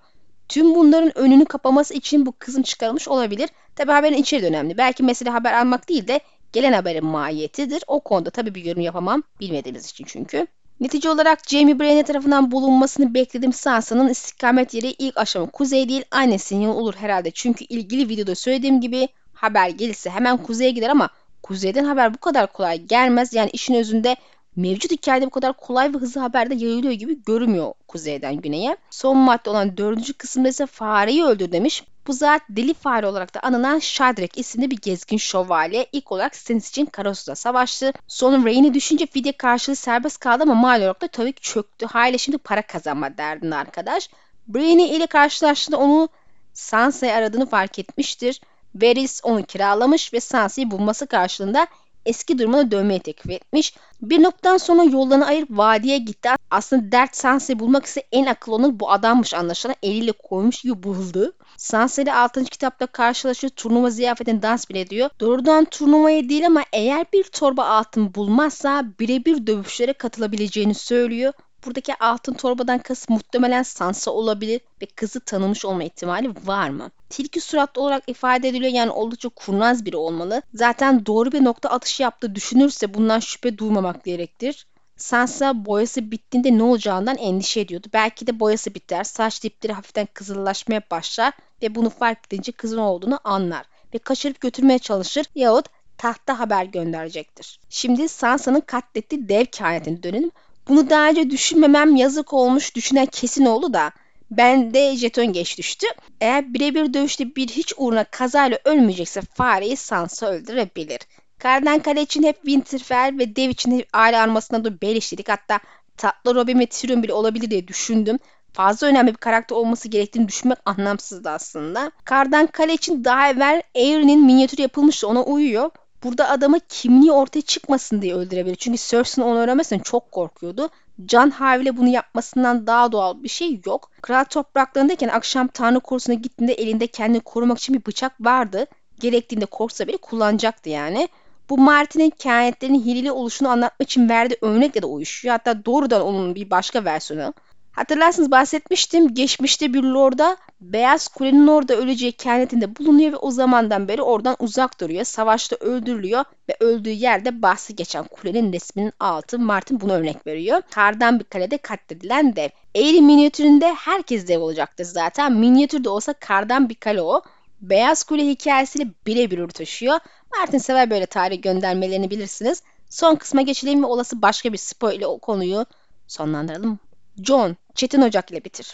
Tüm 0.49 0.75
bunların 0.75 1.17
önünü 1.17 1.45
kapaması 1.45 1.93
için 1.93 2.25
bu 2.25 2.33
kızın 2.39 2.61
çıkarılmış 2.61 3.07
olabilir. 3.07 3.49
Tabi 3.75 3.91
haberin 3.91 4.17
içeriği 4.17 4.43
de 4.43 4.47
önemli. 4.47 4.77
Belki 4.77 5.03
mesele 5.03 5.29
haber 5.29 5.53
almak 5.53 5.89
değil 5.89 6.07
de 6.07 6.19
gelen 6.53 6.73
haberin 6.73 7.05
mahiyetidir. 7.05 7.83
O 7.87 7.99
konuda 7.99 8.29
tabii 8.29 8.55
bir 8.55 8.65
yorum 8.65 8.81
yapamam. 8.81 9.23
Bilmediğimiz 9.39 9.89
için 9.89 10.05
çünkü. 10.07 10.47
Netice 10.79 11.09
olarak 11.09 11.49
Jamie 11.49 11.79
Brayne 11.79 12.03
tarafından 12.03 12.51
bulunmasını 12.51 13.13
beklediğim 13.13 13.53
Sansa'nın 13.53 14.09
istikamet 14.09 14.73
yeri 14.73 14.87
ilk 14.87 15.17
aşama 15.17 15.45
kuzey 15.45 15.89
değil 15.89 16.03
annesinin 16.11 16.61
yanı 16.61 16.75
olur 16.75 16.95
herhalde. 16.95 17.31
Çünkü 17.31 17.65
ilgili 17.65 18.09
videoda 18.09 18.35
söylediğim 18.35 18.81
gibi 18.81 19.07
haber 19.33 19.69
gelirse 19.69 20.09
hemen 20.09 20.37
kuzeye 20.37 20.71
gider 20.71 20.89
ama 20.89 21.09
kuzeyden 21.43 21.83
haber 21.83 22.13
bu 22.13 22.17
kadar 22.17 22.53
kolay 22.53 22.81
gelmez. 22.83 23.33
Yani 23.33 23.49
işin 23.53 23.73
özünde 23.73 24.15
mevcut 24.55 24.91
hikayede 24.91 25.25
bu 25.25 25.29
kadar 25.29 25.53
kolay 25.53 25.93
ve 25.93 25.97
hızlı 25.97 26.21
haberde 26.21 26.55
yayılıyor 26.55 26.93
gibi 26.93 27.23
görünmüyor 27.23 27.73
kuzeyden 27.87 28.35
güneye. 28.41 28.77
Son 28.89 29.17
madde 29.17 29.49
olan 29.49 29.77
dördüncü 29.77 30.13
kısımda 30.13 30.49
ise 30.49 30.65
fareyi 30.65 31.23
öldür 31.23 31.51
demiş. 31.51 31.83
Bu 32.07 32.13
zat 32.13 32.41
deli 32.49 32.73
fare 32.73 33.07
olarak 33.07 33.35
da 33.35 33.39
anılan 33.39 33.79
Shadrach 33.79 34.37
isimli 34.37 34.71
bir 34.71 34.77
gezgin 34.77 35.17
şövalye 35.17 35.87
ilk 35.91 36.11
olarak 36.11 36.35
Stannis 36.35 36.69
için 36.69 36.85
Karasu'da 36.85 37.35
savaştı. 37.35 37.93
Sonra 38.07 38.37
Rhaen'i 38.37 38.73
düşünce 38.73 39.05
fidye 39.05 39.31
karşılığı 39.31 39.75
serbest 39.75 40.19
kaldı 40.19 40.43
ama 40.43 40.53
mal 40.53 40.81
olarak 40.81 41.01
da 41.01 41.07
tabii 41.07 41.33
çöktü. 41.33 41.85
Haliyle 41.85 42.17
şimdi 42.17 42.37
para 42.37 42.61
kazanma 42.61 43.17
derdinde 43.17 43.55
arkadaş. 43.55 44.09
Brienne 44.47 44.89
ile 44.89 45.07
karşılaştığında 45.07 45.77
onu 45.77 46.09
Sansa'yı 46.53 47.13
aradığını 47.13 47.45
fark 47.45 47.79
etmiştir. 47.79 48.41
Varys 48.75 49.21
onu 49.23 49.43
kiralamış 49.43 50.13
ve 50.13 50.19
Sansa'yı 50.19 50.71
bulması 50.71 51.07
karşılığında 51.07 51.67
eski 52.07 52.39
durumuna 52.39 52.71
dönmeyi 52.71 52.99
teklif 52.99 53.31
etmiş. 53.31 53.73
Bir 54.01 54.23
noktadan 54.23 54.57
sonra 54.57 54.83
yollarını 54.83 55.25
ayırıp 55.25 55.49
vadiye 55.51 55.97
gitti. 55.97 56.29
Aslında 56.51 56.91
dert 56.91 57.15
Sansa'yı 57.15 57.59
bulmak 57.59 57.85
ise 57.85 58.03
en 58.11 58.25
akıllı 58.25 58.55
olan 58.55 58.79
bu 58.79 58.91
adammış 58.91 59.33
anlaşılan 59.33 59.75
eliyle 59.83 60.11
koymuş 60.11 60.61
gibi 60.61 60.83
buldu. 60.83 61.33
Sansa 61.57 62.01
ile 62.01 62.13
6. 62.13 62.45
kitapta 62.45 62.87
karşılaşıyor. 62.87 63.51
Turnuva 63.51 63.89
ziyafetine 63.89 64.41
dans 64.41 64.69
bile 64.69 64.79
ediyor. 64.79 65.09
Doğrudan 65.19 65.65
turnuvaya 65.65 66.29
değil 66.29 66.45
ama 66.45 66.63
eğer 66.73 67.05
bir 67.13 67.23
torba 67.23 67.65
altın 67.65 68.15
bulmazsa 68.15 68.85
birebir 68.99 69.47
dövüşlere 69.47 69.93
katılabileceğini 69.93 70.73
söylüyor. 70.73 71.33
Buradaki 71.65 71.95
altın 71.95 72.33
torbadan 72.33 72.79
kasıt 72.79 73.09
muhtemelen 73.09 73.63
Sansa 73.63 74.11
olabilir 74.11 74.61
ve 74.81 74.85
kızı 74.85 75.19
tanımış 75.19 75.65
olma 75.65 75.83
ihtimali 75.83 76.33
var 76.45 76.69
mı? 76.69 76.91
Tilki 77.09 77.41
suratlı 77.41 77.81
olarak 77.81 78.03
ifade 78.07 78.47
ediliyor 78.47 78.71
yani 78.71 78.91
oldukça 78.91 79.29
kurnaz 79.29 79.85
biri 79.85 79.97
olmalı. 79.97 80.41
Zaten 80.53 81.05
doğru 81.05 81.31
bir 81.31 81.43
nokta 81.43 81.69
atışı 81.69 82.03
yaptığı 82.03 82.35
düşünürse 82.35 82.93
bundan 82.93 83.19
şüphe 83.19 83.57
duymamak 83.57 84.03
gerektir. 84.03 84.67
Sansa 84.97 85.65
boyası 85.65 86.11
bittiğinde 86.11 86.57
ne 86.57 86.63
olacağından 86.63 87.17
endişe 87.17 87.59
ediyordu. 87.59 87.87
Belki 87.93 88.27
de 88.27 88.39
boyası 88.39 88.75
biter, 88.75 89.03
saç 89.03 89.43
dipleri 89.43 89.73
hafiften 89.73 90.07
kızıllaşmaya 90.13 90.81
başlar 90.91 91.33
ve 91.61 91.75
bunu 91.75 91.89
fark 91.89 92.19
edince 92.27 92.51
kızın 92.51 92.77
olduğunu 92.77 93.19
anlar 93.23 93.65
ve 93.93 93.97
kaçırıp 93.97 94.41
götürmeye 94.41 94.79
çalışır 94.79 95.25
yahut 95.35 95.65
tahta 95.97 96.39
haber 96.39 96.65
gönderecektir. 96.65 97.59
Şimdi 97.69 98.09
Sansa'nın 98.09 98.61
katlettiği 98.61 99.29
dev 99.29 99.45
kainatine 99.57 100.03
dönelim. 100.03 100.31
Bunu 100.69 100.89
daha 100.89 101.09
önce 101.09 101.29
düşünmemem 101.29 101.95
yazık 101.95 102.33
olmuş 102.33 102.75
düşünen 102.75 103.05
kesin 103.05 103.45
oldu 103.45 103.73
da 103.73 103.91
ben 104.31 104.73
de 104.73 104.95
jeton 104.95 105.33
geç 105.33 105.57
düştü. 105.57 105.87
Eğer 106.21 106.53
birebir 106.53 106.93
dövüşte 106.93 107.35
bir 107.35 107.47
hiç 107.47 107.73
uğruna 107.77 108.03
kazayla 108.03 108.59
ölmeyecekse 108.65 109.21
fareyi 109.21 109.77
Sansa 109.77 110.27
öldürebilir. 110.27 110.99
Kardan 111.39 111.79
Kale 111.79 112.01
için 112.01 112.23
hep 112.23 112.35
Winterfell 112.35 113.19
ve 113.19 113.35
Dev 113.35 113.49
için 113.49 113.79
hep 113.79 113.87
aile 113.93 114.17
armasına 114.17 114.63
da 114.63 114.81
belişledik. 114.81 115.29
Hatta 115.29 115.59
tatlı 115.97 116.35
Robin 116.35 116.59
ve 116.59 116.65
Tyrion 116.65 117.03
bile 117.03 117.13
olabilir 117.13 117.49
diye 117.49 117.67
düşündüm. 117.67 118.19
Fazla 118.53 118.87
önemli 118.87 119.11
bir 119.11 119.17
karakter 119.17 119.55
olması 119.55 119.87
gerektiğini 119.87 120.27
düşünmek 120.27 120.57
anlamsızdı 120.65 121.29
aslında. 121.29 121.91
Kardan 122.05 122.47
Kale 122.47 122.73
için 122.73 123.03
daha 123.03 123.29
evvel 123.29 123.61
Aeryn'in 123.75 124.25
minyatürü 124.25 124.61
yapılmıştı 124.61 125.07
ona 125.07 125.23
uyuyor. 125.23 125.71
Burada 126.03 126.29
adamı 126.29 126.59
kimliği 126.69 127.11
ortaya 127.11 127.41
çıkmasın 127.41 128.01
diye 128.01 128.15
öldürebilir. 128.15 128.55
Çünkü 128.55 128.77
Cersei'nin 128.77 129.27
onu 129.27 129.39
öğrenmesinden 129.39 129.81
çok 129.81 130.11
korkuyordu. 130.11 130.69
Can 131.05 131.29
havle 131.29 131.77
bunu 131.77 131.87
yapmasından 131.87 132.67
daha 132.67 132.91
doğal 132.91 133.23
bir 133.23 133.29
şey 133.29 133.61
yok. 133.65 133.91
Kral 134.01 134.23
topraklarındayken 134.23 135.07
akşam 135.07 135.47
Tanrı 135.47 135.79
korusuna 135.79 136.15
gittiğinde 136.15 136.53
elinde 136.53 136.87
kendini 136.87 137.19
korumak 137.19 137.57
için 137.57 137.75
bir 137.75 137.85
bıçak 137.85 138.13
vardı. 138.21 138.65
Gerektiğinde 138.99 139.45
korksa 139.45 139.87
bile 139.87 139.97
kullanacaktı 139.97 140.69
yani. 140.69 141.09
Bu 141.49 141.57
Martin'in 141.57 142.09
kainatlerin 142.09 142.85
hileli 142.85 143.11
oluşunu 143.11 143.49
anlatmak 143.49 143.89
için 143.89 144.09
verdiği 144.09 144.37
örnekle 144.41 144.81
de 144.81 144.85
uyuşuyor. 144.85 145.31
Hatta 145.31 145.65
doğrudan 145.65 146.01
onun 146.01 146.35
bir 146.35 146.49
başka 146.49 146.85
versiyonu. 146.85 147.33
Hatırlarsınız 147.77 148.31
bahsetmiştim. 148.31 149.13
Geçmişte 149.13 149.73
bir 149.73 149.83
lorda 149.83 150.37
Beyaz 150.61 151.07
Kule'nin 151.07 151.47
orada 151.47 151.75
öleceği 151.75 152.11
kehanetinde 152.11 152.75
bulunuyor 152.75 153.11
ve 153.11 153.15
o 153.15 153.31
zamandan 153.31 153.87
beri 153.87 154.01
oradan 154.01 154.35
uzak 154.39 154.81
duruyor. 154.81 155.03
Savaşta 155.03 155.55
öldürülüyor 155.55 156.23
ve 156.49 156.57
öldüğü 156.59 156.89
yerde 156.89 157.41
bahsi 157.41 157.75
geçen 157.75 158.03
kulenin 158.03 158.53
resminin 158.53 158.93
altı 158.99 159.39
Martin 159.39 159.81
bunu 159.81 159.93
örnek 159.93 160.27
veriyor. 160.27 160.61
Kardan 160.71 161.19
bir 161.19 161.23
kalede 161.23 161.57
katledilen 161.57 162.35
dev. 162.35 162.49
Eğri 162.75 163.01
minyatüründe 163.01 163.73
herkes 163.73 164.27
dev 164.27 164.39
olacaktır 164.39 164.85
zaten. 164.85 165.33
Minyatürde 165.33 165.89
olsa 165.89 166.13
kardan 166.13 166.69
bir 166.69 166.75
kale 166.75 167.01
o. 167.01 167.21
Beyaz 167.61 168.03
Kule 168.03 168.27
hikayesiyle 168.27 168.87
birebir 169.07 169.47
taşıyor. 169.47 169.99
Martin 170.37 170.57
sever 170.57 170.89
böyle 170.89 171.05
tarih 171.05 171.41
göndermelerini 171.41 172.09
bilirsiniz. 172.09 172.63
Son 172.89 173.15
kısma 173.15 173.41
geçelim 173.41 173.83
ve 173.83 173.87
olası 173.87 174.21
başka 174.21 174.53
bir 174.53 174.57
spoiler 174.57 175.05
o 175.05 175.19
konuyu 175.19 175.65
sonlandıralım. 176.07 176.79
John, 177.23 177.55
Çetin 177.75 178.01
Ocak 178.01 178.31
ile 178.31 178.43
bitir. 178.43 178.73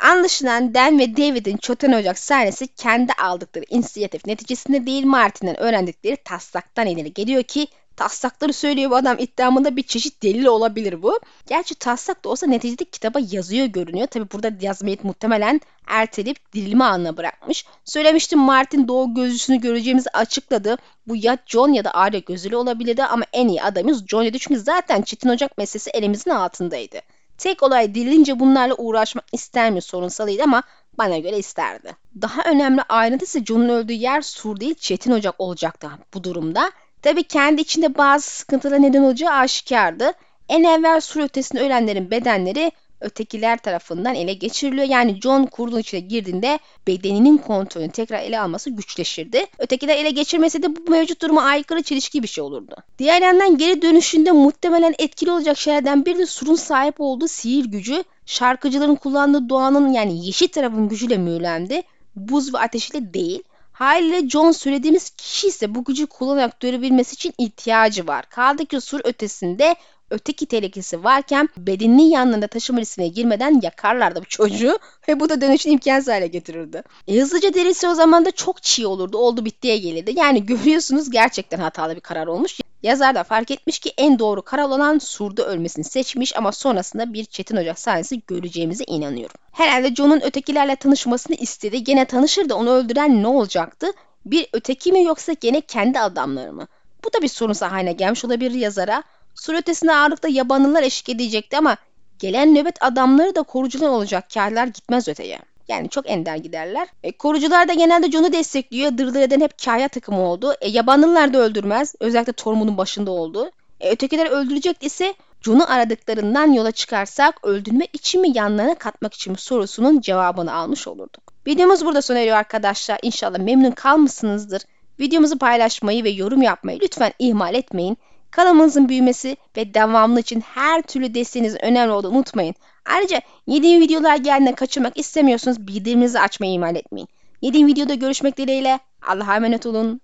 Anlaşılan 0.00 0.74
Dan 0.74 0.98
ve 0.98 1.16
David'in 1.16 1.56
Çetin 1.56 1.92
Ocak 1.92 2.18
sahnesi 2.18 2.66
kendi 2.66 3.12
aldıkları 3.12 3.64
inisiyatif 3.70 4.26
neticesinde 4.26 4.86
değil 4.86 5.04
Martin'den 5.04 5.60
öğrendikleri 5.60 6.16
taslaktan 6.16 6.86
ileri 6.86 7.12
geliyor 7.12 7.42
ki 7.42 7.66
taslakları 7.96 8.52
söylüyor 8.52 8.90
bu 8.90 8.96
adam 8.96 9.16
iddiamında 9.18 9.76
bir 9.76 9.82
çeşit 9.82 10.22
delil 10.22 10.44
olabilir 10.44 11.02
bu. 11.02 11.20
Gerçi 11.46 11.74
taslak 11.74 12.24
da 12.24 12.28
olsa 12.28 12.46
neticede 12.46 12.84
kitaba 12.84 13.18
yazıyor 13.30 13.66
görünüyor. 13.66 14.06
Tabi 14.06 14.30
burada 14.32 14.52
yazmayı 14.60 14.98
muhtemelen 15.02 15.60
erteleyip 15.86 16.52
dirilme 16.52 16.84
anına 16.84 17.16
bırakmış. 17.16 17.64
Söylemiştim 17.84 18.38
Martin 18.38 18.88
doğu 18.88 19.14
gözlüsünü 19.14 19.60
göreceğimizi 19.60 20.10
açıkladı. 20.10 20.76
Bu 21.06 21.16
ya 21.16 21.38
John 21.46 21.72
ya 21.72 21.84
da 21.84 21.94
Arya 21.94 22.20
gözlü 22.20 22.56
olabilirdi 22.56 23.04
ama 23.04 23.24
en 23.32 23.48
iyi 23.48 23.62
adamımız 23.62 24.06
John. 24.06 24.30
Çünkü 24.30 24.60
zaten 24.60 25.02
Çetin 25.02 25.28
Ocak 25.28 25.58
meselesi 25.58 25.90
elimizin 25.90 26.30
altındaydı. 26.30 27.00
Tek 27.40 27.62
olay 27.62 27.94
dirilince 27.94 28.40
bunlarla 28.40 28.74
uğraşmak 28.74 29.24
ister 29.32 29.70
mi 29.70 29.82
sorunsalıydı 29.82 30.42
ama 30.42 30.62
bana 30.98 31.18
göre 31.18 31.38
isterdi. 31.38 31.96
Daha 32.22 32.42
önemli 32.42 32.82
ayrıntı 32.82 33.24
ise 33.24 33.44
John'un 33.44 33.68
öldüğü 33.68 33.92
yer 33.92 34.20
Sur 34.20 34.60
değil 34.60 34.74
Çetin 34.74 35.12
Ocak 35.12 35.34
olacaktı 35.38 35.90
bu 36.14 36.24
durumda. 36.24 36.70
Tabi 37.02 37.22
kendi 37.22 37.60
içinde 37.60 37.98
bazı 37.98 38.30
sıkıntılara 38.30 38.78
neden 38.78 39.02
olacağı 39.02 39.32
aşikardı. 39.32 40.12
En 40.48 40.64
evvel 40.64 41.00
sur 41.00 41.20
ötesinde 41.20 41.62
ölenlerin 41.62 42.10
bedenleri 42.10 42.72
ötekiler 43.00 43.58
tarafından 43.58 44.14
ele 44.14 44.34
geçiriliyor. 44.34 44.86
Yani 44.88 45.20
John 45.20 45.46
kurdun 45.46 45.78
içine 45.78 46.00
girdiğinde 46.00 46.58
bedeninin 46.86 47.38
kontrolünü 47.38 47.90
tekrar 47.90 48.22
ele 48.22 48.40
alması 48.40 48.70
güçleşirdi. 48.70 49.46
Ötekiler 49.58 49.96
ele 49.96 50.10
geçirmese 50.10 50.62
de 50.62 50.76
bu 50.76 50.90
mevcut 50.90 51.22
duruma 51.22 51.42
aykırı 51.42 51.82
çelişki 51.82 52.22
bir 52.22 52.28
şey 52.28 52.44
olurdu. 52.44 52.76
Diğer 52.98 53.22
yandan 53.22 53.58
geri 53.58 53.82
dönüşünde 53.82 54.32
muhtemelen 54.32 54.94
etkili 54.98 55.30
olacak 55.30 55.58
şeylerden 55.58 56.06
biri 56.06 56.18
de 56.18 56.26
surun 56.26 56.54
sahip 56.54 56.94
olduğu 56.98 57.28
sihir 57.28 57.64
gücü. 57.64 58.04
Şarkıcıların 58.26 58.94
kullandığı 58.94 59.48
doğanın 59.48 59.92
yani 59.92 60.26
yeşil 60.26 60.48
tarafın 60.48 60.88
gücüyle 60.88 61.18
mühürlendi. 61.18 61.82
Buz 62.16 62.54
ve 62.54 62.58
ateşiyle 62.58 63.14
değil. 63.14 63.42
Haliyle 63.80 64.28
John 64.28 64.50
söylediğimiz 64.50 65.10
kişi 65.10 65.48
ise 65.48 65.74
bu 65.74 65.84
gücü 65.84 66.06
kullanarak 66.06 66.60
görebilmesi 66.60 67.14
için 67.14 67.34
ihtiyacı 67.38 68.06
var. 68.06 68.24
Kaldı 68.30 68.66
ki 68.66 68.80
sur 68.80 69.00
ötesinde 69.04 69.76
öteki 70.10 70.46
tehlikesi 70.46 71.04
varken 71.04 71.48
bedeninin 71.56 72.10
yanlarında 72.10 72.46
taşıma 72.46 72.80
riskine 72.80 73.08
girmeden 73.08 73.60
yakarlardı 73.62 74.20
bu 74.20 74.24
çocuğu 74.24 74.78
ve 75.08 75.20
bu 75.20 75.28
da 75.28 75.40
dönüşün 75.40 75.70
imkansız 75.70 76.08
hale 76.08 76.26
getirirdi. 76.26 76.82
E, 77.08 77.20
hızlıca 77.20 77.54
derisi 77.54 77.88
o 77.88 77.94
zaman 77.94 78.24
da 78.24 78.30
çok 78.30 78.62
çiğ 78.62 78.86
olurdu. 78.86 79.18
Oldu 79.18 79.44
bittiye 79.44 79.78
gelirdi. 79.78 80.12
Yani 80.16 80.46
görüyorsunuz 80.46 81.10
gerçekten 81.10 81.58
hatalı 81.58 81.96
bir 81.96 82.00
karar 82.00 82.26
olmuş. 82.26 82.60
Yazar 82.82 83.14
da 83.14 83.24
fark 83.24 83.50
etmiş 83.50 83.78
ki 83.78 83.92
en 83.96 84.18
doğru 84.18 84.42
karar 84.42 84.62
olan 84.62 84.98
Sur'da 84.98 85.46
ölmesini 85.46 85.84
seçmiş 85.84 86.36
ama 86.36 86.52
sonrasında 86.52 87.12
bir 87.12 87.24
Çetin 87.24 87.56
Ocak 87.56 87.78
sahnesi 87.78 88.22
göreceğimize 88.26 88.84
inanıyorum. 88.84 89.36
Herhalde 89.52 89.94
John'un 89.94 90.20
ötekilerle 90.20 90.76
tanışmasını 90.76 91.36
istedi. 91.36 91.84
Gene 91.84 92.04
tanışır 92.04 92.48
da 92.48 92.54
onu 92.54 92.70
öldüren 92.70 93.22
ne 93.22 93.26
olacaktı? 93.26 93.86
Bir 94.26 94.46
öteki 94.52 94.92
mi 94.92 95.02
yoksa 95.02 95.32
gene 95.32 95.60
kendi 95.60 96.00
adamları 96.00 96.52
mı? 96.52 96.66
Bu 97.04 97.12
da 97.12 97.22
bir 97.22 97.28
sorun 97.28 97.54
haline 97.54 97.92
gelmiş 97.92 98.24
olabilir 98.24 98.50
yazara. 98.50 99.02
Sur 99.34 99.54
ötesinde 99.54 99.94
ağırlıkta 99.94 100.28
yabanlılar 100.28 100.82
eşlik 100.82 101.08
edecekti 101.08 101.56
ama 101.58 101.76
gelen 102.18 102.54
nöbet 102.54 102.82
adamları 102.82 103.34
da 103.34 103.42
korucular 103.42 103.88
olacak. 103.88 104.30
Kârlar 104.34 104.66
gitmez 104.66 105.08
öteye. 105.08 105.38
Yani 105.70 105.88
çok 105.88 106.10
ender 106.10 106.36
giderler. 106.36 106.88
E, 107.02 107.12
korucular 107.12 107.68
da 107.68 107.72
genelde 107.72 108.10
Jon'u 108.10 108.32
destekliyor. 108.32 108.98
Dırdır 108.98 109.20
eden 109.20 109.40
hep 109.40 109.64
kaya 109.64 109.88
takımı 109.88 110.20
oldu. 110.20 110.54
E, 110.60 110.68
yabanlılar 110.68 111.34
da 111.34 111.38
öldürmez. 111.38 111.94
Özellikle 112.00 112.32
Tormund'un 112.32 112.78
başında 112.78 113.10
oldu. 113.10 113.50
E, 113.80 113.90
ötekiler 113.90 114.26
öldürecek 114.26 114.82
ise 114.82 115.14
Jon'u 115.42 115.64
aradıklarından 115.72 116.52
yola 116.52 116.70
çıkarsak 116.70 117.44
öldürmek 117.44 117.90
için 117.94 118.20
mi 118.20 118.28
yanlarına 118.34 118.74
katmak 118.74 119.14
için 119.14 119.32
mi 119.32 119.38
sorusunun 119.38 120.00
cevabını 120.00 120.54
almış 120.54 120.88
olurduk. 120.88 121.32
Videomuz 121.46 121.84
burada 121.84 122.02
sona 122.02 122.18
eriyor 122.18 122.36
arkadaşlar. 122.36 122.98
İnşallah 123.02 123.38
memnun 123.38 123.70
kalmışsınızdır. 123.70 124.62
Videomuzu 125.00 125.38
paylaşmayı 125.38 126.04
ve 126.04 126.10
yorum 126.10 126.42
yapmayı 126.42 126.78
lütfen 126.82 127.12
ihmal 127.18 127.54
etmeyin. 127.54 127.98
Kanalımızın 128.30 128.88
büyümesi 128.88 129.36
ve 129.56 129.74
devamlı 129.74 130.20
için 130.20 130.40
her 130.40 130.82
türlü 130.82 131.14
desteğinizin 131.14 131.64
önemli 131.64 131.92
olduğunu 131.92 132.16
unutmayın. 132.16 132.54
Ayrıca 132.94 133.20
yeni 133.46 133.80
videolar 133.80 134.16
geldiğinde 134.16 134.54
kaçırmak 134.54 134.98
istemiyorsanız 134.98 135.66
bildiriminizi 135.66 136.20
açmayı 136.20 136.52
ihmal 136.52 136.76
etmeyin. 136.76 137.08
Yeni 137.42 137.66
videoda 137.66 137.94
görüşmek 137.94 138.36
dileğiyle. 138.36 138.78
Allah'a 139.06 139.36
emanet 139.36 139.66
olun. 139.66 140.00